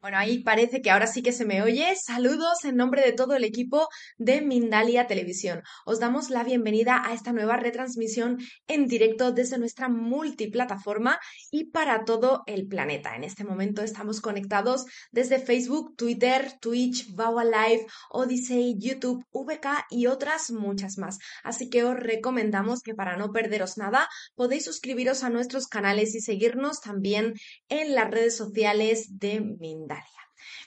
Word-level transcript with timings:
Bueno, 0.00 0.16
ahí 0.16 0.44
parece 0.44 0.80
que 0.80 0.92
ahora 0.92 1.08
sí 1.08 1.22
que 1.22 1.32
se 1.32 1.44
me 1.44 1.60
oye. 1.60 1.92
Saludos 1.96 2.64
en 2.64 2.76
nombre 2.76 3.02
de 3.02 3.12
todo 3.12 3.34
el 3.34 3.42
equipo 3.42 3.88
de 4.16 4.40
Mindalia 4.40 5.08
Televisión. 5.08 5.62
Os 5.86 5.98
damos 5.98 6.30
la 6.30 6.44
bienvenida 6.44 7.02
a 7.04 7.14
esta 7.14 7.32
nueva 7.32 7.56
retransmisión 7.56 8.38
en 8.68 8.86
directo 8.86 9.32
desde 9.32 9.58
nuestra 9.58 9.88
multiplataforma 9.88 11.18
y 11.50 11.70
para 11.70 12.04
todo 12.04 12.44
el 12.46 12.68
planeta. 12.68 13.16
En 13.16 13.24
este 13.24 13.42
momento 13.42 13.82
estamos 13.82 14.20
conectados 14.20 14.84
desde 15.10 15.40
Facebook, 15.40 15.96
Twitter, 15.96 16.52
Twitch, 16.60 17.12
Bawa 17.12 17.44
Live, 17.44 17.86
Odyssey, 18.10 18.76
YouTube, 18.78 19.24
VK 19.32 19.86
y 19.90 20.06
otras 20.06 20.52
muchas 20.52 20.96
más. 20.98 21.18
Así 21.42 21.70
que 21.70 21.82
os 21.82 21.96
recomendamos 21.96 22.82
que 22.82 22.94
para 22.94 23.16
no 23.16 23.32
perderos 23.32 23.76
nada 23.78 24.08
podéis 24.36 24.64
suscribiros 24.64 25.24
a 25.24 25.30
nuestros 25.30 25.66
canales 25.66 26.14
y 26.14 26.20
seguirnos 26.20 26.80
también 26.80 27.34
en 27.68 27.96
las 27.96 28.08
redes 28.08 28.36
sociales 28.36 29.18
de 29.18 29.40
Mindalia. 29.40 29.87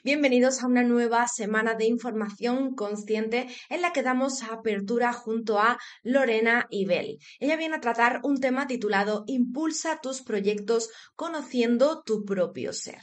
Bienvenidos 0.03 0.63
a 0.63 0.67
una 0.67 0.83
nueva 0.83 1.27
semana 1.27 1.75
de 1.75 1.85
información 1.85 2.73
consciente 2.73 3.47
en 3.69 3.81
la 3.81 3.93
que 3.93 4.01
damos 4.01 4.41
apertura 4.43 5.13
junto 5.13 5.59
a 5.59 5.77
Lorena 6.01 6.65
Ibel. 6.71 7.19
Ella 7.39 7.55
viene 7.55 7.75
a 7.75 7.81
tratar 7.81 8.21
un 8.23 8.39
tema 8.39 8.65
titulado 8.65 9.23
Impulsa 9.27 9.99
tus 10.01 10.23
proyectos 10.23 10.89
conociendo 11.15 12.01
tu 12.03 12.25
propio 12.25 12.73
ser. 12.73 13.01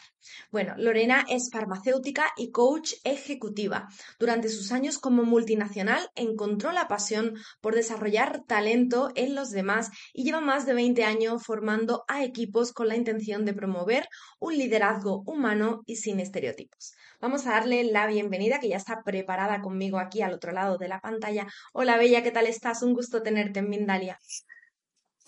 Bueno, 0.50 0.74
Lorena 0.76 1.24
es 1.28 1.50
farmacéutica 1.52 2.26
y 2.36 2.50
coach 2.50 2.94
ejecutiva. 3.04 3.88
Durante 4.18 4.48
sus 4.48 4.72
años 4.72 4.98
como 4.98 5.24
multinacional 5.24 6.08
encontró 6.14 6.72
la 6.72 6.88
pasión 6.88 7.34
por 7.60 7.74
desarrollar 7.74 8.44
talento 8.46 9.10
en 9.14 9.34
los 9.34 9.50
demás 9.50 9.90
y 10.12 10.24
lleva 10.24 10.40
más 10.40 10.66
de 10.66 10.74
20 10.74 11.04
años 11.04 11.42
formando 11.44 12.04
a 12.08 12.24
equipos 12.24 12.72
con 12.72 12.88
la 12.88 12.96
intención 12.96 13.44
de 13.44 13.54
promover 13.54 14.08
un 14.40 14.56
liderazgo 14.56 15.22
humano 15.26 15.82
y 15.86 15.96
sin 15.96 16.20
estereotipos. 16.20 16.94
Vamos 17.20 17.46
a 17.46 17.50
darle 17.50 17.84
la 17.84 18.06
bienvenida 18.06 18.60
que 18.60 18.68
ya 18.68 18.76
está 18.76 19.02
preparada 19.02 19.60
conmigo 19.60 19.98
aquí 19.98 20.22
al 20.22 20.34
otro 20.34 20.52
lado 20.52 20.78
de 20.78 20.88
la 20.88 21.00
pantalla. 21.00 21.46
Hola 21.72 21.96
Bella, 21.96 22.22
¿qué 22.22 22.30
tal 22.30 22.46
estás? 22.46 22.82
Un 22.82 22.94
gusto 22.94 23.22
tenerte 23.22 23.58
en 23.60 23.68
Mindalia. 23.68 24.18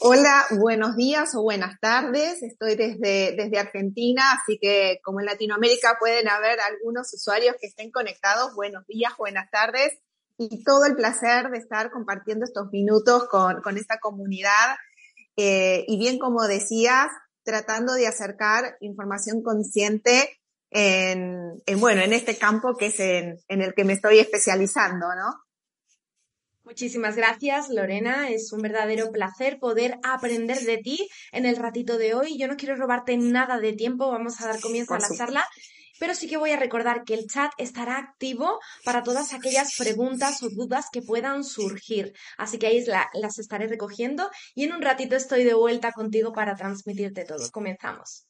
Hola, 0.02 0.46
buenos 0.52 0.96
días 0.96 1.34
o 1.34 1.42
buenas 1.42 1.78
tardes. 1.78 2.42
Estoy 2.42 2.74
desde, 2.74 3.36
desde 3.36 3.58
Argentina, 3.58 4.22
así 4.32 4.58
que 4.58 4.98
como 5.04 5.20
en 5.20 5.26
Latinoamérica 5.26 5.98
pueden 6.00 6.26
haber 6.26 6.58
algunos 6.58 7.12
usuarios 7.12 7.56
que 7.60 7.66
estén 7.66 7.90
conectados. 7.90 8.54
Buenos 8.54 8.86
días, 8.86 9.12
buenas 9.18 9.50
tardes 9.50 9.92
y 10.38 10.64
todo 10.64 10.86
el 10.86 10.96
placer 10.96 11.50
de 11.50 11.58
estar 11.58 11.90
compartiendo 11.90 12.46
estos 12.46 12.72
minutos 12.72 13.28
con, 13.28 13.60
con 13.60 13.76
esta 13.76 13.98
comunidad. 13.98 14.78
Eh, 15.36 15.84
y 15.86 15.98
bien 15.98 16.18
como 16.18 16.46
decías, 16.46 17.08
tratando 17.42 17.92
de 17.92 18.06
acercar 18.06 18.78
información 18.80 19.42
consciente 19.42 20.40
en, 20.70 21.60
en, 21.66 21.78
bueno, 21.78 22.00
en 22.00 22.14
este 22.14 22.38
campo 22.38 22.74
que 22.74 22.86
es 22.86 23.00
en, 23.00 23.38
en 23.48 23.60
el 23.60 23.74
que 23.74 23.84
me 23.84 23.92
estoy 23.92 24.18
especializando, 24.18 25.08
¿no? 25.14 25.34
Muchísimas 26.62 27.16
gracias, 27.16 27.68
Lorena. 27.70 28.28
Es 28.28 28.52
un 28.52 28.60
verdadero 28.60 29.10
placer 29.10 29.58
poder 29.58 29.98
aprender 30.04 30.60
de 30.60 30.78
ti 30.78 31.08
en 31.32 31.46
el 31.46 31.56
ratito 31.56 31.96
de 31.96 32.14
hoy. 32.14 32.38
Yo 32.38 32.48
no 32.48 32.56
quiero 32.56 32.76
robarte 32.76 33.16
nada 33.16 33.58
de 33.58 33.72
tiempo, 33.72 34.10
vamos 34.10 34.40
a 34.40 34.46
dar 34.46 34.60
comienzo 34.60 34.94
a 34.94 34.98
la 34.98 35.08
charla, 35.16 35.46
pero 35.98 36.14
sí 36.14 36.28
que 36.28 36.36
voy 36.36 36.50
a 36.50 36.58
recordar 36.58 37.04
que 37.04 37.14
el 37.14 37.26
chat 37.26 37.50
estará 37.58 37.98
activo 37.98 38.60
para 38.84 39.02
todas 39.02 39.32
aquellas 39.32 39.74
preguntas 39.76 40.42
o 40.42 40.48
dudas 40.50 40.86
que 40.92 41.02
puedan 41.02 41.44
surgir. 41.44 42.12
Así 42.36 42.58
que 42.58 42.66
ahí 42.66 42.84
las 43.14 43.38
estaré 43.38 43.66
recogiendo 43.66 44.30
y 44.54 44.64
en 44.64 44.72
un 44.72 44.82
ratito 44.82 45.16
estoy 45.16 45.44
de 45.44 45.54
vuelta 45.54 45.92
contigo 45.92 46.32
para 46.32 46.54
transmitirte 46.54 47.24
todo. 47.24 47.50
Comenzamos. 47.50 48.26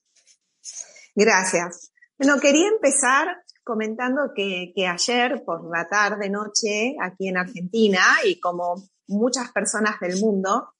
Gracias. 1.14 1.92
Bueno, 2.16 2.38
quería 2.40 2.68
empezar 2.68 3.28
comentando 3.70 4.32
que, 4.34 4.72
que 4.74 4.88
ayer 4.88 5.44
por 5.44 5.70
la 5.70 5.88
tarde, 5.88 6.28
noche, 6.28 6.96
aquí 7.00 7.28
en 7.28 7.36
Argentina, 7.36 8.00
y 8.24 8.40
como 8.40 8.82
muchas 9.06 9.52
personas 9.52 10.00
del 10.00 10.18
mundo, 10.18 10.70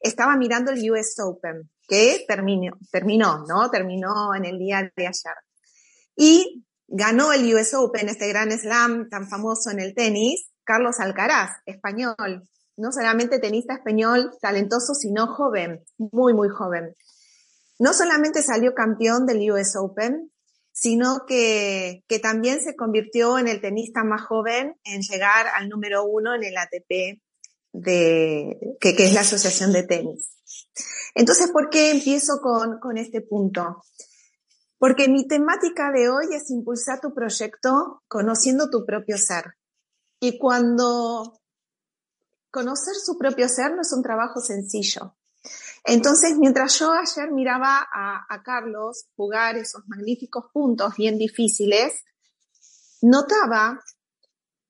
estaba 0.00 0.38
mirando 0.38 0.70
el 0.70 0.90
US 0.90 1.20
Open, 1.22 1.68
que 1.86 2.24
terminó, 2.26 2.72
terminó, 2.90 3.44
¿no? 3.46 3.70
Terminó 3.70 4.34
en 4.34 4.46
el 4.46 4.58
día 4.58 4.90
de 4.96 5.06
ayer. 5.06 5.34
Y 6.16 6.64
ganó 6.88 7.34
el 7.34 7.54
US 7.54 7.74
Open, 7.74 8.08
este 8.08 8.28
gran 8.28 8.50
slam 8.52 9.10
tan 9.10 9.28
famoso 9.28 9.70
en 9.70 9.80
el 9.80 9.94
tenis, 9.94 10.50
Carlos 10.64 10.98
Alcaraz, 10.98 11.50
español. 11.66 12.48
No 12.78 12.90
solamente 12.90 13.38
tenista 13.38 13.74
español 13.74 14.30
talentoso, 14.40 14.94
sino 14.94 15.26
joven, 15.26 15.84
muy, 15.98 16.32
muy 16.32 16.48
joven. 16.48 16.96
No 17.78 17.92
solamente 17.92 18.42
salió 18.42 18.72
campeón 18.72 19.26
del 19.26 19.50
US 19.50 19.76
Open, 19.76 20.32
sino 20.72 21.24
que, 21.26 22.04
que 22.08 22.18
también 22.18 22.62
se 22.62 22.76
convirtió 22.76 23.38
en 23.38 23.48
el 23.48 23.60
tenista 23.60 24.04
más 24.04 24.22
joven 24.22 24.76
en 24.84 25.02
llegar 25.02 25.46
al 25.54 25.68
número 25.68 26.04
uno 26.04 26.34
en 26.34 26.44
el 26.44 26.56
ATP, 26.56 27.20
de, 27.72 28.76
que, 28.80 28.96
que 28.96 29.04
es 29.04 29.14
la 29.14 29.20
Asociación 29.20 29.72
de 29.72 29.84
Tenis. 29.84 30.36
Entonces, 31.14 31.50
¿por 31.50 31.70
qué 31.70 31.90
empiezo 31.90 32.40
con, 32.40 32.78
con 32.78 32.98
este 32.98 33.20
punto? 33.20 33.82
Porque 34.78 35.08
mi 35.08 35.26
temática 35.26 35.90
de 35.92 36.08
hoy 36.08 36.34
es 36.34 36.50
impulsar 36.50 37.00
tu 37.00 37.12
proyecto 37.12 38.02
conociendo 38.08 38.70
tu 38.70 38.86
propio 38.86 39.18
ser. 39.18 39.44
Y 40.20 40.38
cuando 40.38 41.40
conocer 42.50 42.94
su 42.94 43.18
propio 43.18 43.48
ser 43.48 43.74
no 43.74 43.82
es 43.82 43.92
un 43.92 44.02
trabajo 44.02 44.40
sencillo. 44.40 45.16
Entonces, 45.84 46.36
mientras 46.38 46.78
yo 46.78 46.92
ayer 46.92 47.30
miraba 47.32 47.86
a, 47.92 48.42
Carlos 48.44 49.06
jugar 49.16 49.56
esos 49.56 49.82
magníficos 49.86 50.44
puntos 50.52 50.94
bien 50.96 51.18
difíciles, 51.18 52.04
notaba 53.02 53.80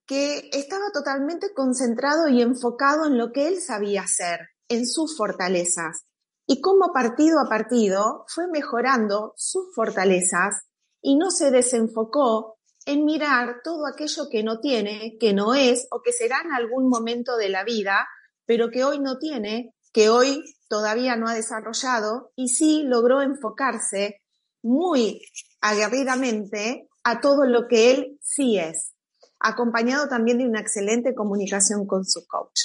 que 0.06 0.50
estaba 0.52 0.90
totalmente 0.92 1.52
concentrado 1.54 2.28
y 2.28 2.42
enfocado 2.42 3.06
en 3.06 3.18
lo 3.18 3.32
que 3.32 3.48
él 3.48 3.60
sabía 3.60 4.02
hacer, 4.02 4.40
en 4.68 4.86
sus 4.86 5.16
fortalezas, 5.16 6.04
y 6.46 6.60
cómo 6.60 6.92
partido 6.92 7.38
a 7.40 7.48
partido 7.48 8.24
fue 8.28 8.48
mejorando 8.48 9.34
sus 9.36 9.72
fortalezas 9.74 10.64
y 11.00 11.16
no 11.16 11.30
se 11.30 11.50
desenfocó 11.50 12.58
en 12.86 13.04
mirar 13.04 13.60
todo 13.62 13.86
aquello 13.86 14.28
que 14.30 14.42
no 14.42 14.58
tiene, 14.58 15.16
que 15.20 15.32
no 15.32 15.54
es 15.54 15.86
o 15.90 16.02
que 16.02 16.12
será 16.12 16.40
en 16.44 16.52
algún 16.52 16.88
momento 16.88 17.36
de 17.36 17.50
la 17.50 17.62
vida, 17.62 18.08
pero 18.46 18.70
que 18.70 18.84
hoy 18.84 18.98
no 18.98 19.18
tiene 19.18 19.74
que 19.92 20.08
hoy 20.08 20.42
todavía 20.70 21.16
no 21.16 21.28
ha 21.28 21.34
desarrollado 21.34 22.32
y 22.36 22.48
sí 22.48 22.84
logró 22.84 23.20
enfocarse 23.20 24.22
muy 24.62 25.20
aguerridamente 25.60 26.88
a 27.02 27.20
todo 27.20 27.44
lo 27.44 27.66
que 27.66 27.90
él 27.90 28.18
sí 28.22 28.56
es, 28.56 28.94
acompañado 29.40 30.08
también 30.08 30.38
de 30.38 30.46
una 30.46 30.60
excelente 30.60 31.12
comunicación 31.14 31.86
con 31.86 32.04
su 32.04 32.24
coach. 32.26 32.60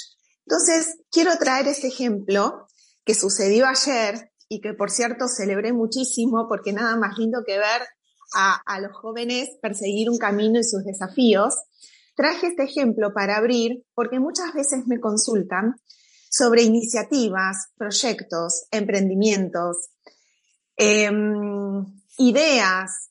Entonces, 0.46 0.98
quiero 1.10 1.36
traer 1.36 1.66
este 1.66 1.88
ejemplo 1.88 2.68
que 3.04 3.14
sucedió 3.14 3.66
ayer 3.66 4.30
y 4.48 4.60
que 4.60 4.72
por 4.72 4.92
cierto 4.92 5.26
celebré 5.26 5.72
muchísimo 5.72 6.46
porque 6.48 6.72
nada 6.72 6.96
más 6.96 7.18
lindo 7.18 7.42
que 7.44 7.58
ver 7.58 7.82
a, 8.34 8.60
a 8.66 8.80
los 8.80 8.92
jóvenes 8.92 9.48
perseguir 9.60 10.10
un 10.10 10.18
camino 10.18 10.60
y 10.60 10.64
sus 10.64 10.84
desafíos. 10.84 11.56
Traje 12.14 12.46
este 12.48 12.62
ejemplo 12.62 13.12
para 13.12 13.36
abrir 13.36 13.84
porque 13.94 14.20
muchas 14.20 14.54
veces 14.54 14.86
me 14.86 15.00
consultan 15.00 15.74
sobre 16.36 16.62
iniciativas, 16.62 17.68
proyectos, 17.78 18.66
emprendimientos, 18.70 19.88
eh, 20.76 21.10
ideas, 22.18 23.10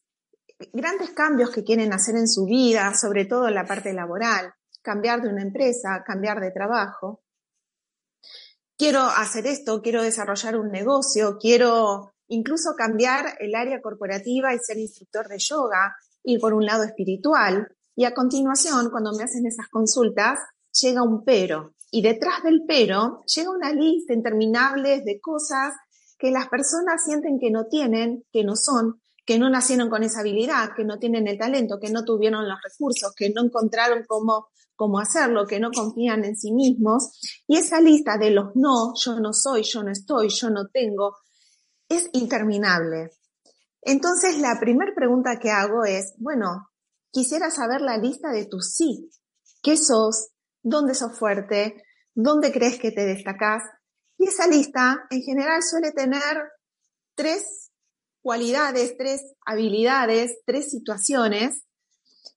grandes 0.72 1.10
cambios 1.12 1.50
que 1.50 1.64
quieren 1.64 1.92
hacer 1.92 2.16
en 2.18 2.28
su 2.28 2.46
vida, 2.46 2.94
sobre 2.94 3.26
todo 3.26 3.48
en 3.48 3.56
la 3.56 3.66
parte 3.66 3.94
laboral, 3.94 4.54
cambiar 4.84 5.24
de 5.24 5.30
una 5.30 5.42
empresa, 5.42 6.04
cambiar 6.06 6.40
de 6.40 6.52
trabajo. 6.52 7.24
Quiero 8.78 9.02
hacer 9.02 9.48
esto, 9.48 9.82
quiero 9.82 10.04
desarrollar 10.04 10.58
un 10.58 10.70
negocio, 10.70 11.38
quiero 11.40 12.14
incluso 12.28 12.76
cambiar 12.78 13.38
el 13.40 13.56
área 13.56 13.82
corporativa 13.82 14.54
y 14.54 14.60
ser 14.60 14.78
instructor 14.78 15.28
de 15.30 15.40
yoga, 15.40 15.96
ir 16.24 16.40
por 16.40 16.54
un 16.54 16.66
lado 16.66 16.84
espiritual. 16.84 17.76
Y 17.96 18.06
a 18.06 18.14
continuación, 18.14 18.92
cuando 18.92 19.14
me 19.14 19.24
hacen 19.24 19.48
esas 19.48 19.68
consultas, 19.70 20.40
llega 20.80 21.02
un 21.02 21.24
pero. 21.24 21.75
Y 21.96 22.02
detrás 22.02 22.44
del 22.44 22.64
pero 22.68 23.24
llega 23.24 23.50
una 23.52 23.72
lista 23.72 24.14
interminable 24.14 25.00
de 25.00 25.22
cosas 25.22 25.74
que 26.20 26.30
las 26.30 26.50
personas 26.50 27.06
sienten 27.06 27.40
que 27.40 27.52
no 27.52 27.68
tienen, 27.68 28.26
que 28.34 28.44
no 28.44 28.58
son, 28.58 29.02
que 29.26 29.40
no 29.40 29.50
nacieron 29.50 29.90
con 29.90 30.04
esa 30.04 30.20
habilidad, 30.20 30.72
que 30.76 30.84
no 30.84 31.00
tienen 31.00 31.26
el 31.26 31.38
talento, 31.38 31.80
que 31.80 31.92
no 31.92 32.04
tuvieron 32.04 32.50
los 32.50 32.58
recursos, 32.62 33.14
que 33.16 33.30
no 33.30 33.46
encontraron 33.46 34.04
cómo, 34.06 34.48
cómo 34.76 35.00
hacerlo, 35.00 35.48
que 35.48 35.62
no 35.62 35.72
confían 35.72 36.26
en 36.26 36.36
sí 36.36 36.52
mismos. 36.52 37.18
Y 37.48 37.56
esa 37.56 37.80
lista 37.80 38.18
de 38.18 38.32
los 38.32 38.48
no, 38.56 38.92
yo 38.98 39.22
no 39.22 39.32
soy, 39.32 39.64
yo 39.64 39.82
no 39.82 39.92
estoy, 39.92 40.28
yo 40.28 40.50
no 40.50 40.68
tengo, 40.68 41.16
es 41.88 42.10
interminable. 42.12 43.12
Entonces, 43.82 44.38
la 44.40 44.60
primera 44.60 44.92
pregunta 44.94 45.40
que 45.40 45.50
hago 45.50 45.86
es, 45.86 46.14
bueno, 46.18 46.68
quisiera 47.10 47.50
saber 47.52 47.80
la 47.80 47.98
lista 47.98 48.34
de 48.34 48.48
tus 48.48 48.74
sí. 48.74 49.10
¿Qué 49.62 49.78
sos? 49.78 50.32
dónde 50.66 50.96
sos 50.96 51.18
fuerte, 51.18 51.85
dónde 52.16 52.52
crees 52.52 52.80
que 52.80 52.92
te 52.92 53.06
destacás. 53.06 53.64
Y 54.18 54.28
esa 54.28 54.48
lista 54.48 55.06
en 55.10 55.22
general 55.22 55.62
suele 55.62 55.92
tener 55.92 56.50
tres 57.14 57.72
cualidades, 58.22 58.98
tres 58.98 59.22
habilidades, 59.46 60.40
tres 60.46 60.72
situaciones, 60.72 61.62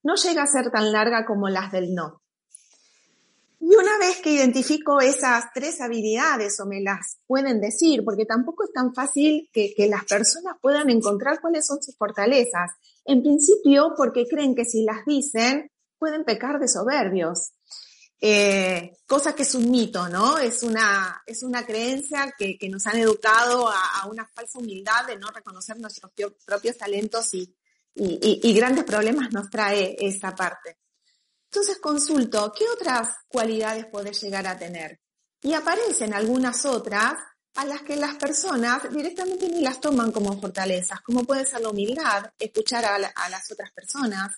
no 0.03 0.17
llega 0.17 0.43
a 0.43 0.47
ser 0.47 0.71
tan 0.71 0.93
larga 0.93 1.25
como 1.25 1.49
las 1.49 1.73
del 1.73 1.95
no. 1.95 2.21
Y 3.61 3.75
una 3.75 3.99
vez 3.99 4.21
que 4.23 4.31
identifico 4.31 5.01
esas 5.01 5.47
tres 5.53 5.81
habilidades 5.81 6.61
o 6.61 6.67
me 6.67 6.81
las 6.81 7.19
pueden 7.27 7.61
decir, 7.61 8.05
porque 8.05 8.25
tampoco 8.25 8.65
es 8.65 8.73
tan 8.73 8.95
fácil 8.95 9.51
que, 9.53 9.75
las 9.89 10.05
personas 10.05 10.57
puedan 10.63 10.91
encontrar 10.91 11.41
cuáles 11.41 11.67
son 11.67 11.83
sus 11.83 11.97
fortalezas. 11.97 12.71
En 13.05 13.23
principio, 13.23 13.95
porque 13.97 14.27
creen 14.29 14.55
que 14.55 14.65
si 14.65 14.85
las 14.85 15.05
dicen, 15.05 15.71
pueden 15.99 16.25
pecar 16.25 16.61
de 16.61 16.69
soberbios. 16.69 17.53
Eh, 18.21 18.99
cosa 19.07 19.35
que 19.35 19.45
es 19.45 19.55
un 19.55 19.71
mito, 19.71 20.09
¿no? 20.09 20.39
Es 20.39 20.63
una, 20.63 21.23
es 21.25 21.43
una 21.43 21.65
creencia 21.65 22.35
que, 22.37 22.59
nos 22.69 22.87
han 22.87 22.99
educado 22.99 23.69
a, 23.69 24.07
una 24.11 24.27
falsa 24.27 24.59
humildad 24.59 25.07
de 25.07 25.17
no 25.17 25.31
reconocer 25.31 25.79
nuestros 25.79 26.13
propios 26.45 26.77
talentos 26.77 27.33
y, 27.35 27.55
y 27.95 28.53
grandes 28.55 28.85
problemas 28.85 29.33
nos 29.33 29.49
trae 29.51 29.97
esa 30.01 30.35
parte. 30.35 30.79
Entonces 31.51 31.79
consulto, 31.79 32.53
¿qué 32.57 32.65
otras 32.69 33.09
cualidades 33.27 33.87
puede 33.87 34.13
llegar 34.13 34.47
a 34.47 34.59
tener? 34.59 35.01
Y 35.41 35.55
aparecen 35.55 36.13
algunas 36.13 36.65
otras 36.67 37.15
a 37.55 37.65
las 37.65 37.83
que 37.83 37.97
las 37.97 38.15
personas 38.15 38.83
directamente 38.93 39.49
ni 39.49 39.63
las 39.63 39.81
toman 39.81 40.13
como 40.13 40.39
fortalezas, 40.41 41.01
como 41.01 41.25
puede 41.25 41.45
ser 41.45 41.61
la 41.61 41.71
humildad, 41.71 42.31
escuchar 42.39 42.85
a, 42.85 42.99
las 42.99 43.51
otras 43.51 43.73
personas, 43.73 44.31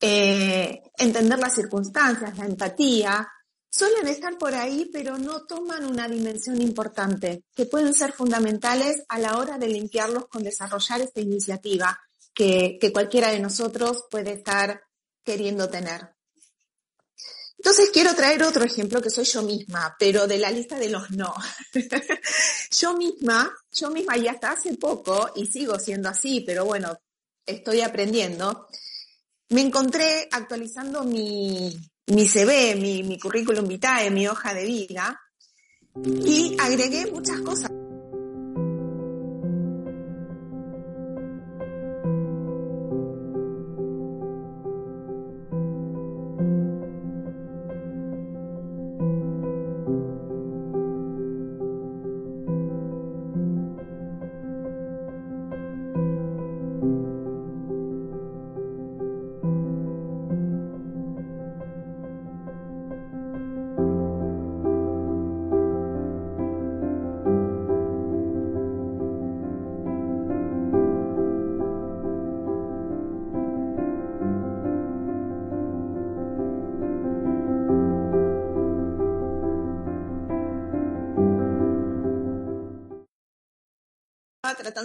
eh, 0.00 0.82
entender 0.96 1.38
las 1.38 1.54
circunstancias, 1.54 2.36
la 2.36 2.46
empatía, 2.46 3.28
suelen 3.70 4.08
estar 4.08 4.36
por 4.38 4.54
ahí, 4.54 4.88
pero 4.92 5.18
no 5.18 5.44
toman 5.46 5.84
una 5.84 6.08
dimensión 6.08 6.60
importante, 6.60 7.44
que 7.54 7.66
pueden 7.66 7.94
ser 7.94 8.12
fundamentales 8.12 9.02
a 9.08 9.18
la 9.18 9.38
hora 9.38 9.58
de 9.58 9.68
limpiarlos 9.68 10.26
con 10.26 10.42
desarrollar 10.42 11.00
esta 11.00 11.20
iniciativa 11.20 11.98
que 12.32 12.90
cualquiera 12.92 13.30
de 13.30 13.40
nosotros 13.40 14.04
puede 14.08 14.34
estar 14.34 14.80
queriendo 15.24 15.68
tener. 15.68 16.18
Entonces 17.58 17.90
quiero 17.92 18.14
traer 18.14 18.44
otro 18.44 18.64
ejemplo 18.64 19.02
que 19.02 19.10
soy 19.10 19.24
yo 19.24 19.42
misma, 19.42 19.96
pero 19.98 20.28
de 20.28 20.38
la 20.38 20.50
lista 20.50 20.78
de 20.78 20.90
los 20.90 21.10
no. 21.10 21.34
yo 22.70 22.96
misma, 22.96 23.52
yo 23.72 23.90
misma 23.90 24.16
y 24.16 24.28
hasta 24.28 24.52
hace 24.52 24.74
poco, 24.76 25.32
y 25.34 25.46
sigo 25.46 25.78
siendo 25.78 26.08
así, 26.08 26.42
pero 26.46 26.64
bueno, 26.64 26.96
estoy 27.44 27.80
aprendiendo, 27.80 28.68
me 29.50 29.60
encontré 29.62 30.28
actualizando 30.30 31.04
mi, 31.04 31.72
mi 32.06 32.26
CV, 32.26 32.76
mi, 32.76 33.18
currículum 33.18 33.66
vitae, 33.66 34.10
mi 34.10 34.26
hoja 34.28 34.54
de 34.54 34.64
vida, 34.64 35.20
y 36.04 36.56
agregué 36.60 37.10
muchas 37.10 37.40
cosas. 37.40 37.70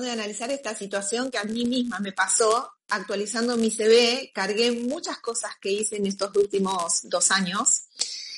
De 0.04 0.12
analizar 0.12 0.52
esta 0.52 0.76
situación 0.76 1.32
que 1.32 1.38
a 1.38 1.44
mí 1.44 1.66
misma 1.66 2.00
me 2.00 2.12
pasó 2.12 2.72
actualizando 2.90 3.58
mi 3.58 3.72
CV, 3.72 4.32
cargué 4.34 4.72
muchas 4.72 5.20
cosas 5.20 5.52
que 5.62 5.72
hice 5.72 5.98
en 5.98 6.06
estos 6.06 6.36
últimos 6.36 7.02
dos 7.04 7.32
años 7.32 7.88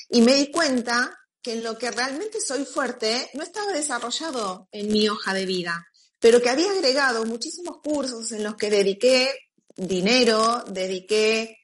y 0.10 0.22
me 0.22 0.36
di 0.36 0.52
cuenta 0.52 1.18
que 1.42 1.54
en 1.54 1.64
lo 1.64 1.78
que 1.78 1.92
realmente 1.92 2.40
soy 2.42 2.66
fuerte 2.66 3.30
no 3.34 3.44
estaba 3.44 3.72
desarrollado 3.72 4.68
en 4.72 4.92
mi 4.92 5.08
hoja 5.10 5.34
de 5.34 5.46
vida, 5.46 5.88
pero 6.20 6.42
que 6.42 6.50
había 6.50 6.72
agregado 6.72 7.26
muchísimos 7.26 7.78
cursos 7.84 8.32
en 8.32 8.44
los 8.44 8.56
que 8.56 8.70
dediqué 8.70 9.32
dinero, 9.76 10.64
dediqué 10.68 11.60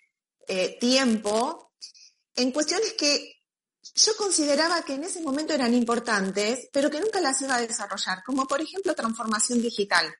eh, 0.47 0.77
tiempo 0.79 1.73
en 2.35 2.51
cuestiones 2.51 2.93
que 2.93 3.30
yo 3.95 4.15
consideraba 4.15 4.83
que 4.83 4.93
en 4.93 5.03
ese 5.03 5.21
momento 5.21 5.53
eran 5.53 5.73
importantes, 5.73 6.69
pero 6.71 6.89
que 6.89 6.99
nunca 6.99 7.19
las 7.19 7.41
iba 7.41 7.55
a 7.55 7.61
desarrollar, 7.61 8.23
como 8.25 8.47
por 8.47 8.61
ejemplo 8.61 8.95
transformación 8.95 9.61
digital. 9.61 10.13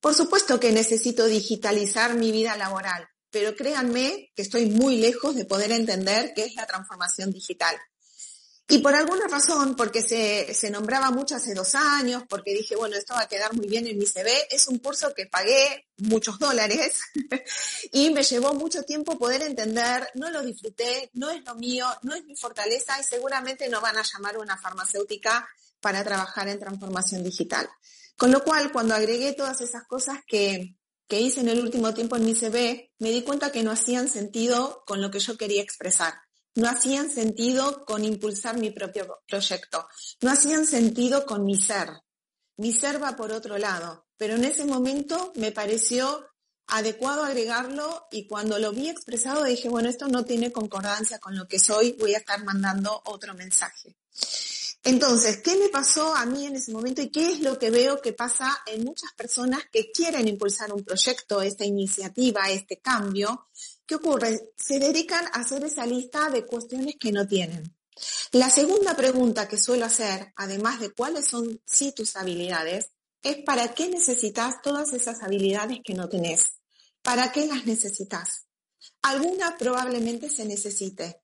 Por 0.00 0.14
supuesto 0.14 0.60
que 0.60 0.72
necesito 0.72 1.26
digitalizar 1.26 2.14
mi 2.14 2.32
vida 2.32 2.56
laboral, 2.56 3.08
pero 3.30 3.54
créanme 3.54 4.30
que 4.34 4.42
estoy 4.42 4.66
muy 4.66 4.98
lejos 4.98 5.34
de 5.34 5.44
poder 5.44 5.72
entender 5.72 6.32
qué 6.34 6.44
es 6.44 6.54
la 6.54 6.66
transformación 6.66 7.30
digital. 7.30 7.76
Y 8.68 8.78
por 8.78 8.96
alguna 8.96 9.28
razón, 9.28 9.76
porque 9.76 10.02
se, 10.02 10.52
se, 10.52 10.70
nombraba 10.70 11.12
mucho 11.12 11.36
hace 11.36 11.54
dos 11.54 11.76
años, 11.76 12.24
porque 12.28 12.52
dije, 12.52 12.74
bueno, 12.74 12.96
esto 12.96 13.14
va 13.14 13.22
a 13.22 13.28
quedar 13.28 13.54
muy 13.54 13.68
bien 13.68 13.86
en 13.86 13.96
mi 13.96 14.06
CV, 14.06 14.48
es 14.50 14.66
un 14.66 14.78
curso 14.78 15.14
que 15.14 15.26
pagué 15.26 15.86
muchos 15.98 16.40
dólares 16.40 17.00
y 17.92 18.10
me 18.10 18.24
llevó 18.24 18.54
mucho 18.54 18.82
tiempo 18.82 19.18
poder 19.18 19.42
entender, 19.42 20.08
no 20.14 20.30
lo 20.30 20.42
disfruté, 20.42 21.10
no 21.12 21.30
es 21.30 21.44
lo 21.44 21.54
mío, 21.54 21.86
no 22.02 22.16
es 22.16 22.24
mi 22.24 22.34
fortaleza 22.34 23.00
y 23.00 23.04
seguramente 23.04 23.68
no 23.68 23.80
van 23.80 23.98
a 23.98 24.02
llamar 24.02 24.36
una 24.36 24.58
farmacéutica 24.58 25.48
para 25.80 26.02
trabajar 26.02 26.48
en 26.48 26.58
transformación 26.58 27.22
digital. 27.22 27.68
Con 28.16 28.32
lo 28.32 28.42
cual, 28.42 28.72
cuando 28.72 28.96
agregué 28.96 29.32
todas 29.32 29.60
esas 29.60 29.84
cosas 29.86 30.18
que, 30.26 30.74
que 31.06 31.20
hice 31.20 31.40
en 31.40 31.50
el 31.50 31.60
último 31.60 31.94
tiempo 31.94 32.16
en 32.16 32.24
mi 32.24 32.34
CV, 32.34 32.90
me 32.98 33.12
di 33.12 33.22
cuenta 33.22 33.52
que 33.52 33.62
no 33.62 33.70
hacían 33.70 34.08
sentido 34.08 34.82
con 34.86 35.00
lo 35.00 35.12
que 35.12 35.20
yo 35.20 35.36
quería 35.36 35.62
expresar 35.62 36.25
no 36.56 36.68
hacían 36.68 37.10
sentido 37.10 37.84
con 37.84 38.04
impulsar 38.04 38.58
mi 38.58 38.70
propio 38.70 39.20
proyecto, 39.28 39.86
no 40.20 40.30
hacían 40.30 40.66
sentido 40.66 41.24
con 41.24 41.44
mi 41.44 41.56
ser. 41.56 41.90
Mi 42.58 42.72
ser 42.72 43.02
va 43.02 43.16
por 43.16 43.32
otro 43.32 43.58
lado, 43.58 44.06
pero 44.16 44.34
en 44.34 44.44
ese 44.44 44.64
momento 44.64 45.32
me 45.36 45.52
pareció 45.52 46.26
adecuado 46.68 47.22
agregarlo 47.22 48.06
y 48.10 48.26
cuando 48.26 48.58
lo 48.58 48.72
vi 48.72 48.88
expresado 48.88 49.44
dije, 49.44 49.68
bueno, 49.68 49.88
esto 49.88 50.08
no 50.08 50.24
tiene 50.24 50.50
concordancia 50.52 51.18
con 51.18 51.36
lo 51.36 51.46
que 51.46 51.58
soy, 51.58 51.92
voy 51.92 52.14
a 52.14 52.18
estar 52.18 52.42
mandando 52.44 53.02
otro 53.04 53.34
mensaje. 53.34 53.96
Entonces, 54.82 55.38
¿qué 55.38 55.56
me 55.56 55.68
pasó 55.68 56.14
a 56.14 56.24
mí 56.26 56.46
en 56.46 56.56
ese 56.56 56.72
momento 56.72 57.02
y 57.02 57.10
qué 57.10 57.32
es 57.32 57.40
lo 57.40 57.58
que 57.58 57.70
veo 57.70 58.00
que 58.00 58.12
pasa 58.12 58.56
en 58.66 58.84
muchas 58.84 59.12
personas 59.14 59.62
que 59.72 59.90
quieren 59.90 60.28
impulsar 60.28 60.72
un 60.72 60.84
proyecto, 60.84 61.42
esta 61.42 61.64
iniciativa, 61.64 62.48
este 62.50 62.78
cambio, 62.78 63.48
¿Qué 63.86 63.94
ocurre? 63.94 64.52
Se 64.56 64.80
dedican 64.80 65.24
a 65.26 65.40
hacer 65.40 65.64
esa 65.64 65.86
lista 65.86 66.28
de 66.28 66.44
cuestiones 66.44 66.96
que 66.98 67.12
no 67.12 67.26
tienen. 67.26 67.76
La 68.32 68.50
segunda 68.50 68.96
pregunta 68.96 69.48
que 69.48 69.56
suelo 69.56 69.86
hacer, 69.86 70.32
además 70.36 70.80
de 70.80 70.90
cuáles 70.90 71.26
son 71.26 71.62
sí 71.64 71.92
tus 71.92 72.16
habilidades, 72.16 72.90
es 73.22 73.38
¿para 73.44 73.74
qué 73.74 73.88
necesitas 73.88 74.60
todas 74.62 74.92
esas 74.92 75.22
habilidades 75.22 75.78
que 75.84 75.94
no 75.94 76.08
tenés? 76.08 76.56
¿Para 77.02 77.30
qué 77.30 77.46
las 77.46 77.64
necesitas? 77.64 78.46
Alguna 79.02 79.56
probablemente 79.56 80.28
se 80.28 80.44
necesite. 80.44 81.22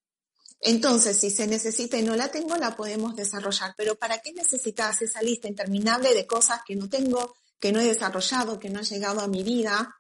Entonces, 0.61 1.19
si 1.19 1.31
se 1.31 1.49
necesita 1.49 1.99
y 1.99 2.03
no 2.03 2.15
la 2.15 2.31
tengo, 2.31 2.57
la 2.57 2.77
podemos 2.77 3.17
desarrollar. 3.17 3.75
Pero 3.77 3.97
¿para 3.97 4.19
qué 4.19 4.33
necesitas 4.33 5.03
esa 5.03 5.21
lista 5.21 5.49
interminable 5.49 6.15
de 6.15 6.27
cosas 6.27 6.61
que 6.65 6.77
no 6.77 6.89
tengo, 6.89 7.35
que 7.59 7.73
no 7.73 7.81
he 7.81 7.85
desarrollado, 7.85 8.61
que 8.61 8.71
no 8.71 8.79
han 8.79 8.85
llegado 8.85 9.21
a 9.21 9.27
mi 9.27 9.43
vida? 9.43 9.97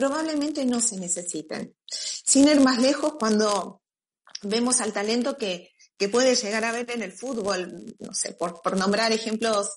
Probablemente 0.00 0.64
no 0.64 0.80
se 0.80 0.96
necesiten. 0.96 1.76
Sin 1.86 2.48
ir 2.48 2.58
más 2.60 2.78
lejos, 2.78 3.16
cuando 3.18 3.82
vemos 4.40 4.80
al 4.80 4.94
talento 4.94 5.36
que, 5.36 5.72
que 5.98 6.08
puede 6.08 6.34
llegar 6.36 6.64
a 6.64 6.72
ver 6.72 6.90
en 6.90 7.02
el 7.02 7.12
fútbol, 7.12 7.94
no 7.98 8.14
sé, 8.14 8.32
por, 8.32 8.62
por 8.62 8.78
nombrar 8.78 9.12
ejemplos 9.12 9.68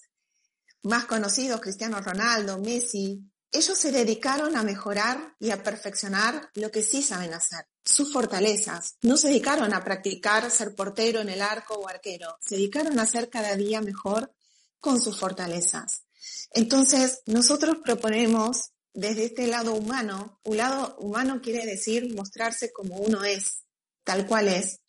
más 0.83 1.03
conocidos, 1.07 1.59
Cristiano 1.59 1.99
Ronaldo, 1.99 2.57
Messi, 2.57 3.21
ellos 3.51 3.77
se 3.77 3.91
dedicaron 3.91 4.55
a 4.55 4.63
mejorar 4.63 5.35
y 5.41 5.51
a 5.51 5.61
perfeccionar 5.61 6.49
lo 6.53 6.71
que 6.71 6.83
sí 6.83 7.03
saben 7.03 7.33
hacer, 7.33 7.67
sus 7.83 8.13
fortalezas. 8.13 8.95
No 9.01 9.17
se 9.17 9.27
dedicaron 9.27 9.73
a 9.73 9.83
practicar 9.83 10.49
ser 10.49 10.73
portero 10.73 11.19
en 11.19 11.31
el 11.31 11.41
arco 11.41 11.73
o 11.73 11.89
arquero, 11.89 12.37
se 12.39 12.55
dedicaron 12.55 12.97
a 12.97 13.05
ser 13.05 13.29
cada 13.29 13.57
día 13.57 13.81
mejor 13.81 14.33
con 14.79 15.01
sus 15.01 15.19
fortalezas. 15.19 16.05
Entonces, 16.53 17.23
nosotros 17.25 17.79
proponemos 17.83 18.72
desde 18.93 19.25
este 19.25 19.47
lado 19.47 19.73
humano, 19.73 20.39
un 20.43 20.57
lado 20.57 20.95
humano 20.99 21.41
quiere 21.41 21.65
decir 21.65 22.13
mostrarse 22.15 22.71
como 22.71 22.97
uno 22.97 23.23
es, 23.23 23.63
tal 24.03 24.27
cual 24.27 24.47
es, 24.47 24.81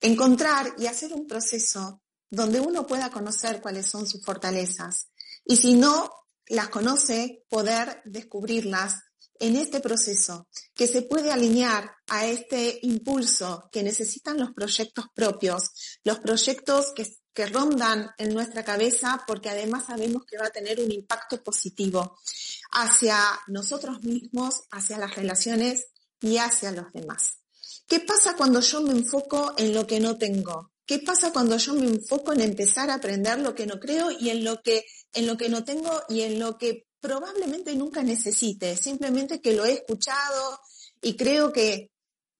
encontrar 0.00 0.74
y 0.78 0.86
hacer 0.86 1.12
un 1.12 1.26
proceso 1.26 2.02
donde 2.30 2.60
uno 2.60 2.86
pueda 2.86 3.10
conocer 3.10 3.60
cuáles 3.60 3.86
son 3.86 4.06
sus 4.06 4.24
fortalezas. 4.24 5.08
Y 5.44 5.56
si 5.56 5.74
no 5.74 6.10
las 6.46 6.68
conoce, 6.68 7.44
poder 7.48 8.00
descubrirlas 8.04 9.02
en 9.40 9.56
este 9.56 9.80
proceso, 9.80 10.48
que 10.74 10.86
se 10.86 11.02
puede 11.02 11.30
alinear 11.30 11.92
a 12.08 12.26
este 12.26 12.80
impulso 12.82 13.68
que 13.70 13.82
necesitan 13.82 14.38
los 14.38 14.52
proyectos 14.52 15.06
propios, 15.14 15.70
los 16.04 16.18
proyectos 16.18 16.92
que, 16.94 17.06
rondan 17.52 18.10
en 18.18 18.34
nuestra 18.34 18.64
cabeza 18.64 19.22
porque 19.24 19.48
además 19.48 19.86
sabemos 19.86 20.24
que 20.24 20.36
va 20.36 20.46
a 20.46 20.50
tener 20.50 20.80
un 20.80 20.90
impacto 20.90 21.40
positivo 21.40 22.18
hacia 22.70 23.18
nosotros 23.46 24.02
mismos, 24.02 24.62
hacia 24.70 24.98
las 24.98 25.14
relaciones 25.14 25.86
y 26.20 26.38
hacia 26.38 26.72
los 26.72 26.92
demás. 26.92 27.38
¿Qué 27.86 28.00
pasa 28.00 28.34
cuando 28.36 28.60
yo 28.60 28.82
me 28.82 28.92
enfoco 28.92 29.54
en 29.56 29.74
lo 29.74 29.86
que 29.86 30.00
no 30.00 30.18
tengo? 30.18 30.72
¿Qué 30.84 30.98
pasa 30.98 31.32
cuando 31.32 31.56
yo 31.56 31.74
me 31.74 31.86
enfoco 31.86 32.32
en 32.32 32.40
empezar 32.40 32.90
a 32.90 32.94
aprender 32.94 33.38
lo 33.38 33.54
que 33.54 33.66
no 33.66 33.78
creo 33.78 34.10
y 34.10 34.30
en 34.30 34.44
lo 34.44 34.62
que, 34.62 34.84
en 35.12 35.26
lo 35.26 35.36
que 35.36 35.48
no 35.48 35.64
tengo 35.64 36.02
y 36.08 36.22
en 36.22 36.38
lo 36.38 36.58
que 36.58 36.86
probablemente 37.00 37.74
nunca 37.74 38.02
necesite? 38.02 38.76
Simplemente 38.76 39.40
que 39.40 39.52
lo 39.52 39.64
he 39.64 39.72
escuchado 39.72 40.60
y 41.00 41.16
creo 41.16 41.52
que, 41.52 41.90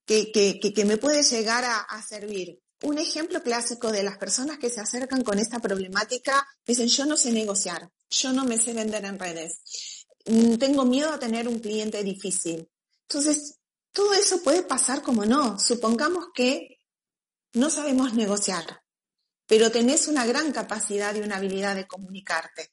que, 0.07 0.33
que, 0.33 0.61
que 0.61 0.85
me 0.85 0.97
puede 0.97 1.23
llegar 1.23 1.65
a, 1.65 1.81
a 1.81 2.03
servir. 2.03 2.59
Un 2.83 2.99
ejemplo 2.99 3.43
clásico 3.43 3.91
de 3.91 4.03
las 4.03 4.19
personas 4.19 4.59
que 4.59 4.71
se 4.71 4.81
acercan 4.81 5.23
con 5.23 5.39
esta 5.39 5.59
problemática 5.59 6.47
dicen, 6.65 6.89
yo 6.89 7.07
no 7.07 7.17
sé 7.17 7.33
negociar, 7.33 7.91
yo 8.09 8.33
no 8.33 8.45
me 8.45 8.57
sé 8.57 8.73
vender 8.73 9.05
en 9.05 9.19
redes, 9.19 9.61
tengo 10.59 10.85
miedo 10.85 11.11
a 11.11 11.19
tener 11.19 11.49
un 11.49 11.59
cliente 11.59 12.03
difícil. 12.03 12.69
Entonces, 13.09 13.59
todo 13.93 14.13
eso 14.13 14.43
puede 14.43 14.63
pasar 14.63 15.03
como 15.03 15.25
no. 15.25 15.59
Supongamos 15.59 16.27
que 16.35 16.81
no 17.55 17.71
sabemos 17.71 18.15
negociar, 18.15 18.83
pero 19.47 19.71
tenés 19.71 20.09
una 20.09 20.27
gran 20.27 20.53
capacidad 20.53 21.15
y 21.15 21.21
una 21.21 21.37
habilidad 21.37 21.75
de 21.75 21.87
comunicarte. 21.87 22.73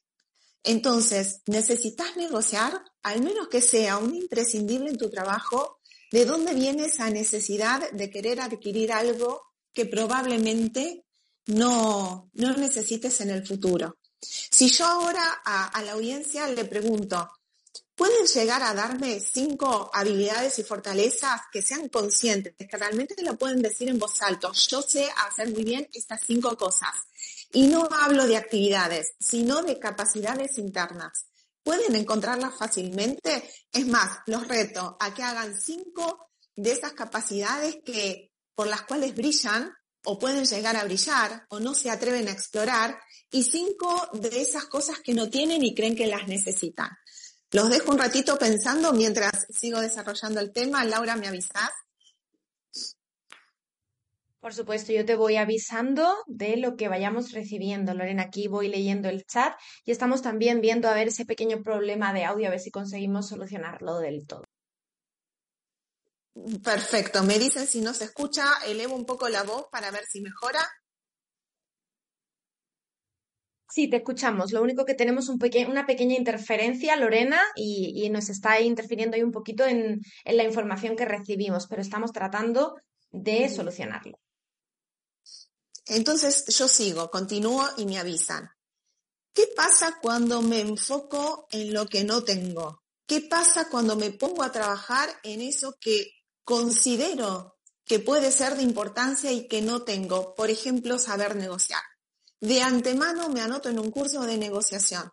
Entonces, 0.62 1.40
necesitas 1.46 2.16
negociar, 2.16 2.82
al 3.02 3.22
menos 3.22 3.48
que 3.48 3.62
sea 3.62 3.98
un 3.98 4.14
imprescindible 4.14 4.90
en 4.90 4.98
tu 4.98 5.08
trabajo, 5.08 5.80
de 6.10 6.24
dónde 6.24 6.54
viene 6.54 6.86
esa 6.86 7.08
necesidad 7.08 7.90
de 7.92 8.10
querer 8.10 8.40
adquirir 8.40 8.92
algo 8.92 9.42
que 9.72 9.86
probablemente 9.86 11.04
no, 11.46 12.30
no 12.34 12.56
necesites 12.56 13.20
en 13.20 13.30
el 13.30 13.46
futuro. 13.46 13.98
Si 14.20 14.68
yo 14.68 14.86
ahora 14.86 15.40
a 15.44 15.82
la 15.82 15.92
audiencia 15.92 16.48
le 16.48 16.64
pregunto, 16.64 17.28
pueden 17.96 18.26
llegar 18.26 18.62
a 18.62 18.74
darme 18.74 19.18
cinco 19.20 19.90
habilidades 19.92 20.58
y 20.58 20.62
fortalezas 20.62 21.40
que 21.50 21.62
sean 21.62 21.88
conscientes, 21.88 22.54
que 22.54 22.76
realmente 22.76 23.20
lo 23.22 23.36
pueden 23.36 23.62
decir 23.62 23.88
en 23.88 23.98
voz 23.98 24.20
alta. 24.22 24.52
Yo 24.52 24.82
sé 24.82 25.08
hacer 25.26 25.50
muy 25.50 25.64
bien 25.64 25.88
estas 25.92 26.20
cinco 26.24 26.56
cosas. 26.56 26.90
Y 27.52 27.66
no 27.68 27.88
hablo 27.90 28.26
de 28.26 28.36
actividades, 28.36 29.14
sino 29.18 29.62
de 29.62 29.78
capacidades 29.78 30.58
internas. 30.58 31.26
¿Pueden 31.62 31.96
encontrarlas 31.96 32.58
fácilmente? 32.58 33.50
Es 33.72 33.86
más, 33.86 34.18
los 34.26 34.46
reto 34.46 34.96
a 35.00 35.14
que 35.14 35.22
hagan 35.22 35.58
cinco 35.58 36.28
de 36.54 36.72
esas 36.72 36.92
capacidades 36.92 37.78
que, 37.84 38.32
por 38.54 38.66
las 38.66 38.82
cuales 38.82 39.14
brillan 39.14 39.72
o 40.04 40.18
pueden 40.18 40.44
llegar 40.44 40.76
a 40.76 40.84
brillar 40.84 41.46
o 41.48 41.58
no 41.58 41.74
se 41.74 41.90
atreven 41.90 42.28
a 42.28 42.32
explorar 42.32 43.00
y 43.30 43.42
cinco 43.42 44.08
de 44.12 44.42
esas 44.42 44.66
cosas 44.66 45.00
que 45.00 45.14
no 45.14 45.28
tienen 45.28 45.64
y 45.64 45.74
creen 45.74 45.96
que 45.96 46.06
las 46.06 46.28
necesitan. 46.28 46.90
Los 47.56 47.70
dejo 47.70 47.90
un 47.90 47.98
ratito 47.98 48.36
pensando 48.36 48.92
mientras 48.92 49.46
sigo 49.48 49.80
desarrollando 49.80 50.40
el 50.40 50.52
tema. 50.52 50.84
Laura, 50.84 51.16
¿me 51.16 51.26
avisas? 51.26 51.70
Por 54.40 54.52
supuesto, 54.52 54.92
yo 54.92 55.06
te 55.06 55.16
voy 55.16 55.36
avisando 55.36 56.06
de 56.26 56.58
lo 56.58 56.76
que 56.76 56.88
vayamos 56.88 57.32
recibiendo. 57.32 57.94
Lorena, 57.94 58.24
aquí 58.24 58.46
voy 58.46 58.68
leyendo 58.68 59.08
el 59.08 59.24
chat 59.24 59.54
y 59.86 59.90
estamos 59.90 60.20
también 60.20 60.60
viendo 60.60 60.86
a 60.86 60.92
ver 60.92 61.08
ese 61.08 61.24
pequeño 61.24 61.62
problema 61.62 62.12
de 62.12 62.26
audio, 62.26 62.48
a 62.48 62.50
ver 62.50 62.60
si 62.60 62.70
conseguimos 62.70 63.28
solucionarlo 63.28 64.00
del 64.00 64.26
todo. 64.26 64.44
Perfecto. 66.62 67.22
Me 67.22 67.38
dicen 67.38 67.66
si 67.66 67.80
no 67.80 67.94
se 67.94 68.04
escucha, 68.04 68.44
elevo 68.66 68.94
un 68.94 69.06
poco 69.06 69.30
la 69.30 69.44
voz 69.44 69.64
para 69.72 69.90
ver 69.90 70.04
si 70.04 70.20
mejora. 70.20 70.60
Sí, 73.76 73.88
te 73.90 73.98
escuchamos. 73.98 74.52
Lo 74.52 74.62
único 74.62 74.86
que 74.86 74.94
tenemos 74.94 75.28
un 75.28 75.38
peque 75.38 75.66
una 75.66 75.84
pequeña 75.84 76.16
interferencia, 76.16 76.96
Lorena, 76.96 77.38
y, 77.54 77.92
y 77.94 78.08
nos 78.08 78.30
está 78.30 78.58
interfiriendo 78.58 79.16
ahí 79.16 79.22
un 79.22 79.32
poquito 79.32 79.66
en, 79.66 80.00
en, 80.24 80.36
la 80.38 80.44
información 80.44 80.96
que 80.96 81.04
recibimos, 81.04 81.66
pero 81.66 81.82
estamos 81.82 82.10
tratando 82.10 82.76
de 83.10 83.50
solucionarlo. 83.50 84.18
Entonces 85.84 86.46
yo 86.56 86.68
sigo, 86.68 87.10
continúo 87.10 87.68
y 87.76 87.84
me 87.84 87.98
avisan. 87.98 88.48
¿Qué 89.34 89.46
pasa 89.54 89.98
cuando 90.00 90.40
me 90.40 90.60
enfoco 90.60 91.46
en 91.50 91.74
lo 91.74 91.84
que 91.84 92.02
no 92.02 92.24
tengo? 92.24 92.82
¿Qué 93.06 93.20
pasa 93.20 93.68
cuando 93.68 93.94
me 93.94 94.10
pongo 94.10 94.42
a 94.42 94.52
trabajar 94.52 95.10
en 95.22 95.42
eso 95.42 95.76
que 95.78 96.12
considero 96.44 97.58
que 97.84 97.98
puede 97.98 98.32
ser 98.32 98.56
de 98.56 98.62
importancia 98.62 99.32
y 99.32 99.48
que 99.48 99.60
no 99.60 99.82
tengo? 99.82 100.34
Por 100.34 100.48
ejemplo, 100.48 100.98
saber 100.98 101.36
negociar. 101.36 101.82
De 102.40 102.60
antemano 102.60 103.28
me 103.28 103.40
anoto 103.40 103.68
en 103.68 103.78
un 103.78 103.90
curso 103.90 104.22
de 104.22 104.36
negociación. 104.36 105.10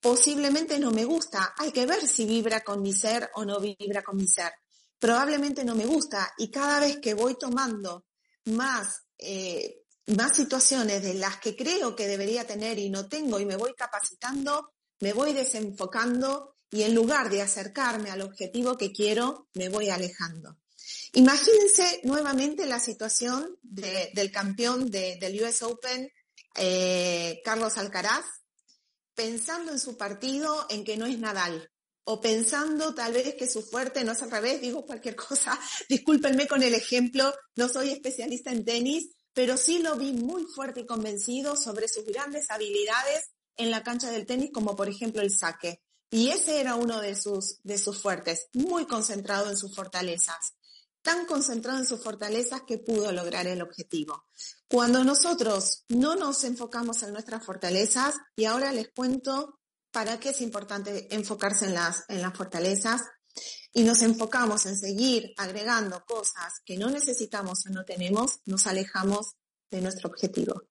Posiblemente 0.00 0.78
no 0.78 0.90
me 0.90 1.04
gusta, 1.04 1.54
hay 1.56 1.72
que 1.72 1.86
ver 1.86 2.06
si 2.06 2.26
vibra 2.26 2.62
con 2.62 2.82
mi 2.82 2.92
ser 2.92 3.30
o 3.34 3.44
no 3.44 3.60
vibra 3.60 4.02
con 4.02 4.16
mi 4.16 4.26
ser. 4.26 4.52
Probablemente 4.98 5.64
no 5.64 5.74
me 5.74 5.86
gusta 5.86 6.32
y 6.36 6.50
cada 6.50 6.80
vez 6.80 6.98
que 6.98 7.14
voy 7.14 7.36
tomando 7.38 8.04
más, 8.46 9.04
eh, 9.16 9.84
más 10.08 10.36
situaciones 10.36 11.02
de 11.02 11.14
las 11.14 11.38
que 11.38 11.56
creo 11.56 11.96
que 11.96 12.08
debería 12.08 12.46
tener 12.46 12.78
y 12.78 12.90
no 12.90 13.08
tengo 13.08 13.40
y 13.40 13.46
me 13.46 13.56
voy 13.56 13.72
capacitando, 13.74 14.72
me 15.00 15.12
voy 15.12 15.32
desenfocando 15.32 16.56
y 16.70 16.82
en 16.82 16.94
lugar 16.94 17.30
de 17.30 17.40
acercarme 17.40 18.10
al 18.10 18.22
objetivo 18.22 18.76
que 18.76 18.92
quiero, 18.92 19.48
me 19.54 19.68
voy 19.68 19.88
alejando. 19.88 20.58
Imagínense 21.12 22.00
nuevamente 22.02 22.66
la 22.66 22.80
situación 22.80 23.56
de, 23.62 24.10
del 24.14 24.30
campeón 24.32 24.90
de, 24.90 25.16
del 25.20 25.40
US 25.42 25.62
Open 25.62 26.10
eh, 26.54 27.40
Carlos 27.44 27.76
Alcaraz, 27.78 28.24
pensando 29.14 29.72
en 29.72 29.78
su 29.78 29.96
partido 29.96 30.66
en 30.70 30.84
que 30.84 30.96
no 30.96 31.06
es 31.06 31.18
Nadal, 31.18 31.70
o 32.04 32.20
pensando 32.20 32.94
tal 32.94 33.12
vez 33.12 33.34
que 33.34 33.48
su 33.48 33.62
fuerte 33.62 34.04
no 34.04 34.12
es 34.12 34.22
al 34.22 34.30
revés, 34.30 34.60
digo 34.60 34.84
cualquier 34.84 35.16
cosa, 35.28 35.58
discúlpenme 35.88 36.46
con 36.46 36.62
el 36.62 36.74
ejemplo, 36.74 37.34
no 37.56 37.68
soy 37.68 37.90
especialista 37.90 38.50
en 38.50 38.64
tenis, 38.64 39.10
pero 39.32 39.56
sí 39.56 39.78
lo 39.78 39.96
vi 39.96 40.12
muy 40.12 40.44
fuerte 40.44 40.80
y 40.80 40.86
convencido 40.86 41.56
sobre 41.56 41.88
sus 41.88 42.04
grandes 42.04 42.50
habilidades 42.50 43.30
en 43.56 43.70
la 43.70 43.82
cancha 43.82 44.10
del 44.10 44.26
tenis, 44.26 44.50
como 44.52 44.76
por 44.76 44.88
ejemplo 44.88 45.22
el 45.22 45.34
saque. 45.34 45.80
Y 46.10 46.30
ese 46.30 46.60
era 46.60 46.76
uno 46.76 47.00
de 47.00 47.16
sus, 47.16 47.58
de 47.64 47.78
sus 47.78 48.00
fuertes, 48.00 48.48
muy 48.52 48.86
concentrado 48.86 49.50
en 49.50 49.56
sus 49.56 49.74
fortalezas 49.74 50.54
tan 51.04 51.26
concentrado 51.26 51.78
en 51.78 51.86
sus 51.86 52.02
fortalezas 52.02 52.62
que 52.62 52.78
pudo 52.78 53.12
lograr 53.12 53.46
el 53.46 53.60
objetivo. 53.60 54.24
Cuando 54.68 55.04
nosotros 55.04 55.84
no 55.88 56.16
nos 56.16 56.44
enfocamos 56.44 57.02
en 57.02 57.12
nuestras 57.12 57.44
fortalezas, 57.44 58.14
y 58.36 58.44
ahora 58.46 58.72
les 58.72 58.90
cuento 58.92 59.60
para 59.90 60.18
qué 60.18 60.30
es 60.30 60.40
importante 60.40 61.14
enfocarse 61.14 61.66
en 61.66 61.74
las, 61.74 62.04
en 62.08 62.22
las 62.22 62.36
fortalezas, 62.36 63.02
y 63.72 63.82
nos 63.82 64.02
enfocamos 64.02 64.66
en 64.66 64.78
seguir 64.78 65.34
agregando 65.36 66.04
cosas 66.06 66.60
que 66.64 66.76
no 66.76 66.88
necesitamos 66.88 67.66
o 67.66 67.70
no 67.70 67.84
tenemos, 67.84 68.40
nos 68.46 68.66
alejamos 68.66 69.34
de 69.70 69.80
nuestro 69.80 70.08
objetivo. 70.08 70.62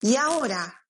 Y 0.00 0.16
ahora, 0.16 0.86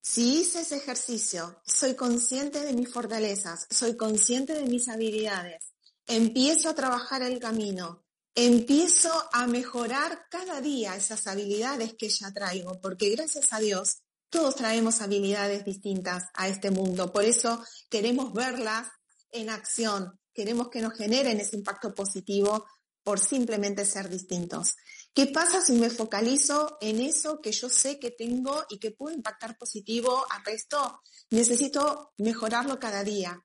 si 0.00 0.40
hice 0.40 0.60
ese 0.60 0.76
ejercicio, 0.76 1.60
soy 1.66 1.94
consciente 1.94 2.60
de 2.60 2.72
mis 2.72 2.92
fortalezas, 2.92 3.66
soy 3.70 3.96
consciente 3.96 4.54
de 4.54 4.64
mis 4.64 4.88
habilidades, 4.88 5.72
empiezo 6.06 6.68
a 6.68 6.74
trabajar 6.74 7.22
el 7.22 7.38
camino, 7.38 8.03
empiezo 8.34 9.10
a 9.32 9.46
mejorar 9.46 10.26
cada 10.30 10.60
día 10.60 10.96
esas 10.96 11.26
habilidades 11.26 11.94
que 11.94 12.08
ya 12.08 12.32
traigo, 12.32 12.80
porque 12.80 13.10
gracias 13.10 13.52
a 13.52 13.60
Dios 13.60 13.98
todos 14.28 14.56
traemos 14.56 15.00
habilidades 15.00 15.64
distintas 15.64 16.24
a 16.34 16.48
este 16.48 16.72
mundo. 16.72 17.12
Por 17.12 17.24
eso 17.24 17.64
queremos 17.88 18.32
verlas 18.32 18.88
en 19.30 19.50
acción, 19.50 20.18
queremos 20.32 20.68
que 20.68 20.80
nos 20.80 20.94
generen 20.94 21.38
ese 21.38 21.56
impacto 21.56 21.94
positivo 21.94 22.66
por 23.04 23.20
simplemente 23.20 23.84
ser 23.84 24.08
distintos. 24.08 24.74
¿Qué 25.12 25.26
pasa 25.26 25.60
si 25.60 25.74
me 25.74 25.90
focalizo 25.90 26.78
en 26.80 27.00
eso 27.00 27.40
que 27.40 27.52
yo 27.52 27.68
sé 27.68 28.00
que 28.00 28.10
tengo 28.10 28.64
y 28.68 28.80
que 28.80 28.90
puede 28.90 29.14
impactar 29.14 29.56
positivo 29.56 30.26
al 30.30 30.44
resto? 30.44 31.02
Necesito 31.30 32.12
mejorarlo 32.18 32.80
cada 32.80 33.04
día 33.04 33.40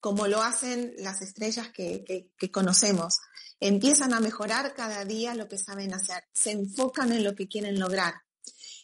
como 0.00 0.26
lo 0.26 0.42
hacen 0.42 0.94
las 0.98 1.22
estrellas 1.22 1.68
que, 1.70 2.30
conocemos. 2.52 3.18
Empiezan 3.58 4.12
a 4.12 4.20
mejorar 4.20 4.74
cada 4.74 5.04
día 5.04 5.34
lo 5.34 5.48
que 5.48 5.58
saben 5.58 5.94
hacer, 5.94 6.24
se 6.34 6.52
enfocan 6.52 7.12
en 7.12 7.24
lo 7.24 7.34
que 7.34 7.48
quieren 7.48 7.78
lograr 7.78 8.14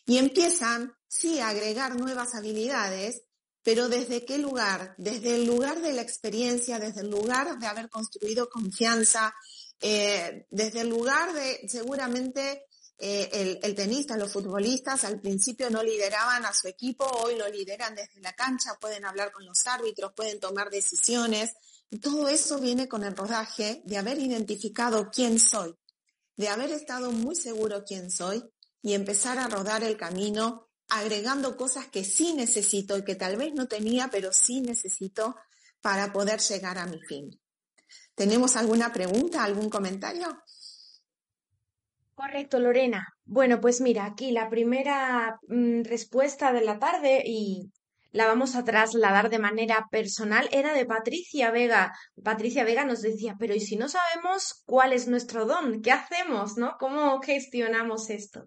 y 0.07 0.19
empiezan, 0.19 0.95
sí, 1.09 1.41
a 1.41 1.49
agregar 1.49 1.97
nuevas 1.97 2.35
habilidades, 2.35 3.23
pero 3.63 3.89
¿desde 3.89 4.25
qué 4.25 4.39
lugar? 4.39 4.95
Desde 4.99 5.37
el 5.37 5.47
lugar 5.47 5.81
de 5.81 5.93
la 5.93 6.03
experiencia, 6.03 6.79
desde 6.79 7.03
el 7.03 7.11
lugar 7.11 7.59
de 7.59 7.67
haber 7.67 7.89
construido 7.89 8.49
confianza, 8.49 9.35
eh, 9.81 10.47
desde 10.51 10.81
el 10.81 10.89
lugar 10.89 11.33
de 11.33 11.69
seguramente 11.69 12.65
eh, 13.05 13.59
el, 13.61 13.75
tenista, 13.75 14.17
los 14.17 14.31
futbolistas 14.31 15.03
al 15.03 15.21
principio 15.21 15.69
no 15.71 15.83
lideraban 15.83 16.47
a 16.47 16.53
su 16.53 16.69
equipo, 16.69 17.05
hoy 17.05 17.35
lo 17.35 17.49
lideran 17.49 17.97
desde 17.97 18.21
la 18.21 18.33
cancha, 18.33 18.79
pueden 18.81 19.05
hablar 19.05 19.33
con 19.33 19.45
los 19.45 19.67
árbitros, 19.67 20.13
pueden 20.13 20.39
tomar 20.39 20.71
decisiones. 20.71 21.51
todo 22.01 22.29
eso 22.29 22.61
viene 22.61 22.87
con 22.87 23.03
el 23.03 23.17
rodaje 23.17 23.83
de 23.87 23.99
haber 23.99 24.21
identificado 24.21 25.11
quién 25.11 25.41
soy, 25.41 25.75
de 26.37 26.49
haber 26.49 26.71
estado 26.71 27.11
muy 27.11 27.35
seguro 27.35 27.83
quién 27.85 28.09
soy 28.09 28.49
y 28.83 28.95
empezar 28.95 29.37
a 29.39 29.49
rodar 29.49 29.83
el 29.83 29.97
camino 29.97 30.71
agregando 30.89 31.57
cosas 31.57 31.89
que 31.89 32.05
sí 32.05 32.35
necesito 32.35 32.97
y 32.97 33.03
que 33.03 33.17
tal 33.17 33.37
vez 33.37 33.53
no 33.53 33.67
tenía, 33.67 34.11
pero 34.13 34.33
sí 34.33 34.61
necesito 34.61 35.35
para 35.81 36.13
poder 36.13 36.39
llegar 36.39 36.79
a 36.79 36.87
mi 36.87 37.01
fin. 37.01 37.37
¿Tenemos 38.15 38.55
alguna 38.55 38.93
pregunta, 38.93 39.43
algún 39.43 39.69
comentario? 39.69 40.41
Correcto, 42.23 42.61
Lorena. 42.61 43.09
Bueno, 43.25 43.61
pues 43.61 43.81
mira, 43.81 44.05
aquí 44.05 44.31
la 44.31 44.49
primera 44.49 45.41
mm, 45.49 45.83
respuesta 45.83 46.53
de 46.53 46.61
la 46.61 46.79
tarde 46.79 47.21
y 47.27 47.73
la 48.13 48.27
vamos 48.27 48.55
a 48.55 48.63
trasladar 48.63 49.29
de 49.29 49.41
manera 49.41 49.89
personal 49.91 50.49
era 50.53 50.73
de 50.73 50.87
Patricia 50.87 51.51
Vega. 51.51 51.93
Patricia 52.23 52.63
Vega 52.63 52.85
nos 52.85 53.03
decía, 53.03 53.35
pero 53.41 53.57
¿y 53.57 53.61
si 53.61 53.75
no 53.75 53.89
sabemos 53.89 54.63
cuál 54.67 54.93
es 54.93 55.09
nuestro 55.09 55.47
don? 55.47 55.83
¿Qué 55.83 55.91
hacemos? 55.91 56.57
¿No? 56.57 56.77
¿Cómo 56.79 57.21
gestionamos 57.21 58.09
esto? 58.09 58.45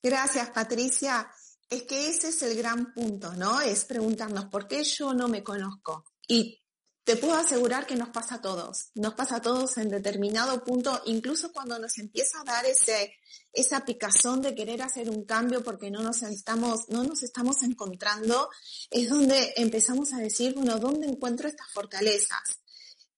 Gracias, 0.00 0.50
Patricia. 0.50 1.28
Es 1.68 1.82
que 1.82 2.08
ese 2.08 2.28
es 2.28 2.40
el 2.44 2.56
gran 2.56 2.92
punto, 2.94 3.34
¿no? 3.34 3.60
Es 3.60 3.84
preguntarnos 3.84 4.44
por 4.44 4.68
qué 4.68 4.84
yo 4.84 5.12
no 5.12 5.26
me 5.26 5.42
conozco. 5.42 6.04
Y 6.28 6.62
te 7.06 7.16
puedo 7.16 7.36
asegurar 7.36 7.86
que 7.86 7.94
nos 7.94 8.08
pasa 8.08 8.34
a 8.34 8.40
todos, 8.40 8.90
nos 8.96 9.14
pasa 9.14 9.36
a 9.36 9.40
todos 9.40 9.78
en 9.78 9.88
determinado 9.88 10.64
punto, 10.64 11.02
incluso 11.04 11.52
cuando 11.52 11.78
nos 11.78 11.98
empieza 11.98 12.40
a 12.40 12.44
dar 12.44 12.66
ese, 12.66 13.14
esa 13.52 13.84
picazón 13.84 14.42
de 14.42 14.56
querer 14.56 14.82
hacer 14.82 15.08
un 15.08 15.24
cambio 15.24 15.62
porque 15.62 15.88
no 15.88 16.02
nos 16.02 16.22
estamos, 16.22 16.88
no 16.88 17.04
nos 17.04 17.22
estamos 17.22 17.62
encontrando, 17.62 18.50
es 18.90 19.08
donde 19.08 19.54
empezamos 19.56 20.12
a 20.14 20.18
decir, 20.18 20.54
bueno, 20.54 20.80
¿dónde 20.80 21.06
encuentro 21.06 21.46
estas 21.46 21.70
fortalezas? 21.72 22.58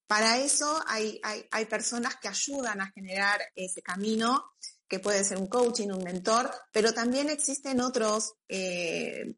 Para 0.07 0.37
eso 0.37 0.83
hay, 0.87 1.19
hay, 1.23 1.47
hay 1.51 1.65
personas 1.65 2.17
que 2.17 2.29
ayudan 2.29 2.83
a 2.83 2.93
generar 2.93 3.41
ese 3.57 3.81
camino, 3.81 4.53
que 4.87 5.01
puede 5.01 5.25
ser 5.25 5.39
un 5.39 5.47
coaching, 5.47 5.89
un 5.89 6.05
mentor, 6.05 6.51
pero 6.73 6.93
también 6.93 7.31
existen 7.31 7.81
otros 7.81 8.35
eh, 8.49 9.35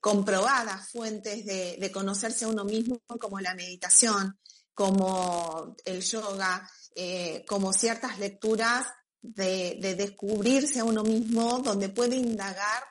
comprobadas 0.00 0.90
fuentes 0.90 1.44
de, 1.44 1.90
conocerse 1.92 2.44
a 2.44 2.48
uno 2.48 2.64
mismo, 2.64 3.00
como 3.20 3.40
la 3.40 3.54
meditación, 3.54 4.38
como 4.74 5.76
el 5.84 6.02
yoga, 6.02 6.70
eh, 6.94 7.44
como 7.48 7.72
ciertas 7.72 8.18
lecturas 8.18 8.86
de, 9.20 9.78
de, 9.80 9.94
descubrirse 9.94 10.80
a 10.80 10.84
uno 10.84 11.02
mismo, 11.02 11.58
donde 11.58 11.88
puede 11.88 12.16
indagar 12.16 12.84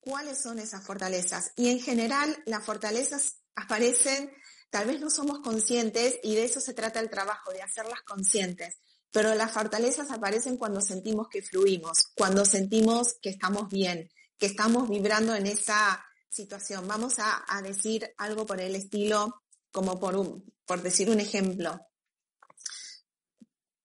cuáles 0.00 0.42
son 0.42 0.58
esas 0.58 0.84
fortalezas. 0.84 1.52
Y 1.56 1.70
en 1.70 1.80
general 1.80 2.42
las 2.46 2.64
fortalezas 2.64 3.38
aparecen, 3.54 4.32
tal 4.70 4.86
vez 4.86 5.00
no 5.00 5.10
somos 5.10 5.40
conscientes 5.40 6.18
y 6.22 6.34
de 6.34 6.44
eso 6.44 6.60
se 6.60 6.74
trata 6.74 7.00
el 7.00 7.10
trabajo, 7.10 7.52
de 7.52 7.62
hacerlas 7.62 8.02
conscientes. 8.02 8.78
Pero 9.10 9.34
las 9.34 9.52
fortalezas 9.52 10.10
aparecen 10.10 10.56
cuando 10.56 10.80
sentimos 10.80 11.28
que 11.28 11.42
fluimos, 11.42 12.08
cuando 12.14 12.44
sentimos 12.44 13.16
que 13.22 13.30
estamos 13.30 13.68
bien, 13.68 14.10
que 14.38 14.46
estamos 14.46 14.88
vibrando 14.88 15.34
en 15.34 15.46
esa 15.46 16.04
situación. 16.28 16.86
Vamos 16.86 17.16
a, 17.18 17.44
decir 17.62 18.12
algo 18.18 18.46
por 18.46 18.60
el 18.60 18.74
estilo, 18.74 19.42
como 19.72 19.98
por, 19.98 20.16
un, 20.16 20.44
por 20.64 20.82
decir 20.82 21.10
un 21.10 21.20
ejemplo. 21.20 21.78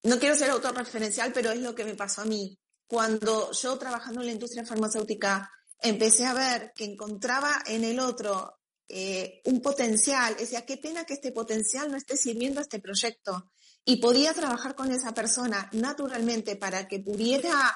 No 0.03 0.19
quiero 0.19 0.35
ser 0.35 0.49
autorreferencial, 0.49 1.31
pero 1.33 1.51
es 1.51 1.59
lo 1.59 1.73
que 1.73 1.85
me 1.85 1.95
pasó 1.95 2.21
a 2.21 2.25
mí. 2.25 2.57
Cuando 2.87 3.51
yo 3.51 3.77
trabajando 3.77 4.21
en 4.21 4.27
la 4.27 4.33
industria 4.33 4.65
farmacéutica 4.65 5.49
empecé 5.79 6.25
a 6.25 6.33
ver 6.33 6.73
que 6.75 6.85
encontraba 6.85 7.61
en 7.65 7.83
el 7.83 7.99
otro 7.99 8.59
eh, 8.87 9.41
un 9.45 9.61
potencial, 9.61 10.35
decía, 10.37 10.65
qué 10.65 10.77
pena 10.77 11.05
que 11.05 11.13
este 11.13 11.31
potencial 11.31 11.89
no 11.89 11.97
esté 11.97 12.17
sirviendo 12.17 12.59
a 12.59 12.63
este 12.63 12.79
proyecto. 12.79 13.51
Y 13.85 13.97
podía 13.97 14.33
trabajar 14.33 14.75
con 14.75 14.91
esa 14.91 15.13
persona 15.13 15.69
naturalmente 15.73 16.55
para 16.55 16.87
que 16.87 16.99
pudiera 16.99 17.75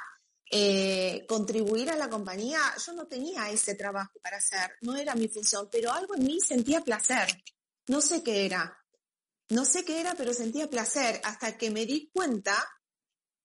eh, 0.50 1.26
contribuir 1.28 1.90
a 1.90 1.98
la 1.98 2.10
compañía, 2.10 2.60
yo 2.86 2.94
no 2.94 3.06
tenía 3.06 3.50
ese 3.50 3.76
trabajo 3.76 4.20
para 4.22 4.38
hacer, 4.38 4.72
no 4.82 4.96
era 4.96 5.14
mi 5.16 5.28
función, 5.28 5.68
pero 5.72 5.92
algo 5.92 6.16
en 6.16 6.24
mí 6.24 6.40
sentía 6.40 6.82
placer. 6.82 7.28
No 7.88 8.02
sé 8.02 8.24
qué 8.24 8.46
era. 8.46 8.78
No 9.50 9.66
sé 9.66 9.84
qué 9.84 10.00
era, 10.00 10.14
pero 10.16 10.34
sentía 10.34 10.70
placer 10.70 11.22
hasta 11.24 11.58
que 11.58 11.70
me 11.70 11.86
di 11.86 12.10
cuenta. 12.14 12.56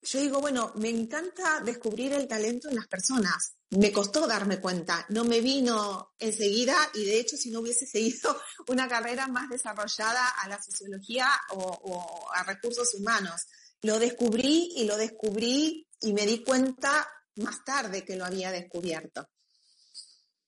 Yo 0.01 0.21
digo, 0.21 0.41
bueno, 0.41 0.73
me 0.77 0.91
encanta 0.91 1.61
descubrir 1.61 2.12
el 2.12 2.27
talento 2.27 2.69
en 2.69 2.77
las 2.77 2.88
personas. 2.88 3.55
Me 3.71 3.93
costó 3.93 4.27
darme 4.27 4.61
cuenta, 4.61 5.07
no 5.09 5.25
me 5.25 5.41
vino 5.41 6.12
enseguida 6.19 6.77
y 6.95 7.05
de 7.05 7.21
hecho 7.21 7.37
si 7.37 7.51
no 7.51 7.61
hubiese 7.61 7.87
seguido 7.87 8.37
una 8.69 8.87
carrera 8.88 9.29
más 9.29 9.49
desarrollada 9.49 10.29
a 10.29 10.49
la 10.49 10.61
sociología 10.61 11.29
o 11.51 12.29
a 12.35 12.43
recursos 12.43 12.95
humanos, 12.95 13.47
lo 13.81 13.99
descubrí 13.99 14.73
y 14.77 14.85
lo 14.85 14.97
descubrí 14.97 15.88
y 16.03 16.12
me 16.12 16.27
di 16.27 16.43
cuenta 16.43 17.09
más 17.37 17.65
tarde 17.65 18.05
que 18.05 18.17
lo 18.17 18.25
había 18.25 18.51
descubierto. 18.51 19.29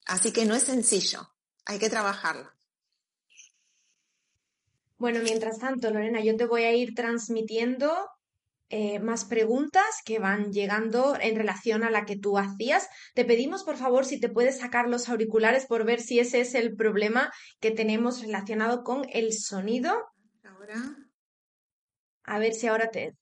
Así 0.07 0.33
que 0.33 0.45
no 0.45 0.55
es 0.55 0.65
sencillo, 0.65 1.31
hay 1.65 1.79
que 1.79 1.89
trabajarlo. 1.89 2.51
Bueno, 4.99 5.21
mientras 5.23 5.59
tanto, 5.59 5.91
Lorena, 5.91 6.21
yo 6.21 6.37
te 6.37 6.47
voy 6.47 6.65
a 6.65 6.73
ir 6.73 6.95
transmitiendo 6.95 8.09
eh, 8.71 8.99
más 8.99 9.25
preguntas 9.25 9.85
que 10.05 10.19
van 10.19 10.53
llegando 10.53 11.17
en 11.21 11.37
relación 11.37 11.85
a 11.85 11.91
la 11.91 12.05
que 12.05 12.17
tú 12.17 12.39
hacías. 12.39 12.89
Te 13.15 13.25
pedimos, 13.25 13.65
por 13.65 13.77
favor, 13.77 14.05
si 14.05 14.21
te 14.21 14.29
puedes 14.29 14.59
sacar 14.59 14.89
los 14.89 15.09
auriculares 15.09 15.67
por 15.67 15.85
ver 15.85 16.01
si 16.01 16.19
ese 16.21 16.41
es 16.41 16.55
el 16.55 16.75
problema 16.75 17.33
que 17.61 17.71
tenemos 17.71 18.23
relacionado 18.23 18.83
con 18.83 19.07
el 19.13 19.33
sonido. 19.33 19.95
Ahora. 20.43 20.97
A 22.25 22.39
ver 22.39 22.55
si 22.55 22.67
ahora 22.67 22.91
te, 22.91 23.15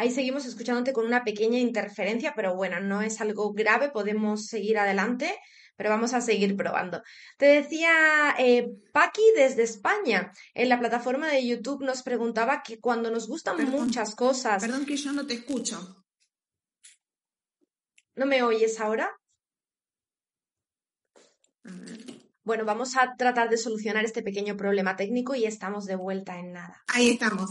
Ahí 0.00 0.10
seguimos 0.10 0.46
escuchándote 0.46 0.94
con 0.94 1.04
una 1.04 1.24
pequeña 1.24 1.58
interferencia, 1.58 2.32
pero 2.34 2.56
bueno, 2.56 2.80
no 2.80 3.02
es 3.02 3.20
algo 3.20 3.52
grave, 3.52 3.90
podemos 3.90 4.46
seguir 4.46 4.78
adelante, 4.78 5.38
pero 5.76 5.90
vamos 5.90 6.14
a 6.14 6.22
seguir 6.22 6.56
probando. 6.56 7.02
Te 7.36 7.44
decía 7.44 8.34
eh, 8.38 8.70
Paqui 8.94 9.20
desde 9.36 9.62
España, 9.62 10.32
en 10.54 10.70
la 10.70 10.78
plataforma 10.78 11.28
de 11.28 11.46
YouTube 11.46 11.84
nos 11.84 12.02
preguntaba 12.02 12.62
que 12.62 12.80
cuando 12.80 13.10
nos 13.10 13.28
gustan 13.28 13.62
muchas 13.70 14.14
cosas... 14.14 14.62
Perdón 14.62 14.86
que 14.86 14.96
yo 14.96 15.12
no 15.12 15.26
te 15.26 15.34
escucho. 15.34 16.02
¿No 18.14 18.24
me 18.24 18.42
oyes 18.42 18.80
ahora? 18.80 19.10
Bueno, 22.42 22.64
vamos 22.64 22.96
a 22.96 23.16
tratar 23.18 23.50
de 23.50 23.58
solucionar 23.58 24.06
este 24.06 24.22
pequeño 24.22 24.56
problema 24.56 24.96
técnico 24.96 25.34
y 25.34 25.44
estamos 25.44 25.84
de 25.84 25.96
vuelta 25.96 26.38
en 26.38 26.54
nada. 26.54 26.82
Ahí 26.88 27.10
estamos. 27.10 27.50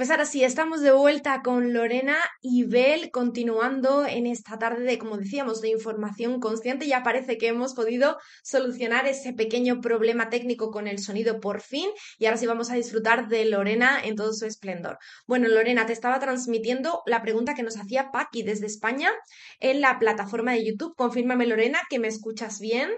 Pues 0.00 0.10
ahora 0.10 0.24
sí, 0.24 0.42
estamos 0.42 0.80
de 0.80 0.92
vuelta 0.92 1.42
con 1.42 1.74
Lorena 1.74 2.16
y 2.40 2.64
Bel, 2.64 3.10
continuando 3.10 4.06
en 4.06 4.26
esta 4.26 4.58
tarde 4.58 4.82
de, 4.84 4.96
como 4.96 5.18
decíamos, 5.18 5.60
de 5.60 5.68
información 5.68 6.40
consciente. 6.40 6.86
Ya 6.86 7.02
parece 7.02 7.36
que 7.36 7.48
hemos 7.48 7.74
podido 7.74 8.16
solucionar 8.42 9.06
ese 9.06 9.34
pequeño 9.34 9.82
problema 9.82 10.30
técnico 10.30 10.70
con 10.70 10.88
el 10.88 11.00
sonido 11.00 11.38
por 11.38 11.60
fin 11.60 11.90
y 12.16 12.24
ahora 12.24 12.38
sí 12.38 12.46
vamos 12.46 12.70
a 12.70 12.76
disfrutar 12.76 13.28
de 13.28 13.44
Lorena 13.44 14.00
en 14.02 14.16
todo 14.16 14.32
su 14.32 14.46
esplendor. 14.46 14.96
Bueno, 15.26 15.48
Lorena, 15.48 15.84
te 15.84 15.92
estaba 15.92 16.18
transmitiendo 16.18 17.02
la 17.04 17.20
pregunta 17.20 17.52
que 17.52 17.62
nos 17.62 17.76
hacía 17.76 18.10
Paqui 18.10 18.42
desde 18.42 18.64
España 18.64 19.12
en 19.58 19.82
la 19.82 19.98
plataforma 19.98 20.52
de 20.52 20.64
YouTube. 20.64 20.96
Confírmame, 20.96 21.46
Lorena, 21.46 21.78
que 21.90 21.98
me 21.98 22.08
escuchas 22.08 22.58
bien. 22.58 22.88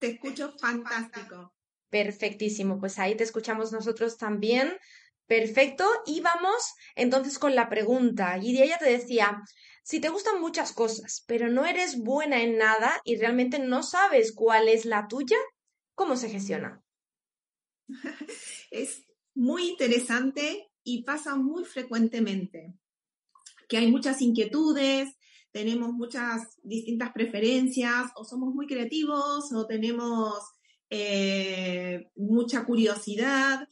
Te 0.00 0.08
escucho 0.08 0.52
fantástico. 0.58 1.54
Perfectísimo, 1.88 2.80
pues 2.80 2.98
ahí 2.98 3.16
te 3.16 3.22
escuchamos 3.22 3.70
nosotros 3.70 4.16
también. 4.16 4.76
Perfecto, 5.30 5.84
y 6.06 6.20
vamos 6.22 6.74
entonces 6.96 7.38
con 7.38 7.54
la 7.54 7.68
pregunta. 7.68 8.38
Y 8.42 8.60
ella 8.60 8.78
te 8.78 8.90
decía, 8.90 9.40
si 9.84 10.00
te 10.00 10.08
gustan 10.08 10.40
muchas 10.40 10.72
cosas, 10.72 11.22
pero 11.28 11.48
no 11.48 11.66
eres 11.66 11.98
buena 11.98 12.42
en 12.42 12.58
nada 12.58 13.00
y 13.04 13.14
realmente 13.14 13.60
no 13.60 13.84
sabes 13.84 14.32
cuál 14.34 14.68
es 14.68 14.86
la 14.86 15.06
tuya, 15.06 15.36
¿cómo 15.94 16.16
se 16.16 16.30
gestiona? 16.30 16.82
Es 18.72 19.04
muy 19.32 19.68
interesante 19.68 20.68
y 20.82 21.04
pasa 21.04 21.36
muy 21.36 21.64
frecuentemente, 21.64 22.74
que 23.68 23.76
hay 23.76 23.88
muchas 23.88 24.20
inquietudes, 24.22 25.14
tenemos 25.52 25.92
muchas 25.92 26.58
distintas 26.64 27.12
preferencias, 27.12 28.10
o 28.16 28.24
somos 28.24 28.52
muy 28.52 28.66
creativos, 28.66 29.52
o 29.52 29.64
tenemos 29.68 30.34
eh, 30.90 32.10
mucha 32.16 32.64
curiosidad, 32.64 33.68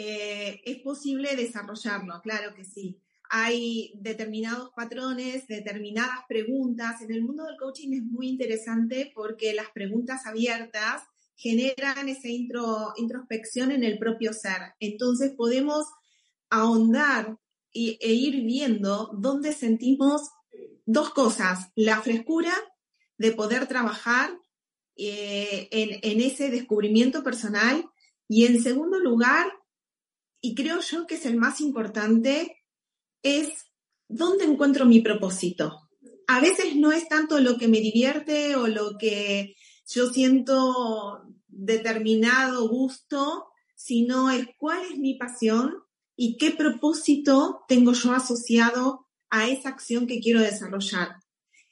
eh, 0.00 0.60
es 0.64 0.76
posible 0.78 1.34
desarrollarlo, 1.34 2.20
claro 2.22 2.54
que 2.54 2.64
sí. 2.64 3.00
Hay 3.30 3.92
determinados 3.96 4.70
patrones, 4.76 5.48
determinadas 5.48 6.20
preguntas. 6.28 7.02
En 7.02 7.10
el 7.10 7.24
mundo 7.24 7.44
del 7.44 7.56
coaching 7.56 7.94
es 7.94 8.04
muy 8.04 8.28
interesante 8.28 9.10
porque 9.12 9.54
las 9.54 9.70
preguntas 9.70 10.24
abiertas 10.24 11.02
generan 11.34 12.08
esa 12.08 12.28
introspección 12.28 13.72
en 13.72 13.82
el 13.82 13.98
propio 13.98 14.32
ser. 14.32 14.72
Entonces 14.78 15.32
podemos 15.36 15.86
ahondar 16.48 17.36
e 17.72 18.12
ir 18.12 18.44
viendo 18.44 19.10
dónde 19.18 19.52
sentimos 19.52 20.30
dos 20.86 21.10
cosas, 21.10 21.72
la 21.74 22.00
frescura 22.02 22.52
de 23.16 23.32
poder 23.32 23.66
trabajar 23.66 24.30
eh, 24.94 25.68
en 25.72 26.20
ese 26.20 26.50
descubrimiento 26.50 27.24
personal 27.24 27.84
y 28.28 28.46
en 28.46 28.62
segundo 28.62 29.00
lugar, 29.00 29.46
y 30.40 30.54
creo 30.54 30.80
yo 30.80 31.06
que 31.06 31.16
es 31.16 31.26
el 31.26 31.36
más 31.36 31.60
importante, 31.60 32.64
es 33.22 33.48
dónde 34.08 34.44
encuentro 34.44 34.86
mi 34.86 35.00
propósito. 35.00 35.88
A 36.26 36.40
veces 36.40 36.76
no 36.76 36.92
es 36.92 37.08
tanto 37.08 37.40
lo 37.40 37.56
que 37.56 37.68
me 37.68 37.80
divierte 37.80 38.56
o 38.56 38.66
lo 38.66 38.98
que 38.98 39.54
yo 39.86 40.10
siento 40.10 41.22
determinado 41.46 42.68
gusto, 42.68 43.46
sino 43.74 44.30
es 44.30 44.46
cuál 44.58 44.84
es 44.84 44.98
mi 44.98 45.14
pasión 45.14 45.74
y 46.16 46.36
qué 46.36 46.50
propósito 46.50 47.60
tengo 47.68 47.92
yo 47.92 48.12
asociado 48.12 49.06
a 49.30 49.48
esa 49.48 49.70
acción 49.70 50.06
que 50.06 50.20
quiero 50.20 50.40
desarrollar. 50.40 51.16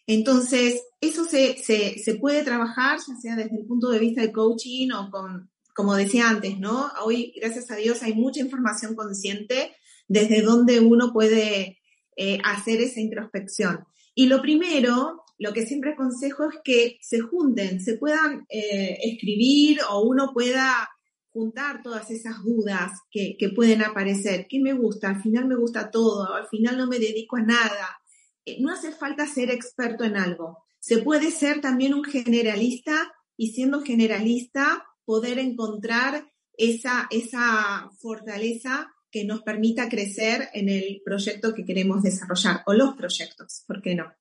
Entonces, 0.06 0.82
eso 1.00 1.24
se, 1.24 1.58
se, 1.58 1.98
se 1.98 2.14
puede 2.14 2.44
trabajar, 2.44 2.98
ya 3.06 3.16
sea 3.16 3.36
desde 3.36 3.56
el 3.56 3.66
punto 3.66 3.90
de 3.90 3.98
vista 3.98 4.22
de 4.22 4.32
coaching 4.32 4.90
o 4.92 5.10
con 5.10 5.50
como 5.76 5.94
decía 5.94 6.30
antes, 6.30 6.58
¿no? 6.58 6.90
Hoy, 7.04 7.34
gracias 7.36 7.70
a 7.70 7.76
Dios, 7.76 8.02
hay 8.02 8.14
mucha 8.14 8.40
información 8.40 8.96
consciente 8.96 9.76
desde 10.08 10.40
donde 10.40 10.80
uno 10.80 11.12
puede 11.12 11.78
eh, 12.16 12.38
hacer 12.44 12.80
esa 12.80 13.00
introspección. 13.00 13.84
Y 14.14 14.26
lo 14.26 14.40
primero, 14.40 15.22
lo 15.38 15.52
que 15.52 15.66
siempre 15.66 15.92
aconsejo 15.92 16.48
es 16.48 16.56
que 16.64 16.98
se 17.02 17.20
junten, 17.20 17.82
se 17.82 17.98
puedan 17.98 18.46
eh, 18.48 18.96
escribir 19.02 19.80
o 19.90 20.00
uno 20.00 20.32
pueda 20.32 20.88
juntar 21.28 21.82
todas 21.82 22.10
esas 22.10 22.42
dudas 22.42 22.92
que, 23.10 23.36
que, 23.38 23.50
pueden 23.50 23.82
aparecer. 23.82 24.46
¿Qué 24.48 24.58
me 24.58 24.72
gusta? 24.72 25.10
Al 25.10 25.20
final 25.20 25.46
me 25.46 25.56
gusta 25.56 25.90
todo, 25.90 26.34
al 26.34 26.48
final 26.48 26.78
no 26.78 26.86
me 26.86 26.98
dedico 26.98 27.36
a 27.36 27.42
nada. 27.42 28.00
Eh, 28.46 28.56
no 28.60 28.72
hace 28.72 28.92
falta 28.92 29.26
ser 29.26 29.50
experto 29.50 30.04
en 30.04 30.16
algo. 30.16 30.64
Se 30.78 30.98
puede 31.02 31.30
ser 31.30 31.60
también 31.60 31.92
un 31.92 32.04
generalista 32.04 33.12
y 33.36 33.52
siendo 33.52 33.82
generalista 33.82 34.86
poder 35.06 35.38
encontrar 35.38 36.30
esa, 36.52 37.06
esa 37.10 37.90
fortaleza 37.98 38.92
que 39.10 39.24
nos 39.24 39.42
permita 39.42 39.88
crecer 39.88 40.48
en 40.52 40.68
el 40.68 41.00
proyecto 41.02 41.54
que 41.54 41.64
queremos 41.64 42.02
desarrollar 42.02 42.62
o 42.66 42.74
los 42.74 42.94
proyectos, 42.96 43.64
¿por 43.66 43.80
qué 43.80 43.94
no? 43.94 44.12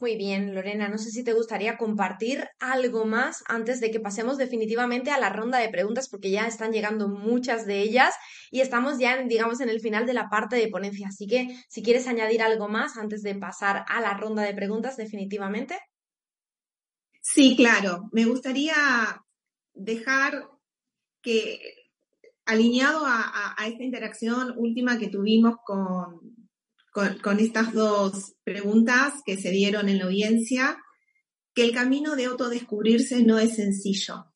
Muy 0.00 0.16
bien, 0.16 0.54
Lorena, 0.54 0.88
no 0.88 0.96
sé 0.96 1.10
si 1.10 1.22
te 1.22 1.34
gustaría 1.34 1.76
compartir 1.76 2.48
algo 2.58 3.04
más 3.04 3.44
antes 3.46 3.80
de 3.80 3.90
que 3.90 4.00
pasemos 4.00 4.38
definitivamente 4.38 5.10
a 5.10 5.18
la 5.18 5.28
ronda 5.28 5.58
de 5.58 5.68
preguntas, 5.68 6.08
porque 6.08 6.30
ya 6.30 6.46
están 6.46 6.72
llegando 6.72 7.06
muchas 7.08 7.66
de 7.66 7.82
ellas 7.82 8.14
y 8.50 8.62
estamos 8.62 8.98
ya, 8.98 9.22
digamos, 9.24 9.60
en 9.60 9.68
el 9.68 9.80
final 9.80 10.06
de 10.06 10.14
la 10.14 10.30
parte 10.30 10.56
de 10.56 10.68
ponencia. 10.68 11.08
Así 11.08 11.26
que 11.26 11.54
si 11.68 11.82
quieres 11.82 12.06
añadir 12.06 12.40
algo 12.40 12.66
más 12.66 12.96
antes 12.96 13.22
de 13.22 13.34
pasar 13.34 13.84
a 13.88 14.00
la 14.00 14.14
ronda 14.14 14.42
de 14.42 14.54
preguntas, 14.54 14.96
definitivamente. 14.96 15.78
Sí, 17.20 17.56
claro. 17.56 18.08
Me 18.12 18.24
gustaría 18.24 19.24
dejar 19.74 20.48
que, 21.22 21.60
alineado 22.46 23.04
a, 23.04 23.54
esta 23.66 23.84
interacción 23.84 24.54
última 24.56 24.98
que 24.98 25.08
tuvimos 25.08 25.56
con, 25.64 26.36
con, 27.22 27.38
estas 27.38 27.72
dos 27.72 28.34
preguntas 28.42 29.14
que 29.24 29.36
se 29.36 29.50
dieron 29.50 29.88
en 29.88 29.98
la 29.98 30.06
audiencia, 30.06 30.78
que 31.54 31.64
el 31.64 31.72
camino 31.72 32.16
de 32.16 32.26
autodescubrirse 32.26 33.22
no 33.22 33.38
es 33.38 33.56
sencillo. 33.56 34.26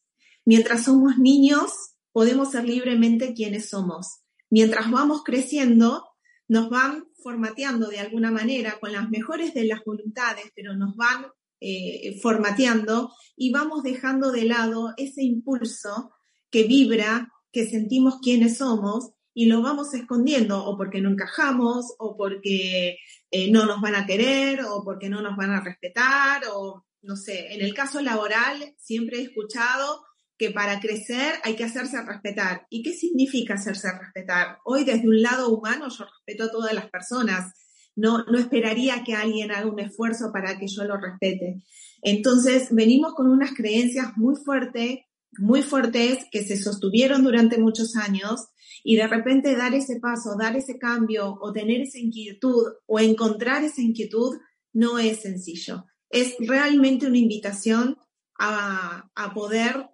Mientras 0.44 0.85
somos 0.85 1.18
niños, 1.18 1.73
podemos 2.12 2.53
ser 2.53 2.64
libremente 2.64 3.35
quienes 3.35 3.70
somos. 3.70 4.20
Mientras 4.51 4.90
vamos 4.90 5.25
creciendo, 5.25 6.05
nos 6.47 6.68
van 6.68 7.09
formateando 7.23 7.88
de 7.88 7.99
alguna 7.99 8.31
manera 8.31 8.79
con 8.79 8.92
las 8.92 9.09
mejores 9.09 9.55
de 9.55 9.64
las 9.64 9.83
voluntades, 9.85 10.53
pero 10.55 10.77
nos 10.77 10.94
van 10.94 11.27
eh, 11.66 12.18
formateando 12.20 13.11
y 13.37 13.50
vamos 13.50 13.83
dejando 13.83 14.33
de 14.33 14.44
lado 14.44 14.92
ese 14.98 15.22
impulso 15.22 16.12
que 16.50 16.64
vibra, 16.64 17.33
que 17.53 17.66
sentimos 17.66 18.16
quiénes 18.20 18.59
somos 18.59 19.12
y 19.33 19.46
lo 19.46 19.62
vamos 19.62 19.94
escondiendo 19.94 20.62
o 20.62 20.77
porque 20.77 21.00
no 21.00 21.09
encajamos 21.09 21.94
o 21.98 22.18
porque 22.18 22.98
eh, 23.31 23.50
no 23.50 23.64
nos 23.64 23.81
van 23.81 23.94
a 23.94 24.05
querer 24.05 24.61
o 24.61 24.85
porque 24.85 25.09
no 25.09 25.22
nos 25.22 25.37
van 25.37 25.53
a 25.53 25.64
respetar 25.64 26.42
o 26.53 26.85
no 27.00 27.16
sé, 27.16 27.55
en 27.55 27.62
el 27.62 27.72
caso 27.72 28.03
laboral 28.03 28.74
siempre 28.79 29.18
he 29.18 29.22
escuchado 29.22 30.05
que 30.37 30.50
para 30.50 30.81
crecer 30.81 31.35
hay 31.44 31.57
que 31.57 31.64
hacerse 31.64 32.03
respetar. 32.03 32.66
¿Y 32.68 32.83
qué 32.83 32.92
significa 32.92 33.55
hacerse 33.55 33.88
respetar? 33.90 34.59
Hoy 34.64 34.85
desde 34.85 35.09
un 35.09 35.22
lado 35.22 35.48
humano 35.48 35.88
yo 35.88 36.05
respeto 36.05 36.44
a 36.44 36.50
todas 36.50 36.74
las 36.74 36.90
personas, 36.90 37.53
no, 37.96 38.24
no 38.24 38.38
esperaría 38.38 39.04
que 39.04 39.14
alguien 39.14 39.50
haga 39.50 39.70
un 39.70 39.78
esfuerzo 39.80 40.30
para 40.33 40.59
que 40.59 40.66
yo 40.66 40.85
lo 40.85 40.96
respete. 40.96 41.62
Entonces, 42.02 42.68
venimos 42.70 43.14
con 43.14 43.28
unas 43.28 43.54
creencias 43.54 44.16
muy 44.16 44.37
fuertes, 44.37 45.00
muy 45.38 45.62
fuertes, 45.62 46.26
que 46.30 46.44
se 46.44 46.57
sostuvieron 46.57 47.24
durante 47.24 47.59
muchos 47.59 47.96
años, 47.96 48.48
y 48.83 48.96
de 48.96 49.07
repente 49.07 49.57
dar 49.57 49.74
ese 49.74 49.98
paso, 50.00 50.37
dar 50.38 50.57
ese 50.57 50.78
cambio, 50.78 51.38
o 51.40 51.52
tener 51.52 51.80
esa 51.80 51.98
inquietud, 51.98 52.74
o 52.87 53.00
encontrar 53.00 53.64
esa 53.64 53.80
inquietud, 53.80 54.37
no 54.72 54.98
es 54.98 55.22
sencillo. 55.22 55.87
Es 56.11 56.35
realmente 56.38 57.07
una 57.07 57.18
invitación 57.18 57.96
a, 58.38 59.11
a 59.14 59.35
poder 59.35 59.88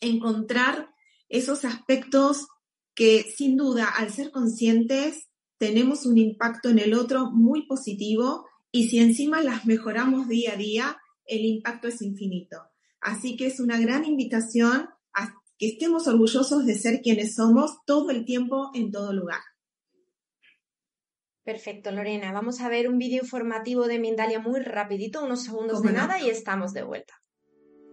encontrar 0.00 0.90
esos 1.28 1.64
aspectos 1.64 2.46
que 2.94 3.22
sin 3.22 3.56
duda, 3.56 3.88
al 3.88 4.10
ser 4.10 4.30
conscientes, 4.30 5.27
tenemos 5.58 6.06
un 6.06 6.18
impacto 6.18 6.70
en 6.70 6.78
el 6.78 6.94
otro 6.94 7.30
muy 7.30 7.66
positivo 7.66 8.46
y 8.70 8.88
si 8.88 8.98
encima 8.98 9.42
las 9.42 9.66
mejoramos 9.66 10.28
día 10.28 10.52
a 10.52 10.56
día, 10.56 10.96
el 11.26 11.44
impacto 11.44 11.88
es 11.88 12.00
infinito. 12.00 12.58
Así 13.00 13.36
que 13.36 13.46
es 13.46 13.60
una 13.60 13.78
gran 13.78 14.04
invitación 14.04 14.88
a 15.12 15.34
que 15.58 15.68
estemos 15.68 16.06
orgullosos 16.06 16.64
de 16.64 16.74
ser 16.74 17.00
quienes 17.00 17.34
somos 17.34 17.78
todo 17.84 18.10
el 18.10 18.24
tiempo, 18.24 18.70
en 18.74 18.90
todo 18.90 19.12
lugar. 19.12 19.40
Perfecto, 21.44 21.90
Lorena. 21.90 22.32
Vamos 22.32 22.60
a 22.60 22.68
ver 22.68 22.88
un 22.88 22.98
vídeo 22.98 23.22
informativo 23.22 23.86
de 23.86 23.98
Mindalia 23.98 24.38
muy 24.38 24.60
rapidito, 24.60 25.24
unos 25.24 25.44
segundos 25.44 25.82
de 25.82 25.92
nada 25.92 26.20
y 26.20 26.28
estamos 26.28 26.72
de 26.72 26.82
vuelta. 26.82 27.14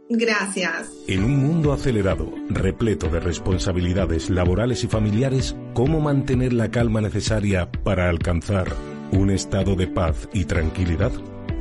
Gracias. 0.09 0.91
En 1.07 1.23
un 1.23 1.37
mundo 1.37 1.73
acelerado, 1.73 2.31
repleto 2.49 3.09
de 3.09 3.19
responsabilidades 3.19 4.29
laborales 4.29 4.83
y 4.83 4.87
familiares, 4.87 5.55
¿cómo 5.73 5.99
mantener 5.99 6.53
la 6.53 6.69
calma 6.69 7.01
necesaria 7.01 7.71
para 7.83 8.09
alcanzar 8.09 8.67
un 9.11 9.31
estado 9.31 9.75
de 9.75 9.87
paz 9.87 10.29
y 10.33 10.45
tranquilidad? 10.45 11.11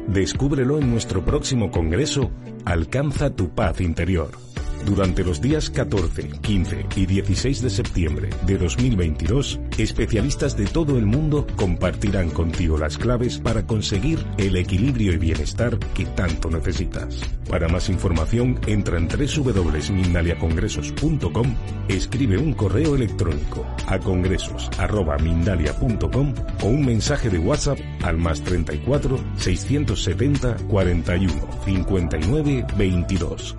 Descúbrelo 0.09 0.79
en 0.79 0.91
nuestro 0.91 1.25
próximo 1.25 1.71
congreso 1.71 2.31
Alcanza 2.65 3.29
tu 3.29 3.51
paz 3.51 3.81
interior 3.83 4.31
Durante 4.87 5.25
los 5.25 5.41
días 5.41 5.71
14, 5.71 6.29
15 6.43 6.87
y 6.97 7.07
16 7.07 7.63
de 7.63 7.71
septiembre 7.71 8.29
de 8.45 8.59
2022, 8.59 9.59
especialistas 9.79 10.59
de 10.59 10.67
todo 10.67 10.99
el 10.99 11.07
mundo 11.07 11.47
compartirán 11.57 12.29
contigo 12.31 12.77
las 12.77 12.99
claves 12.99 13.39
para 13.39 13.67
conseguir 13.67 14.23
el 14.37 14.57
equilibrio 14.57 15.15
y 15.15 15.17
bienestar 15.17 15.79
que 15.95 16.05
tanto 16.05 16.51
necesitas. 16.51 17.19
Para 17.49 17.67
más 17.69 17.89
información, 17.89 18.61
entra 18.67 18.99
en 18.99 19.09
www.mindaliacongresos.com, 19.09 21.55
escribe 21.89 22.37
un 22.37 22.53
correo 22.53 22.95
electrónico 22.95 23.65
a 23.87 23.99
congresos.mindalia.com 23.99 26.35
o 26.63 26.67
un 26.67 26.85
mensaje 26.85 27.31
de 27.31 27.39
WhatsApp 27.39 27.79
al 28.03 28.19
más 28.19 28.43
34 28.43 29.19
670 29.39 30.57
41 30.69 31.33
59 31.65 32.67
22. 32.77 33.57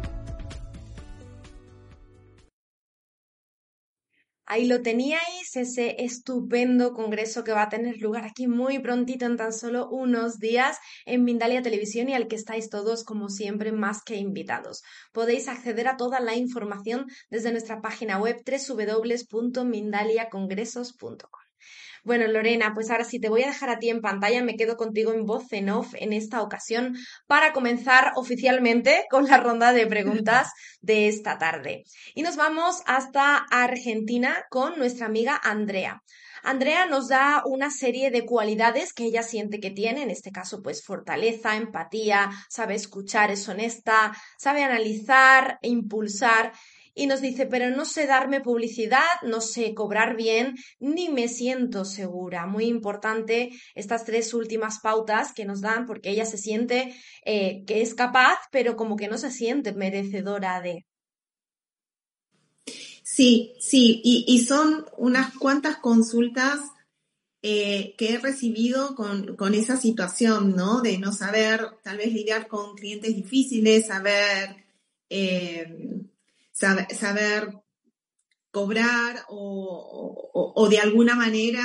Ahí 4.48 4.66
lo 4.66 4.84
teníais, 4.84 5.56
ese 5.56 6.04
estupendo 6.04 6.94
congreso 6.94 7.44
que 7.44 7.52
va 7.52 7.64
a 7.64 7.70
tener 7.70 7.98
lugar 7.98 8.26
aquí 8.26 8.46
muy 8.48 8.78
prontito, 8.80 9.26
en 9.26 9.38
tan 9.38 9.52
solo 9.52 9.90
unos 9.90 10.38
días, 10.40 10.78
en 11.06 11.24
Mindalia 11.24 11.64
Televisión 11.64 12.10
y 12.10 12.14
al 12.14 12.28
que 12.28 12.36
estáis 12.36 12.70
todos, 12.70 13.04
como 13.04 13.30
siempre, 13.30 13.72
más 13.72 14.04
que 14.04 14.18
invitados. 14.18 14.84
Podéis 15.14 15.48
acceder 15.48 15.88
a 15.88 15.98
toda 15.98 16.20
la 16.20 16.36
información 16.36 17.08
desde 17.30 17.52
nuestra 17.52 17.82
página 17.82 18.20
web 18.20 18.44
www.mindaliacongresos.com. 18.46 21.45
Bueno, 22.06 22.28
Lorena, 22.28 22.72
pues 22.76 22.92
ahora 22.92 23.04
sí 23.04 23.20
te 23.20 23.30
voy 23.30 23.42
a 23.42 23.48
dejar 23.48 23.70
a 23.72 23.80
ti 23.80 23.90
en 23.90 24.00
pantalla, 24.00 24.44
me 24.44 24.56
quedo 24.56 24.78
contigo 24.78 25.12
en 25.12 25.26
voz 25.26 25.52
en 25.54 25.70
off 25.70 25.96
en 25.96 26.14
esta 26.14 26.44
ocasión 26.44 26.96
para 27.26 27.52
comenzar 27.52 28.12
oficialmente 28.16 29.06
con 29.10 29.26
la 29.26 29.38
ronda 29.38 29.74
de 29.74 29.88
preguntas 29.88 30.52
de 30.82 31.08
esta 31.08 31.40
tarde. 31.40 31.84
Y 32.14 32.22
nos 32.22 32.36
vamos 32.36 32.84
hasta 32.86 33.38
Argentina 33.38 34.46
con 34.52 34.78
nuestra 34.78 35.08
amiga 35.08 35.42
Andrea. 35.44 36.04
Andrea 36.44 36.86
nos 36.86 37.08
da 37.08 37.42
una 37.44 37.72
serie 37.72 38.12
de 38.12 38.24
cualidades 38.24 38.94
que 38.94 39.06
ella 39.06 39.24
siente 39.24 39.60
que 39.60 39.72
tiene, 39.72 40.04
en 40.04 40.12
este 40.12 40.32
caso 40.32 40.62
pues 40.62 40.86
fortaleza, 40.86 41.56
empatía, 41.56 42.30
sabe 42.50 42.76
escuchar, 42.76 43.32
es 43.32 43.50
honesta, 43.50 44.16
sabe 44.38 44.64
analizar 44.64 45.58
e 45.64 45.70
impulsar 45.70 46.54
y 46.96 47.08
nos 47.08 47.20
dice, 47.20 47.46
pero 47.46 47.70
no 47.70 47.84
sé 47.84 48.08
darme 48.08 48.40
publicidad, 48.40 49.04
no 49.22 49.42
sé 49.42 49.74
cobrar 49.76 50.16
bien, 50.16 50.56
ni 50.80 51.10
me 51.10 51.28
siento 51.28 51.84
segura. 51.84 52.48
Muy 52.48 52.66
importante 52.66 53.52
estas 53.76 54.06
tres 54.06 54.34
últimas 54.34 54.80
pautas 54.80 55.34
que 55.34 55.44
nos 55.44 55.60
dan 55.60 55.86
porque 55.86 56.10
ella 56.12 56.26
se 56.26 56.38
siente 56.38 56.96
eh, 57.26 57.66
que 57.68 57.82
es 57.82 57.94
capaz, 57.94 58.38
pero 58.50 58.78
como 58.78 58.96
que 58.96 59.10
no 59.10 59.18
se 59.18 59.30
siente 59.30 59.74
merecedora 59.74 60.62
de. 60.62 60.86
Sí, 63.04 63.54
sí, 63.60 64.02
y, 64.04 64.40
son 64.46 64.86
unas 64.98 65.38
cuantas 65.38 65.78
consultas 65.78 66.60
eh, 67.42 67.94
que 67.98 68.14
he 68.16 68.18
recibido 68.18 68.96
con, 68.96 69.36
con, 69.36 69.54
esa 69.54 69.78
situación, 69.78 70.56
¿no? 70.56 70.82
De 70.82 70.98
no 70.98 71.12
saber 71.14 71.68
tal 71.84 71.98
vez 71.98 72.12
lidiar 72.12 72.48
con 72.48 72.76
clientes 72.76 73.16
difíciles, 73.16 73.88
saber 73.88 74.66
eh, 75.10 76.02
saber, 76.56 77.50
cobrar 78.52 79.26
o, 79.28 80.68
de 80.70 80.80
alguna 80.80 81.16
manera 81.16 81.62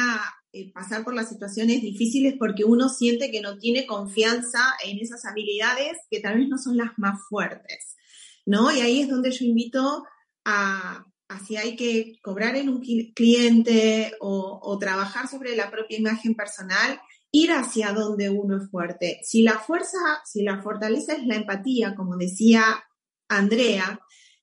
eh, 0.53 0.72
pasar 0.72 1.05
por 1.05 1.14
las 1.14 1.29
situaciones 1.29 1.81
difíciles 1.81 2.35
porque 2.38 2.64
uno 2.64 2.88
siente 2.88 3.31
que 3.31 3.40
no 3.40 3.59
tiene 3.59 3.87
confianza 3.87 4.59
en 4.85 4.98
esas 4.98 5.24
habilidades 5.24 5.96
que 6.11 6.20
tal 6.20 6.38
vez 6.38 6.48
no 6.48 6.59
son 6.59 6.76
las 6.76 6.90
más 6.96 7.20
fuertes, 7.29 7.96
¿no? 8.44 8.72
Y 8.72 8.81
ahí 8.81 9.03
es 9.03 9.09
donde 9.09 9.31
yo 9.31 9.44
invito 9.44 10.05
a, 10.44 11.07
si 11.46 11.57
hay 11.57 11.76
que 11.76 12.18
cobrar 12.22 12.57
en 12.57 12.68
un 12.68 12.83
cliente 13.14 14.12
o, 14.18 14.59
o 14.61 14.79
trabajar 14.79 15.29
sobre 15.29 15.55
la 15.55 15.70
propia 15.70 15.98
imagen 15.98 16.35
personal, 16.35 17.00
ir 17.31 17.53
hacia 17.53 17.92
donde 17.92 18.31
uno 18.31 18.57
es 18.57 18.68
fuerte. 18.68 19.20
Si 19.22 19.44
la 19.44 19.61
fuerza, 19.61 19.98
si 20.24 20.42
la 20.42 20.61
fortaleza 20.61 21.12
es 21.12 21.24
la 21.24 21.37
empatía, 21.37 21.94
como 21.94 22.16
decía 22.16 22.83
Andrea, 23.29 24.00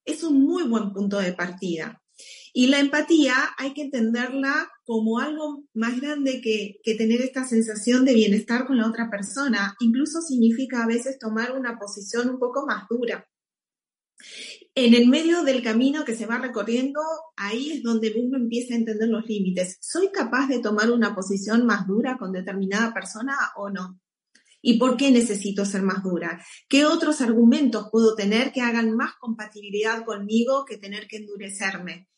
es 0.07 0.23
un 0.23 0.43
muy 0.43 0.63
buen 0.63 0.91
punto 0.93 1.19
de 1.19 1.33
partida. 1.33 2.01
Y 2.53 2.67
la 2.67 2.79
empatía 2.79 3.35
hay 3.57 3.73
que 3.75 3.83
entenderla 3.83 4.71
como 4.83 5.19
algo 5.19 5.65
más 5.75 6.01
grande 6.01 6.41
que, 6.41 6.79
tener 6.95 7.21
esta 7.21 7.45
sensación 7.45 8.03
de 8.03 8.15
bienestar 8.15 8.65
con 8.65 8.77
la 8.77 8.87
otra 8.87 9.11
persona. 9.11 9.75
Incluso 9.79 10.21
significa 10.21 10.81
a 10.81 10.87
veces 10.87 11.19
tomar 11.19 11.51
una 11.51 11.77
posición 11.77 12.29
un 12.29 12.39
poco 12.39 12.65
más 12.65 12.87
dura. 12.89 13.27
En 14.73 14.95
el 14.95 15.07
medio 15.07 15.43
del 15.43 15.61
camino 15.61 16.03
que 16.03 16.15
se 16.15 16.25
va 16.25 16.39
recorriendo, 16.39 17.01
ahí 17.35 17.73
es 17.73 17.83
donde 17.83 18.15
uno 18.17 18.37
empieza 18.37 18.73
a 18.73 18.77
entender 18.77 19.09
los 19.09 19.27
límites. 19.27 19.77
¿Soy 19.81 20.09
capaz 20.11 20.47
de 20.47 20.59
tomar 20.59 20.89
una 20.89 21.13
posición 21.13 21.65
más 21.65 21.85
dura 21.85 22.17
con 22.17 22.31
determinada 22.31 22.93
persona 22.93 23.35
o 23.55 23.69
no? 23.69 23.99
¿Y 24.61 24.79
por 24.79 24.97
qué 24.97 25.11
necesito 25.11 25.65
ser 25.65 25.83
más 25.83 26.03
dura? 26.03 26.43
¿Qué 26.67 26.85
otros 26.85 27.21
argumentos 27.21 27.87
puedo 27.91 28.15
tener 28.15 28.51
que 28.51 28.61
hagan 28.61 28.95
más 28.95 29.11
compatibilidad 29.19 30.03
conmigo 30.03 30.65
que 30.65 30.77
tener 30.77 31.07
que 31.07 31.17
endurecerme? 31.17 32.09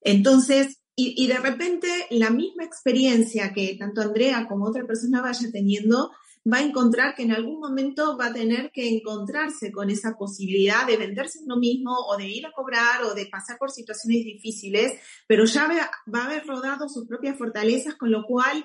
Entonces, 0.00 0.80
y, 0.96 1.26
de 1.26 1.38
repente 1.38 1.88
la 2.10 2.30
misma 2.30 2.64
experiencia 2.64 3.52
que 3.52 3.76
tanto 3.76 4.00
Andrea 4.00 4.46
como 4.48 4.66
otra 4.66 4.86
persona 4.86 5.20
vaya 5.20 5.50
teniendo, 5.50 6.12
va 6.50 6.58
a 6.58 6.62
encontrar 6.62 7.14
que 7.16 7.24
en 7.24 7.32
algún 7.32 7.58
momento 7.58 8.16
va 8.16 8.26
a 8.26 8.32
tener 8.32 8.70
que 8.70 8.88
encontrarse 8.88 9.72
con 9.72 9.90
esa 9.90 10.16
posibilidad 10.16 10.86
de 10.86 10.96
venderse 10.96 11.40
uno 11.42 11.56
mismo 11.56 11.96
o 11.96 12.16
de 12.16 12.28
ir 12.28 12.46
a 12.46 12.52
cobrar 12.52 13.02
o 13.04 13.14
de 13.14 13.26
pasar 13.26 13.58
por 13.58 13.72
situaciones 13.72 14.24
difíciles, 14.24 14.92
pero 15.26 15.46
ya 15.46 15.66
va 15.66 16.20
a 16.20 16.24
haber 16.26 16.46
rodado 16.46 16.88
sus 16.88 17.08
propias 17.08 17.38
fortalezas, 17.38 17.96
con 17.96 18.12
lo 18.12 18.24
cual 18.24 18.64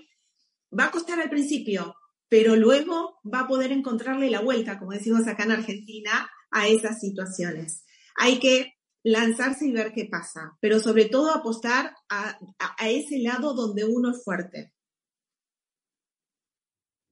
va 0.78 0.86
a 0.86 0.92
costar 0.92 1.20
al 1.20 1.30
principio, 1.30 1.96
pero 2.30 2.56
luego 2.56 3.20
va 3.26 3.42
a 3.42 3.48
poder 3.48 3.72
encontrarle 3.72 4.30
la 4.30 4.42
vuelta, 4.42 4.80
como 4.80 4.92
decimos 4.92 5.28
acá 5.28 5.44
en 5.44 5.52
Argentina, 5.52 6.30
a 6.52 6.68
esas 6.68 7.00
situaciones. 7.00 7.84
Hay 8.16 8.40
que 8.40 8.74
lanzarse 9.04 9.66
y 9.66 9.72
ver 9.72 9.92
qué 9.94 10.06
pasa, 10.06 10.58
pero 10.62 10.80
sobre 10.80 11.06
todo 11.06 11.32
apostar 11.32 11.96
a, 12.10 12.38
ese 12.88 13.20
lado 13.20 13.54
donde 13.54 13.84
uno 13.86 14.12
es 14.12 14.24
fuerte. 14.24 14.74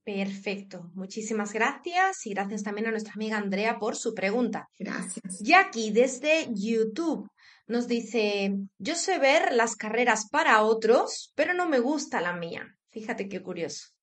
Perfecto, 0.04 0.90
muchísimas 0.94 1.52
gracias 1.52 2.24
y 2.24 2.30
gracias 2.30 2.62
también 2.62 2.86
a 2.86 2.90
nuestra 2.92 3.12
amiga 3.12 3.36
Andrea 3.36 3.78
por 3.78 3.96
su 3.96 4.14
pregunta. 4.14 4.70
Gracias. 4.78 5.40
Jackie 5.40 5.90
desde 5.90 6.48
YouTube 6.54 7.28
nos 7.66 7.88
dice, 7.88 8.56
yo 8.78 8.94
sé 8.94 9.18
ver 9.18 9.52
las 9.52 9.76
carreras 9.76 10.28
para 10.30 10.62
otros, 10.62 11.32
pero 11.34 11.52
no 11.52 11.68
me 11.68 11.80
gusta 11.80 12.22
la 12.22 12.32
mía. 12.32 12.74
Fíjate 12.88 13.28
qué 13.28 13.42
curioso. 13.42 13.97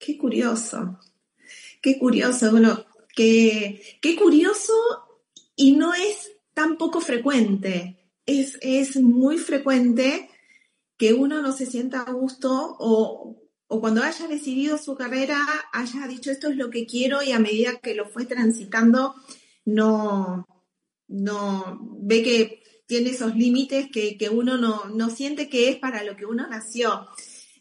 Qué 0.00 0.16
curioso, 0.16 0.98
qué 1.82 1.98
curioso, 1.98 2.50
bueno, 2.50 2.86
qué, 3.14 3.82
qué 4.00 4.16
curioso 4.16 4.72
y 5.54 5.76
no 5.76 5.92
es 5.92 6.32
tan 6.54 6.78
poco 6.78 7.02
frecuente. 7.02 8.10
Es, 8.24 8.58
es 8.62 8.96
muy 8.96 9.36
frecuente 9.36 10.30
que 10.96 11.12
uno 11.12 11.42
no 11.42 11.52
se 11.52 11.66
sienta 11.66 12.00
a 12.00 12.12
gusto 12.12 12.76
o, 12.78 13.42
o 13.66 13.80
cuando 13.80 14.02
haya 14.02 14.26
decidido 14.26 14.78
su 14.78 14.94
carrera 14.94 15.38
haya 15.72 16.08
dicho 16.08 16.30
esto 16.30 16.48
es 16.48 16.56
lo 16.56 16.70
que 16.70 16.86
quiero 16.86 17.22
y 17.22 17.32
a 17.32 17.38
medida 17.38 17.78
que 17.78 17.94
lo 17.94 18.06
fue 18.08 18.24
transitando 18.24 19.14
no, 19.64 20.46
no 21.08 21.78
ve 22.00 22.22
que 22.22 22.62
tiene 22.86 23.10
esos 23.10 23.36
límites 23.36 23.88
que, 23.92 24.16
que 24.16 24.30
uno 24.30 24.56
no, 24.56 24.86
no 24.86 25.10
siente 25.10 25.48
que 25.48 25.68
es 25.68 25.76
para 25.76 26.02
lo 26.02 26.16
que 26.16 26.26
uno 26.26 26.48
nació. 26.48 27.06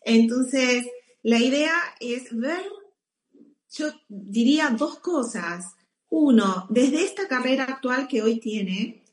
Entonces, 0.01 0.87
la 1.23 1.39
idea 1.39 1.73
es 1.99 2.35
ver, 2.35 2.63
yo 3.71 3.87
diría 4.07 4.69
dos 4.69 4.99
cosas. 4.99 5.75
Uno, 6.09 6.65
desde 6.69 7.03
esta 7.03 7.27
carrera 7.27 7.65
actual 7.65 8.07
que 8.07 8.21
hoy 8.23 8.39
tiene, 8.39 9.03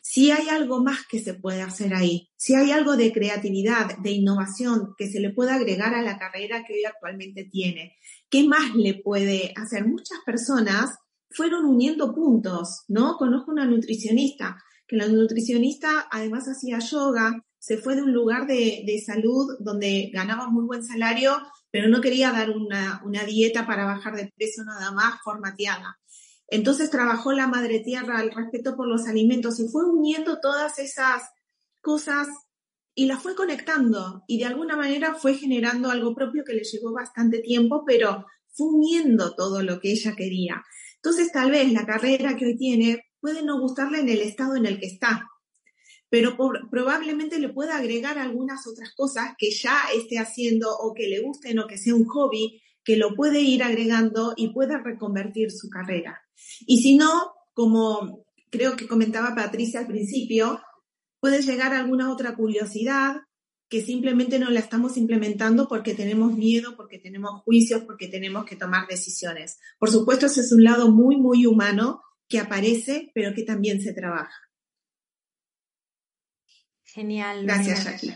si 0.00 0.30
hay 0.30 0.48
algo 0.48 0.82
más 0.82 1.06
que 1.08 1.20
se 1.20 1.34
puede 1.34 1.62
hacer 1.62 1.94
ahí, 1.94 2.28
si 2.36 2.54
hay 2.54 2.70
algo 2.72 2.96
de 2.96 3.12
creatividad, 3.12 3.98
de 3.98 4.10
innovación 4.10 4.94
que 4.98 5.08
se 5.08 5.20
le 5.20 5.30
puede 5.30 5.52
agregar 5.52 5.94
a 5.94 6.02
la 6.02 6.18
carrera 6.18 6.64
que 6.64 6.74
hoy 6.74 6.84
actualmente 6.84 7.44
tiene, 7.44 7.96
¿qué 8.28 8.44
más 8.44 8.74
le 8.74 8.94
puede 8.94 9.52
hacer? 9.56 9.86
Muchas 9.86 10.18
personas 10.26 10.96
fueron 11.30 11.64
uniendo 11.64 12.12
puntos, 12.14 12.84
¿no? 12.88 13.16
Conozco 13.16 13.52
una 13.52 13.66
nutricionista, 13.66 14.62
que 14.86 14.96
la 14.96 15.06
nutricionista 15.06 16.08
además 16.10 16.48
hacía 16.48 16.80
yoga, 16.80 17.44
se 17.60 17.76
fue 17.76 17.94
de 17.94 18.02
un 18.02 18.12
lugar 18.12 18.46
de, 18.46 19.02
salud 19.04 19.56
donde 19.60 20.10
ganaba 20.12 20.48
muy 20.48 20.64
buen 20.64 20.82
salario, 20.82 21.36
pero 21.70 21.88
no 21.88 22.00
quería 22.00 22.32
dar 22.32 22.50
una, 22.50 23.24
dieta 23.26 23.66
para 23.66 23.84
bajar 23.84 24.16
de 24.16 24.32
peso 24.36 24.64
nada 24.64 24.90
más 24.92 25.20
formateada. 25.22 25.98
Entonces 26.48 26.90
trabajó 26.90 27.32
la 27.32 27.46
madre 27.46 27.80
tierra, 27.80 28.22
el 28.22 28.32
respeto 28.32 28.76
por 28.76 28.88
los 28.88 29.06
alimentos 29.06 29.60
y 29.60 29.68
fue 29.68 29.84
uniendo 29.84 30.40
todas 30.40 30.78
esas 30.78 31.22
cosas 31.82 32.28
y 32.94 33.06
las 33.06 33.22
fue 33.22 33.36
conectando 33.36 34.24
y 34.26 34.38
de 34.38 34.46
alguna 34.46 34.74
manera 34.74 35.14
fue 35.14 35.34
generando 35.34 35.90
algo 35.90 36.14
propio 36.14 36.42
que 36.44 36.54
le 36.54 36.64
llevó 36.64 36.92
bastante 36.92 37.40
tiempo, 37.40 37.84
pero 37.86 38.24
fue 38.52 38.68
uniendo 38.68 39.34
todo 39.34 39.62
lo 39.62 39.80
que 39.80 39.92
ella 39.92 40.16
quería. 40.16 40.64
Entonces 40.96 41.30
tal 41.30 41.50
vez 41.50 41.70
la 41.72 41.86
carrera 41.86 42.36
que 42.36 42.46
hoy 42.46 42.56
tiene 42.56 43.04
puede 43.20 43.42
no 43.42 43.60
gustarle 43.60 44.00
en 44.00 44.08
el 44.08 44.20
estado 44.20 44.56
en 44.56 44.64
el 44.64 44.80
que 44.80 44.86
está, 44.86 45.28
pero 46.10 46.36
probablemente 46.70 47.38
le 47.38 47.48
pueda 47.48 47.78
agregar 47.78 48.18
algunas 48.18 48.66
otras 48.66 48.92
cosas 48.94 49.34
que 49.38 49.50
ya 49.52 49.78
esté 49.94 50.18
haciendo 50.18 50.68
o 50.76 50.92
que 50.92 51.08
le 51.08 51.20
gusten 51.20 51.60
o 51.60 51.68
que 51.68 51.78
sea 51.78 51.94
un 51.94 52.04
hobby, 52.04 52.60
que 52.84 52.96
lo 52.96 53.14
puede 53.14 53.40
ir 53.40 53.62
agregando 53.62 54.34
y 54.36 54.52
pueda 54.52 54.78
reconvertir 54.78 55.52
su 55.52 55.70
carrera. 55.70 56.20
Y 56.66 56.82
si 56.82 56.96
no, 56.96 57.32
como 57.54 58.26
creo 58.50 58.76
que 58.76 58.88
comentaba 58.88 59.36
Patricia 59.36 59.80
al 59.80 59.86
principio, 59.86 60.60
puede 61.20 61.42
llegar 61.42 61.72
alguna 61.72 62.12
otra 62.12 62.34
curiosidad 62.34 63.16
que 63.68 63.80
simplemente 63.80 64.40
no 64.40 64.50
la 64.50 64.58
estamos 64.58 64.96
implementando 64.96 65.68
porque 65.68 65.94
tenemos 65.94 66.32
miedo, 66.32 66.76
porque 66.76 66.98
tenemos 66.98 67.42
juicios, 67.42 67.82
porque 67.82 68.08
tenemos 68.08 68.44
que 68.44 68.56
tomar 68.56 68.88
decisiones. 68.88 69.60
Por 69.78 69.92
supuesto, 69.92 70.26
ese 70.26 70.40
es 70.40 70.50
un 70.50 70.64
lado 70.64 70.90
muy, 70.90 71.16
muy 71.16 71.46
humano 71.46 72.02
que 72.28 72.40
aparece, 72.40 73.12
pero 73.14 73.32
que 73.32 73.44
también 73.44 73.80
se 73.80 73.92
trabaja. 73.92 74.49
Genial. 76.92 77.44
Gracias, 77.44 77.84
Jackie. 77.84 78.14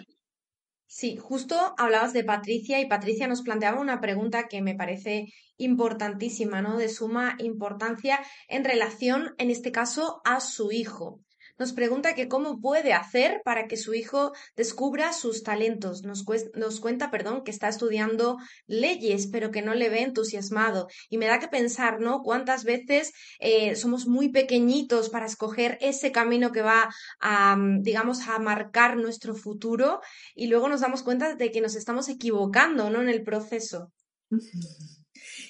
Sí, 0.87 1.17
justo 1.17 1.75
hablabas 1.77 2.13
de 2.13 2.23
Patricia 2.23 2.81
y 2.81 2.87
Patricia 2.87 3.27
nos 3.27 3.43
planteaba 3.43 3.81
una 3.81 4.01
pregunta 4.01 4.47
que 4.49 4.63
me 4.63 4.77
parece 4.77 5.27
importantísima, 5.57 6.63
¿no? 6.63 6.77
De 6.77 6.89
suma 6.89 7.35
importancia 7.39 8.21
en 8.49 8.65
relación, 8.65 9.35
en 9.39 9.51
este 9.51 9.73
caso, 9.73 10.21
a 10.25 10.39
su 10.41 10.71
hijo 10.71 11.21
nos 11.59 11.73
pregunta 11.73 12.15
que 12.15 12.29
cómo 12.29 12.61
puede 12.61 12.93
hacer 12.93 13.41
para 13.45 13.67
que 13.67 13.77
su 13.77 13.95
hijo 13.95 14.33
descubra 14.57 15.13
sus 15.13 15.43
talentos. 15.43 16.03
Nos, 16.03 16.25
nos, 16.55 16.81
cuenta, 16.81 17.11
perdón, 17.11 17.45
que 17.45 17.51
está 17.51 17.69
estudiando 17.69 18.39
leyes, 18.67 19.29
pero 19.29 19.51
que 19.51 19.63
no 19.63 19.75
le 19.75 19.89
ve 19.89 20.03
entusiasmado. 20.03 20.89
Y 21.09 21.19
me 21.19 21.27
da 21.27 21.39
que 21.39 21.49
pensar, 21.49 22.01
¿no? 22.01 22.23
Cuántas 22.23 22.65
veces 22.65 23.13
eh, 23.39 23.77
somos 23.77 24.07
muy 24.07 24.31
pequeñitos 24.31 25.11
para 25.11 25.27
escoger 25.27 25.79
ese 25.81 26.13
camino 26.13 26.53
que 26.53 26.63
va 26.63 26.89
a, 27.21 27.57
digamos, 27.81 28.27
a 28.29 28.39
marcar 28.39 28.97
nuestro 28.97 29.35
futuro 29.35 30.01
y 30.35 30.49
luego 30.49 30.69
nos 30.69 30.81
damos 30.81 31.03
cuenta 31.03 31.35
de 31.35 31.51
que 31.51 31.61
nos 31.61 31.77
estamos 31.77 32.09
equivocando, 32.09 32.91
¿no? 32.91 33.01
En 33.01 33.09
el 33.09 33.23
proceso. 33.23 33.93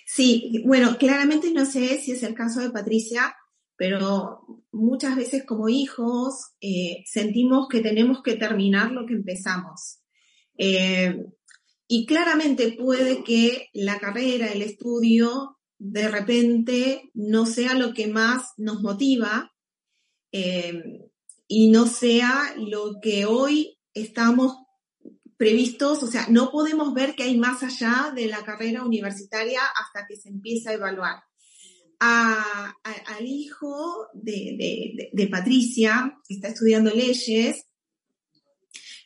Sí, 0.06 0.62
bueno, 0.66 0.96
claramente 0.98 1.50
no 1.52 1.64
sé 1.64 1.98
si 1.98 2.12
es 2.12 2.22
el 2.22 2.34
caso 2.34 2.60
de 2.60 2.70
Patricia, 2.70 3.34
pero 3.76 4.64
muchas 4.70 5.16
veces 5.16 5.44
como 5.44 5.68
hijos 5.68 6.52
eh, 6.60 7.02
sentimos 7.06 7.68
que 7.68 7.80
tenemos 7.80 8.22
que 8.22 8.36
terminar 8.36 8.92
lo 8.92 9.06
que 9.06 9.14
empezamos. 9.14 10.00
Eh, 10.56 11.24
y 11.86 12.06
claramente 12.06 12.72
puede 12.72 13.24
que 13.24 13.68
la 13.72 13.98
carrera, 13.98 14.46
el 14.46 14.62
estudio, 14.62 15.58
de 15.78 16.08
repente 16.08 17.10
no 17.14 17.46
sea 17.46 17.74
lo 17.74 17.92
que 17.92 18.06
más 18.06 18.52
nos 18.56 18.80
motiva 18.80 19.52
eh, 20.32 20.82
y 21.46 21.70
no 21.70 21.86
sea 21.86 22.54
lo 22.56 23.00
que 23.02 23.26
hoy 23.26 23.78
estamos 23.92 24.56
previstos, 25.36 26.02
o 26.02 26.06
sea, 26.06 26.26
no 26.30 26.50
podemos 26.50 26.94
ver 26.94 27.14
que 27.16 27.24
hay 27.24 27.36
más 27.36 27.62
allá 27.62 28.12
de 28.14 28.28
la 28.28 28.44
carrera 28.44 28.84
universitaria 28.84 29.60
hasta 29.60 30.06
que 30.06 30.16
se 30.16 30.28
empieza 30.28 30.70
a 30.70 30.74
evaluar 30.74 31.22
al 32.04 33.26
hijo 33.26 34.08
de, 34.12 35.28
Patricia, 35.30 36.18
que 36.28 36.34
está 36.34 36.48
estudiando 36.48 36.90
leyes, 36.90 37.66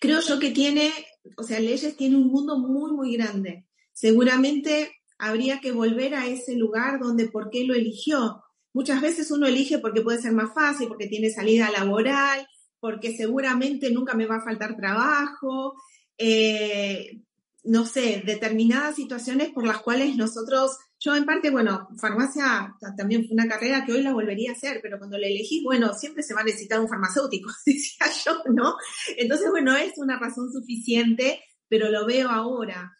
creo 0.00 0.20
yo 0.20 0.38
que 0.38 0.50
tiene, 0.50 0.92
o 1.36 1.42
sea, 1.42 1.60
leyes 1.60 1.96
tiene 1.96 2.16
un 2.16 2.28
mundo 2.28 2.58
muy, 2.58 2.92
muy 2.92 3.16
grande. 3.16 3.66
Seguramente 3.92 4.92
habría 5.18 5.60
que 5.60 5.72
volver 5.72 6.14
a 6.14 6.26
ese 6.26 6.56
lugar 6.56 7.00
donde 7.00 7.28
por 7.28 7.50
qué 7.50 7.64
lo 7.64 7.74
eligió. 7.74 8.42
Muchas 8.72 9.00
veces 9.00 9.30
uno 9.30 9.46
elige 9.46 9.78
porque 9.78 10.02
puede 10.02 10.20
ser 10.20 10.32
más 10.32 10.54
fácil, 10.54 10.88
porque 10.88 11.08
tiene 11.08 11.30
salida 11.30 11.70
laboral, 11.70 12.46
porque 12.80 13.16
seguramente 13.16 13.90
nunca 13.90 14.14
me 14.14 14.26
va 14.26 14.36
a 14.36 14.44
faltar 14.44 14.76
trabajo, 14.76 15.74
eh, 16.16 17.20
no 17.64 17.86
sé, 17.86 18.22
determinadas 18.24 18.96
situaciones 18.96 19.50
por 19.50 19.66
las 19.66 19.82
cuales 19.82 20.16
nosotros 20.16 20.78
yo 21.00 21.14
en 21.14 21.24
parte, 21.24 21.50
bueno, 21.50 21.88
farmacia 22.00 22.74
también 22.96 23.24
fue 23.26 23.34
una 23.34 23.48
carrera 23.48 23.84
que 23.84 23.92
hoy 23.92 24.02
la 24.02 24.12
volvería 24.12 24.50
a 24.50 24.54
hacer, 24.54 24.80
pero 24.82 24.98
cuando 24.98 25.16
la 25.16 25.28
elegí, 25.28 25.62
bueno, 25.62 25.94
siempre 25.94 26.24
se 26.24 26.34
va 26.34 26.40
a 26.40 26.44
necesitar 26.44 26.80
un 26.80 26.88
farmacéutico, 26.88 27.50
decía 27.66 28.06
yo, 28.24 28.42
¿no? 28.52 28.74
Entonces, 29.16 29.50
bueno, 29.50 29.76
es 29.76 29.92
una 29.98 30.18
razón 30.18 30.52
suficiente, 30.52 31.40
pero 31.68 31.90
lo 31.90 32.04
veo 32.04 32.28
ahora. 32.28 32.92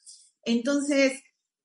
Entonces, 0.45 1.21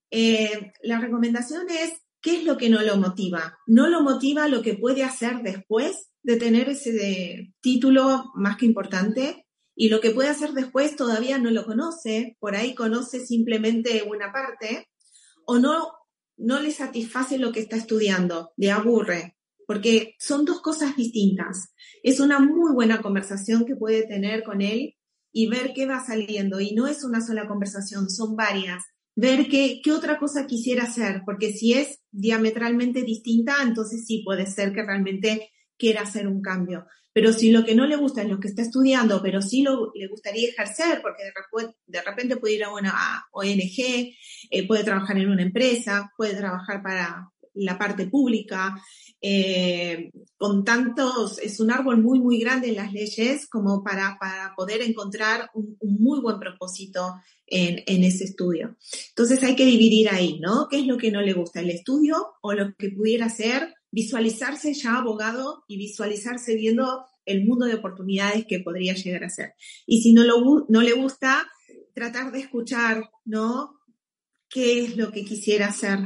eh, 0.10 0.74
la 0.82 1.00
recomendación 1.00 1.70
es, 1.70 1.94
¿qué 2.20 2.38
es 2.38 2.46
lo 2.46 2.58
que 2.58 2.70
no 2.70 2.82
lo 2.82 2.98
motiva? 2.98 3.60
No 3.68 3.88
lo 3.88 4.02
motiva 4.02 4.48
lo 4.48 4.64
que 4.64 4.74
puede 4.74 5.04
hacer 5.04 5.44
después 5.44 6.10
de 6.24 6.38
tener 6.38 6.70
ese 6.70 7.54
título 7.62 8.32
más 8.34 8.58
que 8.58 8.66
importante, 8.66 9.46
y 9.76 9.90
lo 9.90 10.02
que 10.02 10.12
puede 10.12 10.30
hacer 10.30 10.54
después 10.54 10.96
todavía 10.96 11.38
no 11.38 11.52
lo 11.52 11.66
conoce, 11.66 12.38
por 12.40 12.56
ahí 12.56 12.76
conoce 12.76 13.26
simplemente 13.26 14.04
una 14.04 14.32
parte, 14.32 14.88
o 15.46 15.60
no 15.60 15.92
no 16.38 16.60
le 16.60 16.72
satisface 16.72 17.38
lo 17.38 17.52
que 17.52 17.60
está 17.60 17.76
estudiando, 17.76 18.52
le 18.58 18.72
aburre, 18.72 19.38
porque 19.68 20.16
son 20.20 20.46
dos 20.46 20.62
cosas 20.62 20.96
distintas. 20.96 21.74
Es 22.04 22.20
una 22.20 22.40
muy 22.40 22.74
buena 22.74 23.02
conversación 23.02 23.66
que 23.66 23.76
puede 23.76 24.06
tener 24.06 24.44
con 24.44 24.62
él 24.62 24.96
y 25.32 25.48
ver 25.48 25.74
qué 25.74 25.86
va 25.86 26.06
saliendo. 26.06 26.60
Y 26.60 26.74
no 26.74 26.88
es 26.88 27.04
una 27.04 27.22
sola 27.22 27.48
conversación, 27.48 28.10
son 28.10 28.36
varias. 28.36 28.84
Ver 29.16 29.48
qué, 29.48 29.80
qué 29.84 29.92
otra 29.92 30.18
cosa 30.18 30.48
quisiera 30.48 30.84
hacer, 30.84 31.22
porque 31.26 31.54
si 31.54 31.74
es 31.74 32.00
diametralmente 32.12 33.04
distinta, 33.04 33.58
entonces 33.62 34.06
sí 34.08 34.24
puede 34.26 34.48
ser 34.48 34.74
que 34.74 34.84
realmente 34.84 35.52
quiera 35.78 36.02
hacer 36.02 36.28
un 36.28 36.42
cambio. 36.42 36.88
Pero 37.14 37.32
si 37.32 37.52
lo 37.52 37.64
que 37.64 37.76
no 37.76 37.86
le 37.86 37.96
gusta 37.96 38.24
es 38.24 38.30
lo 38.30 38.40
que 38.40 38.48
está 38.48 38.64
estudiando, 38.64 39.22
pero 39.22 39.42
sí 39.42 39.62
lo, 39.62 39.92
le 39.94 40.08
gustaría 40.08 40.50
ejercer, 40.50 41.00
porque 41.02 41.24
de, 41.86 42.02
repente, 42.02 42.38
puede 42.38 42.56
ir 42.56 42.64
a 42.64 42.74
una 42.74 43.26
ONG, 43.32 44.16
eh, 44.50 44.68
puede 44.68 44.84
trabajar 44.84 45.18
en 45.18 45.30
una 45.30 45.44
empresa, 45.44 46.12
puede 46.18 46.36
trabajar 46.36 46.82
para 46.82 47.30
la 47.54 47.78
parte 47.78 48.08
pública, 48.08 48.76
eh, 49.22 50.12
con 50.38 50.66
tantos, 50.66 51.40
es 51.40 51.60
un 51.60 51.72
árbol 51.72 52.02
muy, 52.02 52.20
muy 52.20 52.40
grande 52.40 52.70
en 52.70 52.76
las 52.76 52.92
leyes 52.92 53.48
como 53.48 53.84
para, 53.84 54.18
para 54.20 54.54
poder 54.56 54.82
encontrar 54.82 55.50
un, 55.54 55.78
un 55.80 56.04
muy 56.04 56.20
buen 56.20 56.40
propósito 56.40 57.22
en, 57.48 57.84
en, 57.86 58.04
ese 58.04 58.26
estudio. 58.26 58.76
Entonces 59.10 59.42
hay 59.44 59.56
que 59.56 59.66
dividir 59.66 60.10
ahí, 60.10 60.40
¿no? 60.40 60.68
¿Qué 60.70 60.80
es 60.80 60.88
lo 60.88 60.98
que 60.98 61.12
no 61.12 61.22
le 61.22 61.34
gusta? 61.34 61.62
¿El 61.62 61.70
estudio 61.70 62.34
o 62.42 62.54
lo 62.54 62.74
que 62.76 62.90
pudiera 62.90 63.30
ser 63.30 63.74
visualizarse 63.94 64.74
ya 64.74 64.96
abogado 64.96 65.64
y 65.68 65.78
visualizarse 65.78 66.56
viendo 66.56 67.06
el 67.26 67.46
mundo 67.46 67.68
de 67.68 67.76
oportunidades 67.76 68.46
que 68.48 68.60
podría 68.60 68.96
llegar 68.96 69.24
a 69.24 69.30
ser. 69.30 69.54
Y 69.86 70.02
si 70.02 70.14
no, 70.14 70.24
lo, 70.24 70.66
no 70.68 70.82
le 70.82 70.94
gusta, 70.94 71.48
tratar 71.94 72.32
de 72.32 72.40
escuchar, 72.40 73.12
¿no? 73.24 73.80
¿Qué 74.50 74.84
es 74.84 74.98
lo 74.98 75.12
que 75.12 75.24
quisiera 75.24 75.68
hacer? 75.68 76.00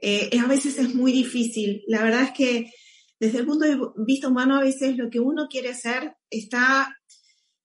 Eh, 0.00 0.30
a 0.38 0.46
veces 0.46 0.78
es 0.78 0.94
muy 0.94 1.10
difícil. 1.10 1.82
La 1.88 2.04
verdad 2.04 2.22
es 2.22 2.30
que 2.30 2.70
desde 3.18 3.38
el 3.38 3.46
punto 3.46 3.64
de 3.64 3.76
vista 4.06 4.28
humano, 4.28 4.54
a 4.54 4.62
veces 4.62 4.96
lo 4.96 5.10
que 5.10 5.18
uno 5.18 5.48
quiere 5.48 5.70
hacer 5.70 6.14
está 6.30 6.96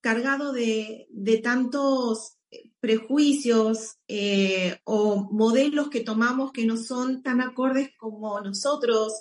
cargado 0.00 0.52
de, 0.52 1.06
de 1.10 1.38
tantos 1.38 2.38
prejuicios 2.80 3.98
eh, 4.08 4.78
o 4.84 5.28
modelos 5.32 5.90
que 5.90 6.00
tomamos 6.00 6.50
que 6.52 6.66
no 6.66 6.76
son 6.76 7.22
tan 7.22 7.40
acordes 7.40 7.90
como 7.96 8.40
nosotros 8.40 9.12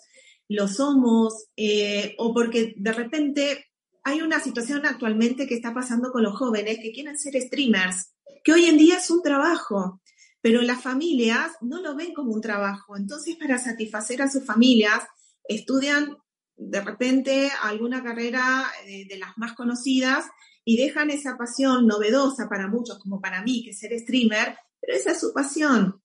lo 0.49 0.67
somos, 0.67 1.47
eh, 1.55 2.15
o 2.17 2.33
porque 2.33 2.73
de 2.77 2.91
repente 2.91 3.65
hay 4.03 4.21
una 4.21 4.39
situación 4.39 4.85
actualmente 4.85 5.47
que 5.47 5.55
está 5.55 5.73
pasando 5.73 6.11
con 6.11 6.23
los 6.23 6.37
jóvenes 6.37 6.79
que 6.81 6.91
quieren 6.91 7.17
ser 7.17 7.41
streamers, 7.41 8.13
que 8.43 8.53
hoy 8.53 8.65
en 8.65 8.77
día 8.77 8.97
es 8.97 9.09
un 9.09 9.21
trabajo, 9.21 10.01
pero 10.41 10.61
las 10.61 10.81
familias 10.81 11.51
no 11.61 11.81
lo 11.81 11.95
ven 11.95 12.13
como 12.13 12.33
un 12.33 12.41
trabajo. 12.41 12.97
Entonces, 12.97 13.37
para 13.37 13.57
satisfacer 13.57 14.21
a 14.21 14.29
sus 14.29 14.45
familias, 14.45 14.99
estudian 15.45 16.17
de 16.55 16.81
repente 16.81 17.49
alguna 17.61 18.03
carrera 18.03 18.65
de, 18.85 19.01
eh, 19.01 19.05
de 19.09 19.17
las 19.17 19.37
más 19.37 19.53
conocidas 19.53 20.25
y 20.65 20.77
dejan 20.77 21.09
esa 21.09 21.37
pasión 21.37 21.87
novedosa 21.87 22.47
para 22.49 22.67
muchos, 22.67 22.99
como 22.99 23.21
para 23.21 23.41
mí, 23.41 23.63
que 23.63 23.71
es 23.71 23.79
ser 23.79 23.97
streamer, 23.97 24.57
pero 24.81 24.97
esa 24.97 25.11
es 25.11 25.19
su 25.19 25.33
pasión. 25.33 26.02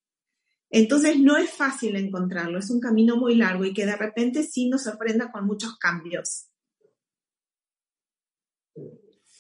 Entonces 0.71 1.19
no 1.19 1.37
es 1.37 1.51
fácil 1.51 1.97
encontrarlo, 1.97 2.59
es 2.59 2.71
un 2.71 2.81
camino 2.81 3.16
muy 3.16 3.35
largo 3.35 3.64
y 3.64 3.73
que 3.73 3.87
de 3.87 3.97
repente 3.97 4.43
sí 4.43 4.69
nos 4.69 4.85
sorprenda 4.85 5.33
con 5.33 5.47
muchos 5.47 5.79
cambios. 5.79 6.49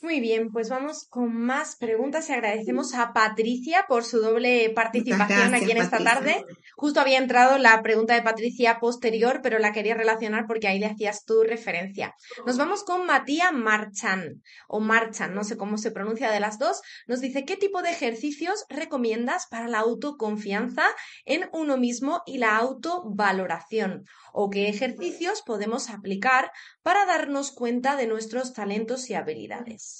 Muy 0.00 0.20
bien, 0.20 0.50
pues 0.52 0.68
vamos 0.68 1.08
con 1.08 1.36
más 1.36 1.74
preguntas 1.74 2.28
y 2.28 2.32
agradecemos 2.32 2.94
a 2.94 3.12
Patricia 3.12 3.84
por 3.88 4.04
su 4.04 4.20
doble 4.20 4.70
participación 4.70 5.52
aquí 5.54 5.72
en 5.72 5.78
esta 5.78 5.98
tarde. 5.98 6.44
Justo 6.76 7.00
había 7.00 7.18
entrado 7.18 7.58
la 7.58 7.82
pregunta 7.82 8.14
de 8.14 8.22
Patricia 8.22 8.78
posterior, 8.78 9.40
pero 9.42 9.58
la 9.58 9.72
quería 9.72 9.96
relacionar 9.96 10.46
porque 10.46 10.68
ahí 10.68 10.78
le 10.78 10.86
hacías 10.86 11.24
tu 11.24 11.42
referencia. 11.42 12.14
Nos 12.46 12.56
vamos 12.56 12.84
con 12.84 13.06
Matías 13.06 13.52
Marchan, 13.52 14.40
o 14.68 14.78
Marchan, 14.78 15.34
no 15.34 15.42
sé 15.42 15.56
cómo 15.56 15.78
se 15.78 15.90
pronuncia 15.90 16.30
de 16.30 16.38
las 16.38 16.60
dos. 16.60 16.80
Nos 17.08 17.20
dice, 17.20 17.44
¿qué 17.44 17.56
tipo 17.56 17.82
de 17.82 17.90
ejercicios 17.90 18.66
recomiendas 18.68 19.48
para 19.50 19.66
la 19.66 19.80
autoconfianza 19.80 20.84
en 21.24 21.48
uno 21.52 21.76
mismo 21.76 22.22
y 22.24 22.38
la 22.38 22.56
autovaloración? 22.56 24.04
¿O 24.32 24.48
qué 24.48 24.68
ejercicios 24.68 25.42
podemos 25.42 25.90
aplicar 25.90 26.52
para 26.82 27.04
darnos 27.04 27.50
cuenta 27.50 27.96
de 27.96 28.06
nuestros 28.06 28.52
talentos 28.52 29.10
y 29.10 29.14
habilidades? 29.14 29.97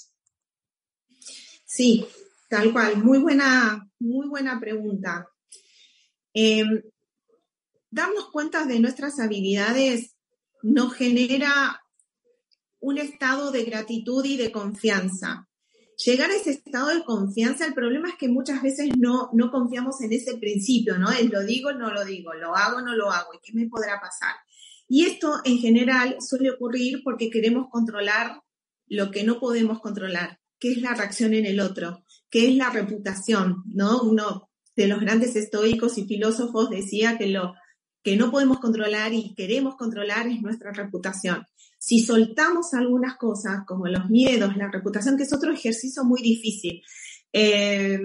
Sí, 1.71 2.03
tal 2.49 2.73
cual. 2.73 2.97
Muy 2.97 3.19
buena, 3.19 3.87
muy 3.99 4.27
buena 4.27 4.59
pregunta. 4.59 5.29
Em, 6.33 6.81
darnos 7.91 8.31
cuenta 8.31 8.65
de 8.65 8.79
nuestras 8.79 9.19
habilidades 9.19 10.15
nos 10.63 10.95
genera 10.95 11.79
un 12.79 12.97
estado 12.97 13.51
de 13.51 13.65
gratitud 13.65 14.25
y 14.25 14.35
de 14.35 14.51
confianza. 14.51 15.47
Llegar 16.03 16.31
a 16.31 16.37
ese 16.37 16.49
estado 16.49 16.87
de 16.87 17.03
confianza, 17.03 17.67
el 17.67 17.75
problema 17.75 18.09
es 18.09 18.15
que 18.15 18.29
muchas 18.29 18.63
veces 18.63 18.89
no, 18.97 19.29
no 19.33 19.51
confiamos 19.51 20.01
en 20.01 20.11
ese 20.11 20.37
principio, 20.37 20.97
¿no? 20.97 21.11
Es 21.11 21.29
lo 21.29 21.43
digo, 21.43 21.71
no 21.73 21.93
lo 21.93 22.03
digo, 22.03 22.33
lo 22.33 22.55
hago, 22.55 22.81
no 22.81 22.95
lo 22.95 23.11
hago, 23.11 23.35
¿y 23.35 23.39
qué 23.43 23.53
me 23.53 23.67
podrá 23.67 24.01
pasar? 24.01 24.33
Y 24.87 25.05
esto 25.05 25.35
en 25.45 25.59
general 25.59 26.17
suele 26.19 26.49
ocurrir 26.49 27.03
porque 27.03 27.29
queremos 27.29 27.67
controlar 27.69 28.41
lo 28.87 29.11
que 29.11 29.23
no 29.23 29.39
podemos 29.39 29.79
controlar, 29.81 30.39
que 30.59 30.71
es 30.71 30.81
la 30.81 30.93
reacción 30.93 31.33
en 31.33 31.45
el 31.45 31.59
otro, 31.59 32.03
que 32.29 32.47
es 32.47 32.55
la 32.55 32.69
reputación, 32.69 33.63
¿no? 33.67 34.01
Uno 34.01 34.49
de 34.75 34.87
los 34.87 34.99
grandes 34.99 35.35
estoicos 35.35 35.97
y 35.97 36.05
filósofos 36.05 36.69
decía 36.69 37.17
que 37.17 37.27
lo 37.27 37.53
que 38.03 38.15
no 38.15 38.31
podemos 38.31 38.59
controlar 38.59 39.13
y 39.13 39.33
queremos 39.35 39.75
controlar 39.75 40.27
es 40.27 40.41
nuestra 40.41 40.71
reputación. 40.71 41.45
Si 41.77 41.99
soltamos 41.99 42.73
algunas 42.73 43.17
cosas 43.17 43.65
como 43.65 43.87
los 43.87 44.09
miedos, 44.09 44.55
la 44.57 44.71
reputación, 44.71 45.17
que 45.17 45.23
es 45.23 45.33
otro 45.33 45.51
ejercicio 45.51 46.03
muy 46.03 46.21
difícil, 46.21 46.81
eh, 47.33 47.99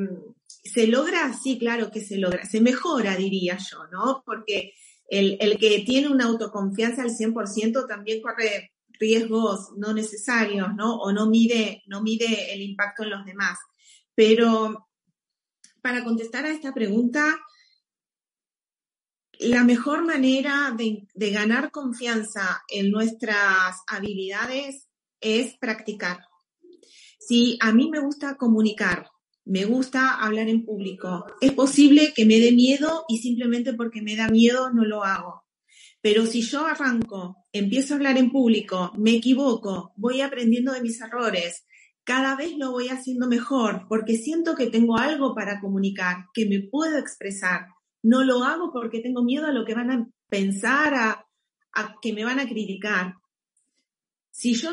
¿se 0.46 0.86
logra? 0.86 1.32
Sí, 1.34 1.59
claro 1.59 1.90
que 1.90 2.00
se 2.00 2.18
logra. 2.18 2.44
Se 2.44 2.61
mejora, 2.61 3.16
diría 3.16 3.59
yo, 3.59 3.86
¿no? 3.92 4.22
Porque 4.24 4.72
el, 5.09 5.59
que 5.59 5.82
tiene 5.86 6.09
una 6.09 6.26
autoconfianza 6.26 7.02
al 7.02 7.11
100% 7.11 7.86
también 7.86 8.20
corre 8.20 8.72
riesgos 9.05 9.72
no 9.76 9.92
necesarios, 9.92 10.74
¿no? 10.74 10.96
O 10.96 11.12
no 11.12 11.26
mide, 11.26 11.82
no 11.86 12.02
mide 12.02 12.55
el 12.55 12.62
impacto 12.62 13.02
en 13.02 13.11
los 13.11 13.24
demás. 13.26 13.59
Pero 14.14 14.88
para 15.82 16.02
contestar 16.02 16.46
a 16.46 16.50
esta 16.50 16.72
pregunta, 16.72 17.38
la 19.38 19.62
mejor 19.64 20.07
manera 20.07 20.72
de, 20.76 21.07
de, 21.12 21.30
ganar 21.30 21.70
confianza 21.70 22.62
en 22.68 22.90
nuestras 22.90 23.82
habilidades 23.86 24.88
es 25.20 25.57
practicar. 25.59 26.20
Si 27.18 27.59
a 27.61 27.72
mí 27.72 27.90
me 27.90 28.00
gusta 28.00 28.36
comunicar, 28.36 29.11
me 29.44 29.66
gusta 29.66 30.24
hablar 30.24 30.48
en 30.48 30.64
público. 30.64 31.26
Es 31.40 31.52
posible 31.52 32.14
que 32.14 32.24
me 32.24 32.38
dé 32.38 32.52
miedo 32.52 33.05
y 33.09 33.18
simplemente 33.18 33.74
porque 33.74 34.00
me 34.00 34.16
da 34.16 34.28
miedo 34.28 34.72
no 34.72 34.84
lo 34.84 35.05
hago. 35.05 35.43
Pero 36.05 36.26
si 36.26 36.42
yo 36.42 36.66
arranco, 36.66 37.46
empiezo 37.50 37.94
a 37.94 37.96
hablar 37.96 38.18
en 38.18 38.30
público, 38.30 38.92
me 38.98 39.12
equivoco, 39.12 39.94
voy 39.96 40.20
aprendiendo 40.20 40.72
de 40.72 40.82
mis 40.82 41.00
errores, 41.00 41.64
cada 42.05 42.36
vez 42.36 42.59
lo 42.59 42.72
voy 42.72 42.88
haciendo 42.88 43.26
mejor 43.26 43.86
porque 43.88 44.18
siento 44.18 44.55
que 44.55 44.66
tengo 44.66 44.98
algo 44.98 45.34
para 45.34 45.62
comunicar, 45.62 46.26
que 46.34 46.44
me 46.44 46.61
puedo 46.61 46.98
expresar. 46.98 47.68
No 48.02 48.22
lo 48.22 48.44
hago 48.44 48.70
porque 48.70 49.00
tengo 49.00 49.24
miedo 49.24 49.46
a 49.46 49.52
lo 49.52 49.64
que 49.64 49.74
van 49.74 49.90
a 49.90 50.07
pensar, 50.28 50.92
a, 50.92 51.26
a 51.72 51.94
que 52.02 52.12
me 52.12 52.22
van 52.22 52.38
a 52.38 52.46
criticar. 52.46 53.14
Si 54.30 54.52
yo 54.52 54.72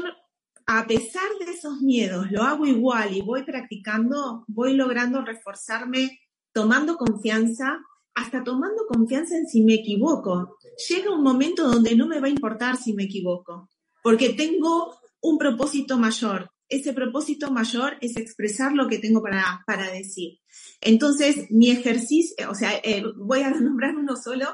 a 0.65 0.85
pesar 0.85 1.29
de 1.39 1.53
esos 1.53 1.79
miedos, 1.79 2.29
lo 2.29 2.43
hago 2.43 2.65
igual 2.65 3.15
y 3.15 3.21
voy 3.21 3.43
practicando, 3.43 4.43
voy 4.49 4.73
logrando 4.73 5.21
reforzarme, 5.21 6.19
tomando 6.51 6.97
confianza, 6.97 7.79
hasta 8.15 8.43
tomando 8.43 8.85
confianza 8.87 9.35
en 9.37 9.47
si 9.47 9.63
me 9.63 9.75
equivoco. 9.75 10.57
Llega 10.89 11.15
un 11.15 11.23
momento 11.23 11.67
donde 11.67 11.95
no 11.95 12.07
me 12.07 12.19
va 12.19 12.27
a 12.27 12.31
importar 12.31 12.77
si 12.77 12.93
me 12.93 13.03
equivoco, 13.03 13.69
porque 14.03 14.29
tengo 14.33 14.95
un 15.21 15.37
propósito 15.37 15.97
mayor. 15.97 16.51
Ese 16.67 16.93
propósito 16.93 17.51
mayor 17.51 17.97
es 18.01 18.15
expresar 18.15 18.73
lo 18.73 18.87
que 18.87 18.97
tengo 18.97 19.21
para, 19.21 19.61
para 19.67 19.91
decir. 19.91 20.39
Entonces, 20.79 21.47
mi 21.49 21.69
ejercicio, 21.69 22.49
o 22.49 22.55
sea, 22.55 22.71
eh, 22.83 23.03
voy 23.17 23.41
a 23.41 23.49
nombrar 23.61 23.95
uno 23.95 24.15
solo, 24.15 24.47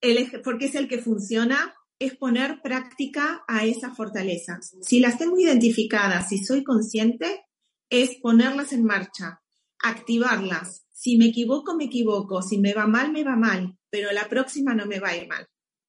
el, 0.00 0.40
porque 0.42 0.66
es 0.66 0.74
el 0.74 0.88
que 0.88 0.98
funciona, 0.98 1.74
es 1.98 2.16
poner 2.16 2.60
práctica 2.62 3.42
a 3.48 3.64
esas 3.64 3.96
fortalezas. 3.96 4.76
Si 4.82 5.00
las 5.00 5.18
tengo 5.18 5.38
identificadas, 5.38 6.28
si 6.28 6.38
soy 6.38 6.62
consciente, 6.62 7.44
es 7.90 8.16
ponerlas 8.22 8.72
en 8.72 8.84
marcha, 8.84 9.42
activarlas. 9.80 10.84
Si 11.00 11.16
me 11.16 11.26
equivoco, 11.26 11.76
me 11.76 11.84
equivoco. 11.84 12.42
Si 12.42 12.58
me 12.58 12.74
va 12.74 12.88
mal, 12.88 13.12
me 13.12 13.22
va 13.22 13.36
mal. 13.36 13.78
Pero 13.88 14.10
la 14.10 14.28
próxima 14.28 14.74
no 14.74 14.84
me 14.84 14.98
va 14.98 15.10
a 15.10 15.16
ir 15.16 15.28
mal. 15.28 15.46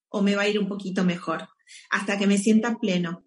O 0.10 0.22
me 0.22 0.36
va 0.36 0.43
a 0.43 0.47
ir 0.47 0.60
un 0.60 0.68
poquito 0.68 1.03
mejor. 1.03 1.47
Hasta 1.89 2.20
que 2.20 2.28
me 2.28 2.38
sienta 2.38 2.78
pleno. 2.80 3.24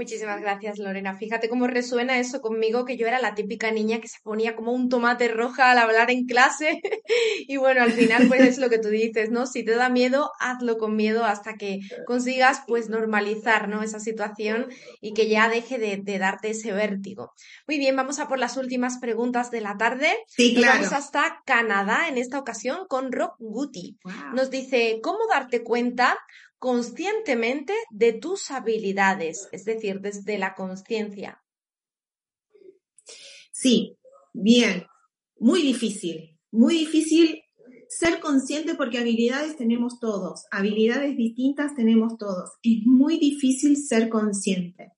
Muchísimas 0.00 0.40
gracias, 0.40 0.78
Lorena. 0.78 1.14
Fíjate 1.14 1.50
cómo 1.50 1.66
resuena 1.66 2.18
eso 2.18 2.40
conmigo, 2.40 2.86
que 2.86 2.96
yo 2.96 3.06
era 3.06 3.20
la 3.20 3.34
típica 3.34 3.70
niña 3.70 4.00
que 4.00 4.08
se 4.08 4.16
ponía 4.22 4.56
como 4.56 4.72
un 4.72 4.88
tomate 4.88 5.28
roja 5.28 5.70
al 5.70 5.76
hablar 5.76 6.10
en 6.10 6.24
clase. 6.24 6.80
y 7.46 7.58
bueno, 7.58 7.82
al 7.82 7.92
final, 7.92 8.26
pues 8.26 8.40
es 8.40 8.56
lo 8.56 8.70
que 8.70 8.78
tú 8.78 8.88
dices, 8.88 9.30
¿no? 9.30 9.44
Si 9.46 9.62
te 9.62 9.72
da 9.72 9.90
miedo, 9.90 10.30
hazlo 10.40 10.78
con 10.78 10.96
miedo 10.96 11.26
hasta 11.26 11.56
que 11.56 11.80
consigas, 12.06 12.62
pues, 12.66 12.88
normalizar, 12.88 13.68
¿no? 13.68 13.82
Esa 13.82 14.00
situación 14.00 14.68
y 15.02 15.12
que 15.12 15.28
ya 15.28 15.50
deje 15.50 15.76
de, 15.78 16.18
darte 16.18 16.48
ese 16.48 16.72
vértigo. 16.72 17.34
Muy 17.68 17.76
bien, 17.76 17.94
vamos 17.94 18.20
a 18.20 18.26
por 18.26 18.38
las 18.38 18.56
últimas 18.56 19.00
preguntas 19.00 19.50
de 19.50 19.60
la 19.60 19.76
tarde. 19.76 20.08
Sí, 20.28 20.54
claro. 20.54 20.78
vamos 20.78 20.94
hasta 20.94 21.42
Canadá 21.44 22.08
en 22.08 22.16
esta 22.16 22.38
ocasión 22.38 22.86
con 22.88 23.12
Rob 23.12 23.32
Guti. 23.38 23.98
Nos 24.32 24.48
dice, 24.48 25.00
¿cómo 25.02 25.18
darte 25.30 25.62
cuenta 25.62 26.16
conscientemente 26.60 27.72
de 27.90 28.12
tus 28.12 28.50
habilidades, 28.50 29.48
es 29.50 29.64
decir, 29.64 30.00
desde 30.00 30.38
la 30.38 30.54
conciencia. 30.54 31.42
Sí, 33.50 33.96
bien, 34.32 34.86
muy 35.38 35.62
difícil, 35.62 36.38
muy 36.52 36.76
difícil 36.76 37.42
ser 37.88 38.20
consciente 38.20 38.74
porque 38.74 38.98
habilidades 38.98 39.56
tenemos 39.56 39.98
todos, 40.00 40.44
habilidades 40.50 41.16
distintas 41.16 41.74
tenemos 41.74 42.18
todos. 42.18 42.50
Es 42.62 42.84
muy 42.84 43.18
difícil 43.18 43.76
ser 43.76 44.08
consciente. 44.08 44.92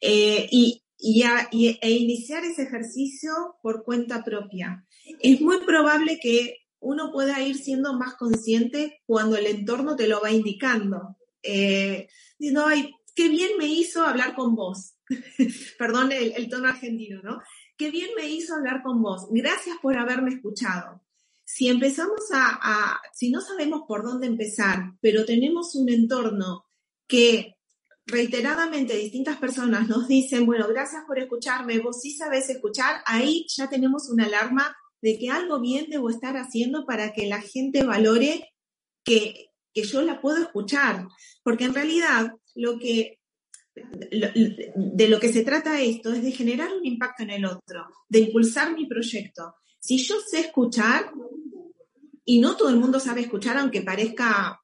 Eh, 0.00 0.46
y, 0.50 0.84
e 1.04 1.90
iniciar 1.90 2.44
ese 2.44 2.62
ejercicio 2.62 3.32
por 3.62 3.82
cuenta 3.82 4.22
propia. 4.22 4.86
Es 5.20 5.40
muy 5.40 5.58
probable 5.66 6.20
que 6.22 6.58
uno 6.82 7.12
pueda 7.12 7.40
ir 7.40 7.56
siendo 7.56 7.94
más 7.94 8.14
consciente 8.14 9.00
cuando 9.06 9.36
el 9.36 9.46
entorno 9.46 9.96
te 9.96 10.08
lo 10.08 10.20
va 10.20 10.30
indicando. 10.30 11.16
Eh, 11.42 12.08
diciendo, 12.38 12.66
ay, 12.66 12.94
qué 13.14 13.28
bien 13.28 13.52
me 13.58 13.66
hizo 13.66 14.02
hablar 14.02 14.34
con 14.34 14.54
vos. 14.54 14.94
Perdón 15.78 16.12
el, 16.12 16.48
tono 16.48 16.68
argentino, 16.68 17.22
¿no? 17.22 17.40
Qué 17.76 17.90
bien 17.90 18.10
me 18.16 18.28
hizo 18.28 18.54
hablar 18.54 18.82
con 18.82 19.00
vos. 19.00 19.28
Gracias 19.30 19.76
por 19.80 19.96
haberme 19.96 20.34
escuchado. 20.34 21.02
Si 21.44 21.68
empezamos 21.68 22.20
a, 22.32 23.00
si 23.12 23.30
no 23.30 23.40
sabemos 23.40 23.82
por 23.86 24.02
dónde 24.02 24.26
empezar, 24.26 24.94
pero 25.00 25.24
tenemos 25.24 25.74
un 25.74 25.88
entorno 25.88 26.64
que 27.06 27.56
reiteradamente 28.06 28.96
distintas 28.96 29.36
personas 29.36 29.88
nos 29.88 30.08
dicen, 30.08 30.46
bueno, 30.46 30.66
gracias 30.68 31.04
por 31.06 31.18
escucharme, 31.18 31.78
vos 31.78 32.00
sí 32.00 32.12
sabes 32.12 32.48
escuchar, 32.48 33.02
ahí 33.06 33.46
ya 33.48 33.68
tenemos 33.68 34.08
una 34.08 34.24
alarma 34.24 34.74
de 35.02 35.18
que 35.18 35.28
algo 35.28 35.60
bien 35.60 35.86
debo 35.90 36.08
estar 36.08 36.36
haciendo 36.36 36.86
para 36.86 37.12
que 37.12 37.26
la 37.26 37.42
gente 37.42 37.82
valore 37.82 38.48
que, 39.04 39.48
yo 39.74 40.02
la 40.02 40.20
puedo 40.20 40.38
escuchar. 40.38 41.08
Porque 41.42 41.64
en 41.64 41.74
realidad 41.74 42.32
lo 42.54 42.78
que, 42.78 43.18
de 43.74 45.08
lo 45.08 45.18
que 45.18 45.32
se 45.32 45.44
trata 45.44 45.80
esto 45.80 46.12
es 46.12 46.22
de 46.22 46.32
generar 46.32 46.72
un 46.72 46.86
impacto 46.86 47.24
en 47.24 47.30
el 47.30 47.44
otro, 47.44 47.86
de 48.08 48.20
impulsar 48.20 48.74
mi 48.74 48.86
proyecto. 48.86 49.56
Si 49.80 49.98
yo 49.98 50.16
sé 50.20 50.40
escuchar, 50.40 51.10
y 52.24 52.40
no 52.40 52.56
todo 52.56 52.68
el 52.68 52.76
mundo 52.76 53.00
sabe 53.00 53.22
escuchar, 53.22 53.56
aunque 53.56 53.82
parezca 53.82 54.60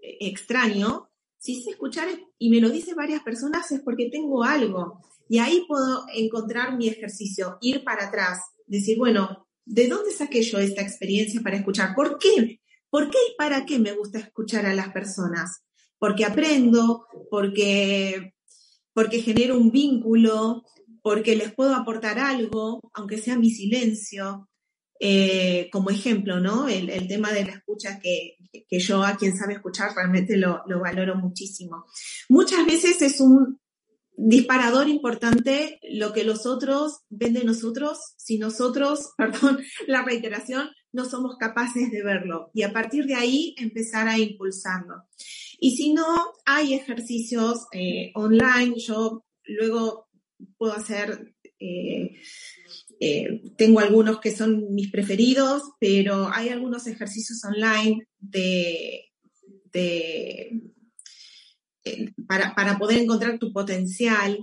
extraño, 0.00 1.10
si 1.38 1.60
sé 1.62 1.70
escuchar 1.70 2.08
y 2.38 2.50
me 2.50 2.60
lo 2.60 2.70
dicen 2.70 2.94
varias 2.94 3.22
personas 3.22 3.70
es 3.72 3.80
porque 3.80 4.08
tengo 4.10 4.44
algo. 4.44 5.00
Y 5.28 5.38
ahí 5.38 5.64
puedo 5.66 6.04
encontrar 6.14 6.76
mi 6.76 6.86
ejercicio, 6.86 7.58
ir 7.60 7.82
para 7.82 8.06
atrás, 8.06 8.40
decir, 8.66 8.98
bueno, 8.98 9.43
¿de 9.64 9.88
dónde 9.88 10.12
saqué 10.12 10.42
yo 10.42 10.58
esta 10.58 10.82
experiencia 10.82 11.40
para 11.42 11.56
escuchar? 11.56 11.94
¿Por 11.94 12.18
qué? 12.18 12.60
¿Por 12.90 13.10
qué 13.10 13.18
y 13.32 13.36
para 13.36 13.64
qué 13.64 13.78
me 13.78 13.92
gusta 13.92 14.18
escuchar 14.18 14.66
a 14.66 14.74
las 14.74 14.92
personas? 14.92 15.64
Porque 15.98 16.24
aprendo, 16.24 17.06
porque 17.30 18.34
porque 18.94 19.20
genero 19.20 19.58
un 19.58 19.70
vínculo, 19.70 20.62
porque 21.02 21.36
les 21.36 21.52
puedo 21.52 21.74
aportar 21.74 22.18
algo, 22.18 22.80
aunque 22.94 23.18
sea 23.18 23.36
mi 23.36 23.50
silencio. 23.50 24.48
Eh, 25.00 25.68
como 25.72 25.90
ejemplo, 25.90 26.38
¿no? 26.38 26.68
El, 26.68 27.08
tema 27.08 27.32
de 27.32 27.44
la 27.44 27.50
escucha 27.50 27.98
que, 27.98 28.36
yo 28.70 29.02
a 29.02 29.16
quien 29.16 29.36
sabe 29.36 29.54
escuchar 29.54 29.90
realmente 29.94 30.36
lo, 30.36 30.62
lo 30.66 30.80
valoro 30.80 31.16
muchísimo. 31.16 31.84
Muchas 32.28 32.64
veces 32.64 33.02
es 33.02 33.20
un 33.20 33.60
disparador 34.16 34.88
importante 34.88 35.80
lo 35.82 36.12
que 36.12 36.24
los 36.24 36.46
otros 36.46 37.00
ven 37.08 37.34
de 37.34 37.44
nosotros 37.44 37.98
si 38.16 38.38
nosotros, 38.38 39.12
perdón, 39.16 39.58
la 39.86 40.02
reiteración, 40.02 40.68
no 40.92 41.04
somos 41.04 41.36
capaces 41.38 41.90
de 41.90 42.02
verlo 42.02 42.50
y 42.54 42.62
a 42.62 42.72
partir 42.72 43.06
de 43.06 43.16
ahí 43.16 43.54
empezar 43.58 44.08
a 44.08 44.18
impulsarlo. 44.18 44.94
Y 45.58 45.76
si 45.76 45.92
no, 45.92 46.06
hay 46.46 46.74
ejercicios 46.74 47.66
eh, 47.72 48.12
online, 48.14 48.74
yo 48.78 49.24
luego 49.44 50.08
puedo 50.56 50.72
hacer, 50.72 51.34
eh, 51.58 52.12
eh, 53.00 53.42
tengo 53.56 53.80
algunos 53.80 54.20
que 54.20 54.34
son 54.34 54.72
mis 54.74 54.90
preferidos, 54.90 55.62
pero 55.80 56.28
hay 56.32 56.50
algunos 56.50 56.86
ejercicios 56.86 57.44
online 57.44 58.06
de, 58.18 59.10
de 59.72 60.73
para, 62.26 62.54
para 62.54 62.78
poder 62.78 62.98
encontrar 62.98 63.38
tu 63.38 63.52
potencial, 63.52 64.38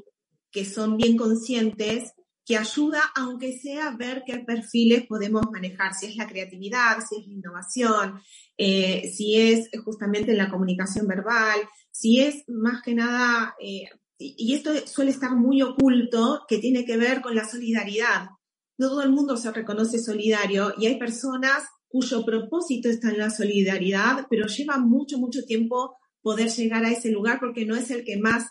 que 0.52 0.66
son 0.66 0.98
bien 0.98 1.18
conscientes 1.18 2.14
que 2.46 2.58
ayuda, 2.58 3.02
aunque 3.16 3.58
sea 3.58 3.88
a 3.88 3.96
ver 3.96 4.24
qué 4.26 4.40
perfiles 4.40 5.06
podemos 5.08 5.44
manejar, 5.52 5.94
si 5.94 6.08
es 6.08 6.16
la 6.16 6.28
creatividad, 6.28 6.98
si 7.08 7.20
es 7.20 7.28
la 7.28 7.34
innovación, 7.34 8.22
eh, 8.58 9.12
si 9.16 9.40
es 9.40 9.70
justamente 9.84 10.34
la 10.34 10.50
comunicación 10.50 11.08
verbal, 11.08 11.60
si 11.92 12.20
es 12.20 12.44
más 12.48 12.82
que 12.82 12.96
nada, 12.96 13.56
eh, 13.62 13.86
y 14.18 14.54
esto 14.54 14.72
suele 14.86 15.12
estar 15.12 15.36
muy 15.36 15.62
oculto, 15.62 16.46
que 16.48 16.60
tiene 16.60 16.86
que 16.86 16.98
ver 16.98 17.22
con 17.22 17.36
la 17.36 17.48
solidaridad. 17.48 18.30
No 18.78 18.90
todo 18.90 19.02
el 19.02 19.12
mundo 19.12 19.36
se 19.38 19.52
reconoce 19.52 20.00
solidario 20.00 20.74
y 20.78 20.88
hay 20.88 21.00
personas 21.00 21.64
cuyo 21.88 22.24
propósito 22.24 22.90
está 22.90 23.10
en 23.10 23.18
la 23.18 23.30
solidaridad, 23.30 24.28
pero 24.30 24.48
lleva 24.48 24.78
mucho, 24.78 25.18
mucho 25.18 25.44
tiempo 25.44 25.98
poder 26.22 26.50
llegar 26.50 26.86
a 26.86 26.92
ese 26.92 27.12
lugar 27.12 27.40
porque 27.40 27.66
no 27.66 27.76
es 27.76 27.92
el 27.92 28.04
que 28.04 28.18
más, 28.18 28.48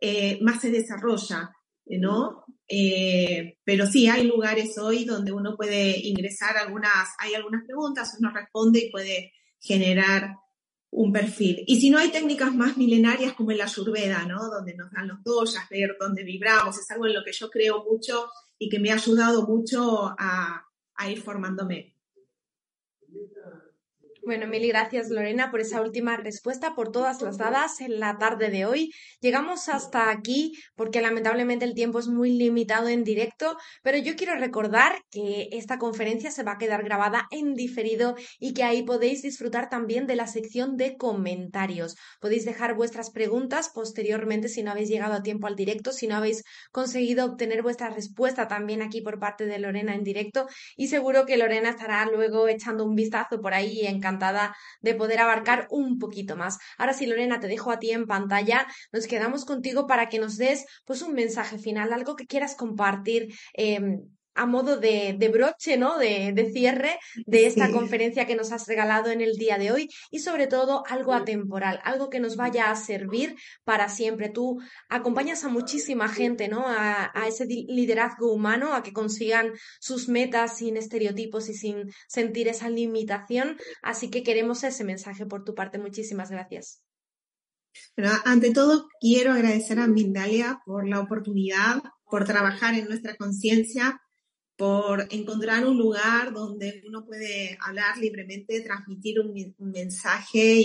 eh, 0.00 0.38
más 0.42 0.60
se 0.60 0.70
desarrolla, 0.70 1.50
¿no? 1.86 2.44
Eh, 2.68 3.58
pero 3.64 3.86
sí, 3.86 4.08
hay 4.08 4.24
lugares 4.26 4.78
hoy 4.78 5.04
donde 5.04 5.32
uno 5.32 5.56
puede 5.56 5.98
ingresar 6.06 6.56
algunas, 6.56 7.08
hay 7.18 7.34
algunas 7.34 7.64
preguntas, 7.64 8.16
uno 8.18 8.30
responde 8.32 8.80
y 8.80 8.90
puede 8.90 9.32
generar 9.60 10.34
un 10.90 11.12
perfil. 11.12 11.64
Y 11.66 11.80
si 11.80 11.90
no 11.90 11.98
hay 11.98 12.10
técnicas 12.10 12.54
más 12.54 12.76
milenarias 12.76 13.34
como 13.34 13.50
en 13.50 13.58
la 13.58 13.64
Ayurveda, 13.64 14.24
¿no? 14.26 14.48
Donde 14.48 14.74
nos 14.74 14.90
dan 14.92 15.08
los 15.08 15.22
doyas, 15.24 15.68
ver 15.68 15.96
dónde 15.98 16.22
vibramos, 16.22 16.78
es 16.78 16.90
algo 16.90 17.06
en 17.06 17.14
lo 17.14 17.24
que 17.24 17.32
yo 17.32 17.50
creo 17.50 17.84
mucho 17.84 18.28
y 18.58 18.68
que 18.68 18.78
me 18.78 18.90
ha 18.92 18.94
ayudado 18.94 19.46
mucho 19.46 20.14
a, 20.16 20.64
a 20.94 21.10
ir 21.10 21.20
formándome. 21.20 21.94
Bueno, 24.26 24.46
mil 24.46 24.66
gracias 24.66 25.10
Lorena 25.10 25.50
por 25.50 25.60
esa 25.60 25.82
última 25.82 26.16
respuesta, 26.16 26.74
por 26.74 26.90
todas 26.90 27.20
las 27.20 27.36
dadas 27.36 27.82
en 27.82 28.00
la 28.00 28.16
tarde 28.16 28.48
de 28.48 28.64
hoy. 28.64 28.90
Llegamos 29.20 29.68
hasta 29.68 30.10
aquí 30.10 30.52
porque 30.76 31.02
lamentablemente 31.02 31.66
el 31.66 31.74
tiempo 31.74 31.98
es 31.98 32.08
muy 32.08 32.30
limitado 32.30 32.88
en 32.88 33.04
directo, 33.04 33.58
pero 33.82 33.98
yo 33.98 34.16
quiero 34.16 34.34
recordar 34.36 34.94
que 35.10 35.48
esta 35.52 35.78
conferencia 35.78 36.30
se 36.30 36.42
va 36.42 36.52
a 36.52 36.58
quedar 36.58 36.84
grabada 36.84 37.26
en 37.30 37.52
diferido 37.54 38.14
y 38.38 38.54
que 38.54 38.62
ahí 38.62 38.82
podéis 38.82 39.20
disfrutar 39.20 39.68
también 39.68 40.06
de 40.06 40.16
la 40.16 40.26
sección 40.26 40.78
de 40.78 40.96
comentarios. 40.96 41.94
Podéis 42.18 42.46
dejar 42.46 42.74
vuestras 42.74 43.10
preguntas 43.10 43.70
posteriormente 43.74 44.48
si 44.48 44.62
no 44.62 44.70
habéis 44.70 44.88
llegado 44.88 45.12
a 45.12 45.22
tiempo 45.22 45.48
al 45.48 45.54
directo, 45.54 45.92
si 45.92 46.06
no 46.06 46.16
habéis 46.16 46.44
conseguido 46.72 47.26
obtener 47.26 47.62
vuestra 47.62 47.90
respuesta 47.90 48.48
también 48.48 48.80
aquí 48.80 49.02
por 49.02 49.18
parte 49.18 49.44
de 49.44 49.58
Lorena 49.58 49.94
en 49.94 50.02
directo 50.02 50.46
y 50.78 50.88
seguro 50.88 51.26
que 51.26 51.36
Lorena 51.36 51.68
estará 51.68 52.06
luego 52.06 52.48
echando 52.48 52.86
un 52.86 52.94
vistazo 52.94 53.42
por 53.42 53.52
ahí 53.52 53.80
y 53.82 53.86
de 54.80 54.94
poder 54.94 55.20
abarcar 55.20 55.66
un 55.70 55.98
poquito 55.98 56.36
más. 56.36 56.58
Ahora 56.78 56.92
sí, 56.92 57.06
Lorena, 57.06 57.40
te 57.40 57.48
dejo 57.48 57.70
a 57.70 57.78
ti 57.78 57.90
en 57.90 58.06
pantalla. 58.06 58.66
Nos 58.92 59.06
quedamos 59.06 59.44
contigo 59.44 59.86
para 59.86 60.08
que 60.08 60.18
nos 60.18 60.36
des 60.36 60.64
pues 60.84 61.02
un 61.02 61.14
mensaje 61.14 61.58
final, 61.58 61.92
algo 61.92 62.16
que 62.16 62.26
quieras 62.26 62.54
compartir. 62.54 63.34
Em, 63.54 64.02
a 64.34 64.46
modo 64.46 64.76
de, 64.78 65.30
broche, 65.32 65.76
¿no? 65.76 65.98
De, 65.98 66.50
cierre 66.52 66.98
de 67.26 67.46
esta 67.46 67.70
conferencia 67.70 68.26
que 68.26 68.36
nos 68.36 68.52
has 68.52 68.66
regalado 68.66 69.10
en 69.10 69.20
el 69.20 69.36
día 69.36 69.58
de 69.58 69.72
hoy 69.72 69.88
y 70.10 70.20
sobre 70.20 70.46
todo 70.46 70.84
algo 70.86 71.14
atemporal, 71.14 71.80
algo 71.84 72.10
que 72.10 72.20
nos 72.20 72.36
vaya 72.36 72.70
a 72.70 72.76
servir 72.76 73.36
para 73.64 73.88
siempre. 73.88 74.28
Tú 74.28 74.60
acompañas 74.88 75.44
a 75.44 75.48
muchísima 75.48 76.08
gente, 76.08 76.48
¿no? 76.48 76.66
A, 76.66 77.10
a 77.14 77.28
ese 77.28 77.46
liderazgo 77.46 78.32
humano, 78.32 78.74
a 78.74 78.82
que 78.82 78.92
consigan 78.92 79.52
sus 79.80 80.08
metas 80.08 80.58
sin 80.58 80.76
estereotipos 80.76 81.48
y 81.48 81.54
sin 81.54 81.90
sentir 82.08 82.48
esa 82.48 82.68
limitación. 82.68 83.56
Así 83.82 84.10
que 84.10 84.22
queremos 84.22 84.64
ese 84.64 84.84
mensaje 84.84 85.26
por 85.26 85.44
tu 85.44 85.54
parte. 85.54 85.78
Muchísimas 85.78 86.30
gracias. 86.30 86.82
Pero 87.94 88.10
ante 88.24 88.52
todo, 88.52 88.88
quiero 89.00 89.32
agradecer 89.32 89.78
a 89.78 89.86
Mindalia 89.86 90.60
por 90.64 90.88
la 90.88 91.00
oportunidad, 91.00 91.82
por 92.08 92.24
trabajar 92.24 92.74
en 92.74 92.86
nuestra 92.86 93.16
conciencia 93.16 94.00
por 94.56 95.06
encontrar 95.10 95.66
un 95.66 95.76
lugar 95.76 96.32
donde 96.32 96.82
uno 96.86 97.04
puede 97.04 97.58
hablar 97.60 97.98
libremente, 97.98 98.60
transmitir 98.60 99.20
un, 99.20 99.54
mensaje 99.58 100.62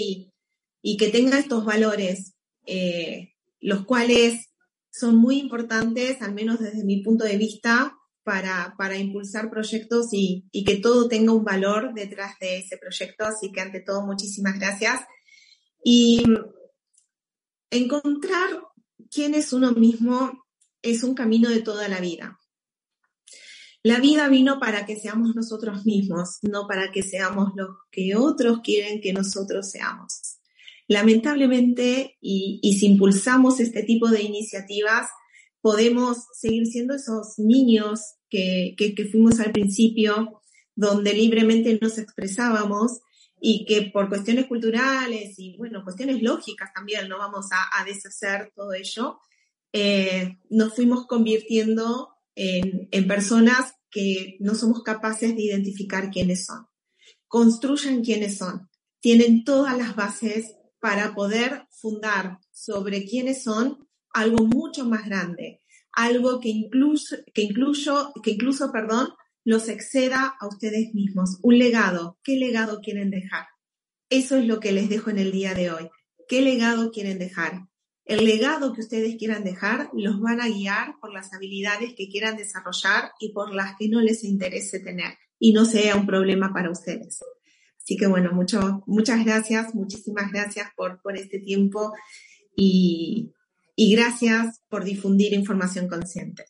y, 0.81 0.97
que 0.97 1.09
tenga 1.09 1.39
estos 1.39 1.65
valores, 1.65 2.35
eh, 2.65 3.33
los 3.59 3.85
cuales 3.85 4.49
son 4.91 5.15
muy 5.15 5.39
importantes, 5.39 6.21
al 6.21 6.33
menos 6.33 6.59
desde 6.59 6.83
mi 6.83 7.01
punto 7.01 7.25
de 7.25 7.37
vista, 7.37 7.95
para, 8.23 8.75
para 8.77 8.97
impulsar 8.97 9.49
proyectos 9.49 10.09
y, 10.11 10.45
y, 10.51 10.63
que 10.63 10.75
todo 10.75 11.07
tenga 11.07 11.33
un 11.33 11.43
valor 11.43 11.93
detrás 11.95 12.37
de 12.39 12.59
ese 12.59 12.77
proyecto. 12.77 13.25
Así 13.25 13.51
que 13.51 13.61
ante 13.61 13.79
todo, 13.81 14.05
muchísimas 14.05 14.59
gracias. 14.59 15.01
Y 15.83 16.23
encontrar 17.71 18.49
quién 19.09 19.33
es 19.33 19.53
uno 19.53 19.71
mismo 19.71 20.45
es 20.81 21.03
un 21.03 21.15
camino 21.15 21.49
de 21.49 21.61
toda 21.61 21.87
la 21.87 21.99
vida. 21.99 22.37
La 23.81 23.99
vida 23.99 24.27
vino 24.27 24.59
para 24.59 24.85
que 24.85 24.97
seamos 24.97 25.35
nosotros 25.35 25.85
mismos, 25.85 26.39
no 26.41 26.67
para 26.67 26.91
que 26.91 27.01
seamos 27.01 27.51
los 27.55 27.77
que 27.91 28.15
otros 28.15 28.59
quieren 28.61 28.99
que 28.99 29.13
nosotros 29.13 29.71
seamos. 29.71 30.39
Lamentablemente, 30.89 32.17
y, 32.19 32.59
si 32.77 32.87
impulsamos 32.87 33.59
este 33.61 33.83
tipo 33.83 34.09
de 34.09 34.23
iniciativas, 34.23 35.07
podemos 35.61 36.25
seguir 36.33 36.65
siendo 36.65 36.93
esos 36.95 37.35
niños 37.37 38.01
que, 38.29 38.75
fuimos 39.11 39.39
al 39.39 39.51
principio, 39.53 40.41
donde 40.75 41.13
libremente 41.13 41.77
nos 41.81 41.97
expresábamos 41.99 42.99
y 43.39 43.65
que 43.65 43.83
por 43.93 44.09
cuestiones 44.09 44.47
culturales 44.47 45.35
y, 45.37 45.55
bueno, 45.57 45.85
cuestiones 45.85 46.21
lógicas 46.21 46.73
también, 46.73 47.07
no 47.07 47.17
vamos 47.17 47.47
a, 47.51 47.85
deshacer 47.85 48.51
todo 48.53 48.73
ello, 48.73 49.19
eh, 49.71 50.37
nos 50.49 50.75
fuimos 50.75 51.07
convirtiendo 51.07 52.18
en, 52.35 53.07
personas 53.07 53.73
que 53.91 54.37
no 54.39 54.55
somos 54.55 54.83
capaces 54.83 55.35
de 55.35 55.41
identificar 55.41 56.09
quiénes 56.09 56.45
son. 56.45 56.67
Construyan 57.27 58.03
quiénes 58.03 58.37
son. 58.37 58.69
Tienen 59.01 59.43
todas 59.43 59.77
las 59.77 59.95
bases 59.95 60.55
para 60.79 61.13
poder 61.15 61.67
fundar 61.71 62.39
sobre 62.51 63.05
quiénes 63.05 63.43
son 63.43 63.87
algo 64.11 64.45
mucho 64.45 64.85
más 64.85 65.05
grande, 65.05 65.61
algo 65.91 66.39
que 66.39 66.49
incluso, 66.49 67.17
que 67.33 67.43
incluso, 67.43 68.11
que 68.23 68.31
incluso, 68.31 68.71
perdón, 68.71 69.09
los 69.43 69.69
exceda 69.69 70.35
a 70.39 70.47
ustedes 70.47 70.93
mismos. 70.93 71.39
Un 71.41 71.57
legado. 71.57 72.19
¿Qué 72.23 72.35
legado 72.35 72.81
quieren 72.81 73.09
dejar? 73.09 73.47
Eso 74.09 74.37
es 74.37 74.45
lo 74.45 74.59
que 74.59 74.71
les 74.71 74.89
dejo 74.89 75.09
en 75.09 75.19
el 75.19 75.31
día 75.31 75.53
de 75.53 75.71
hoy. 75.71 75.89
¿Qué 76.27 76.41
legado 76.41 76.91
quieren 76.91 77.19
dejar? 77.19 77.68
El 78.09 78.25
legado 78.25 78.73
que 78.73 78.81
ustedes 78.81 79.17
quieran 79.17 79.43
dejar 79.43 79.91
los 79.93 80.19
van 80.19 80.41
a 80.41 80.47
guiar 80.47 80.95
por 80.99 81.13
las 81.13 81.31
habilidades 81.31 81.93
que 81.95 82.09
quieran 82.09 82.37
desarrollar 82.37 83.11
y 83.19 83.33
por 83.33 83.53
las 83.53 83.75
que 83.77 83.87
no 83.87 84.01
les 84.01 84.23
interese 84.23 84.79
tener 84.79 85.13
y 85.37 85.53
no 85.53 85.63
sea 85.63 85.95
un 85.95 86.07
problema 86.07 86.51
para 86.51 86.71
ustedes. 86.71 87.19
Así 87.77 87.97
que 87.97 88.07
bueno, 88.07 88.31
mucho, 88.31 88.81
muchas 88.87 89.23
gracias, 89.23 89.75
muchísimas 89.75 90.31
gracias 90.31 90.69
por, 90.75 90.99
por 91.03 91.17
este 91.17 91.37
tiempo 91.37 91.93
y, 92.55 93.31
y 93.75 93.95
gracias 93.95 94.59
por 94.69 94.85
difundir 94.85 95.33
información 95.33 95.87
consciente. 95.87 96.45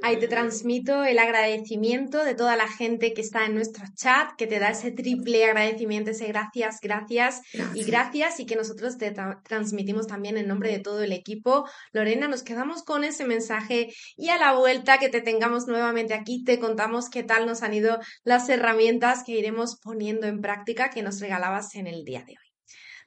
Ahí 0.00 0.18
te 0.18 0.28
transmito 0.28 1.02
el 1.02 1.18
agradecimiento 1.18 2.24
de 2.24 2.34
toda 2.34 2.56
la 2.56 2.68
gente 2.68 3.12
que 3.14 3.20
está 3.20 3.46
en 3.46 3.54
nuestro 3.54 3.84
chat, 3.94 4.30
que 4.38 4.46
te 4.46 4.60
da 4.60 4.70
ese 4.70 4.92
triple 4.92 5.44
agradecimiento, 5.44 6.10
ese 6.10 6.28
gracias, 6.28 6.78
gracias, 6.80 7.40
y 7.74 7.84
gracias, 7.84 8.38
y 8.38 8.46
que 8.46 8.54
nosotros 8.54 8.96
te 8.96 9.12
transmitimos 9.44 10.06
también 10.06 10.38
en 10.38 10.46
nombre 10.46 10.70
de 10.70 10.78
todo 10.78 11.02
el 11.02 11.12
equipo. 11.12 11.68
Lorena, 11.92 12.28
nos 12.28 12.42
quedamos 12.42 12.84
con 12.84 13.02
ese 13.02 13.24
mensaje 13.24 13.92
y 14.16 14.28
a 14.28 14.38
la 14.38 14.54
vuelta 14.54 14.98
que 14.98 15.08
te 15.08 15.20
tengamos 15.20 15.66
nuevamente 15.66 16.14
aquí, 16.14 16.44
te 16.44 16.58
contamos 16.60 17.10
qué 17.10 17.24
tal 17.24 17.46
nos 17.46 17.62
han 17.62 17.74
ido 17.74 17.98
las 18.24 18.48
herramientas 18.48 19.24
que 19.24 19.32
iremos 19.32 19.78
poniendo 19.82 20.26
en 20.26 20.40
práctica 20.40 20.90
que 20.90 21.02
nos 21.02 21.20
regalabas 21.20 21.74
en 21.74 21.88
el 21.88 22.04
día 22.04 22.22
de 22.24 22.32
hoy. 22.32 22.47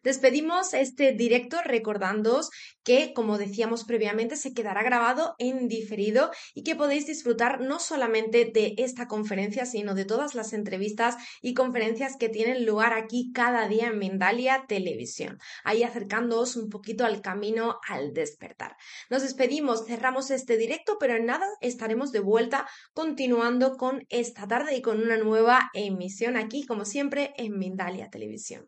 Despedimos 0.03 0.73
este 0.73 1.11
directo 1.11 1.57
recordándoos 1.63 2.49
que, 2.83 3.13
como 3.13 3.37
decíamos 3.37 3.83
previamente, 3.83 4.35
se 4.35 4.51
quedará 4.53 4.81
grabado 4.81 5.35
en 5.37 5.67
diferido 5.67 6.31
y 6.55 6.63
que 6.63 6.75
podéis 6.75 7.05
disfrutar 7.05 7.61
no 7.61 7.79
solamente 7.79 8.45
de 8.45 8.73
esta 8.77 9.07
conferencia, 9.07 9.67
sino 9.67 9.93
de 9.93 10.05
todas 10.05 10.33
las 10.33 10.53
entrevistas 10.53 11.17
y 11.41 11.53
conferencias 11.53 12.17
que 12.17 12.29
tienen 12.29 12.65
lugar 12.65 12.93
aquí 12.93 13.31
cada 13.31 13.67
día 13.67 13.87
en 13.87 13.99
Mindalia 13.99 14.65
Televisión, 14.67 15.37
ahí 15.63 15.83
acercándoos 15.83 16.55
un 16.55 16.69
poquito 16.69 17.05
al 17.05 17.21
camino 17.21 17.79
al 17.87 18.13
despertar. 18.13 18.75
Nos 19.11 19.21
despedimos, 19.21 19.85
cerramos 19.85 20.31
este 20.31 20.57
directo, 20.57 20.97
pero 20.99 21.15
en 21.15 21.27
nada 21.27 21.45
estaremos 21.61 22.11
de 22.11 22.21
vuelta 22.21 22.67
continuando 22.93 23.77
con 23.77 24.03
esta 24.09 24.47
tarde 24.47 24.75
y 24.75 24.81
con 24.81 24.99
una 24.99 25.17
nueva 25.17 25.69
emisión 25.75 26.37
aquí, 26.37 26.65
como 26.65 26.85
siempre, 26.85 27.33
en 27.37 27.59
Mindalia 27.59 28.09
Televisión. 28.09 28.67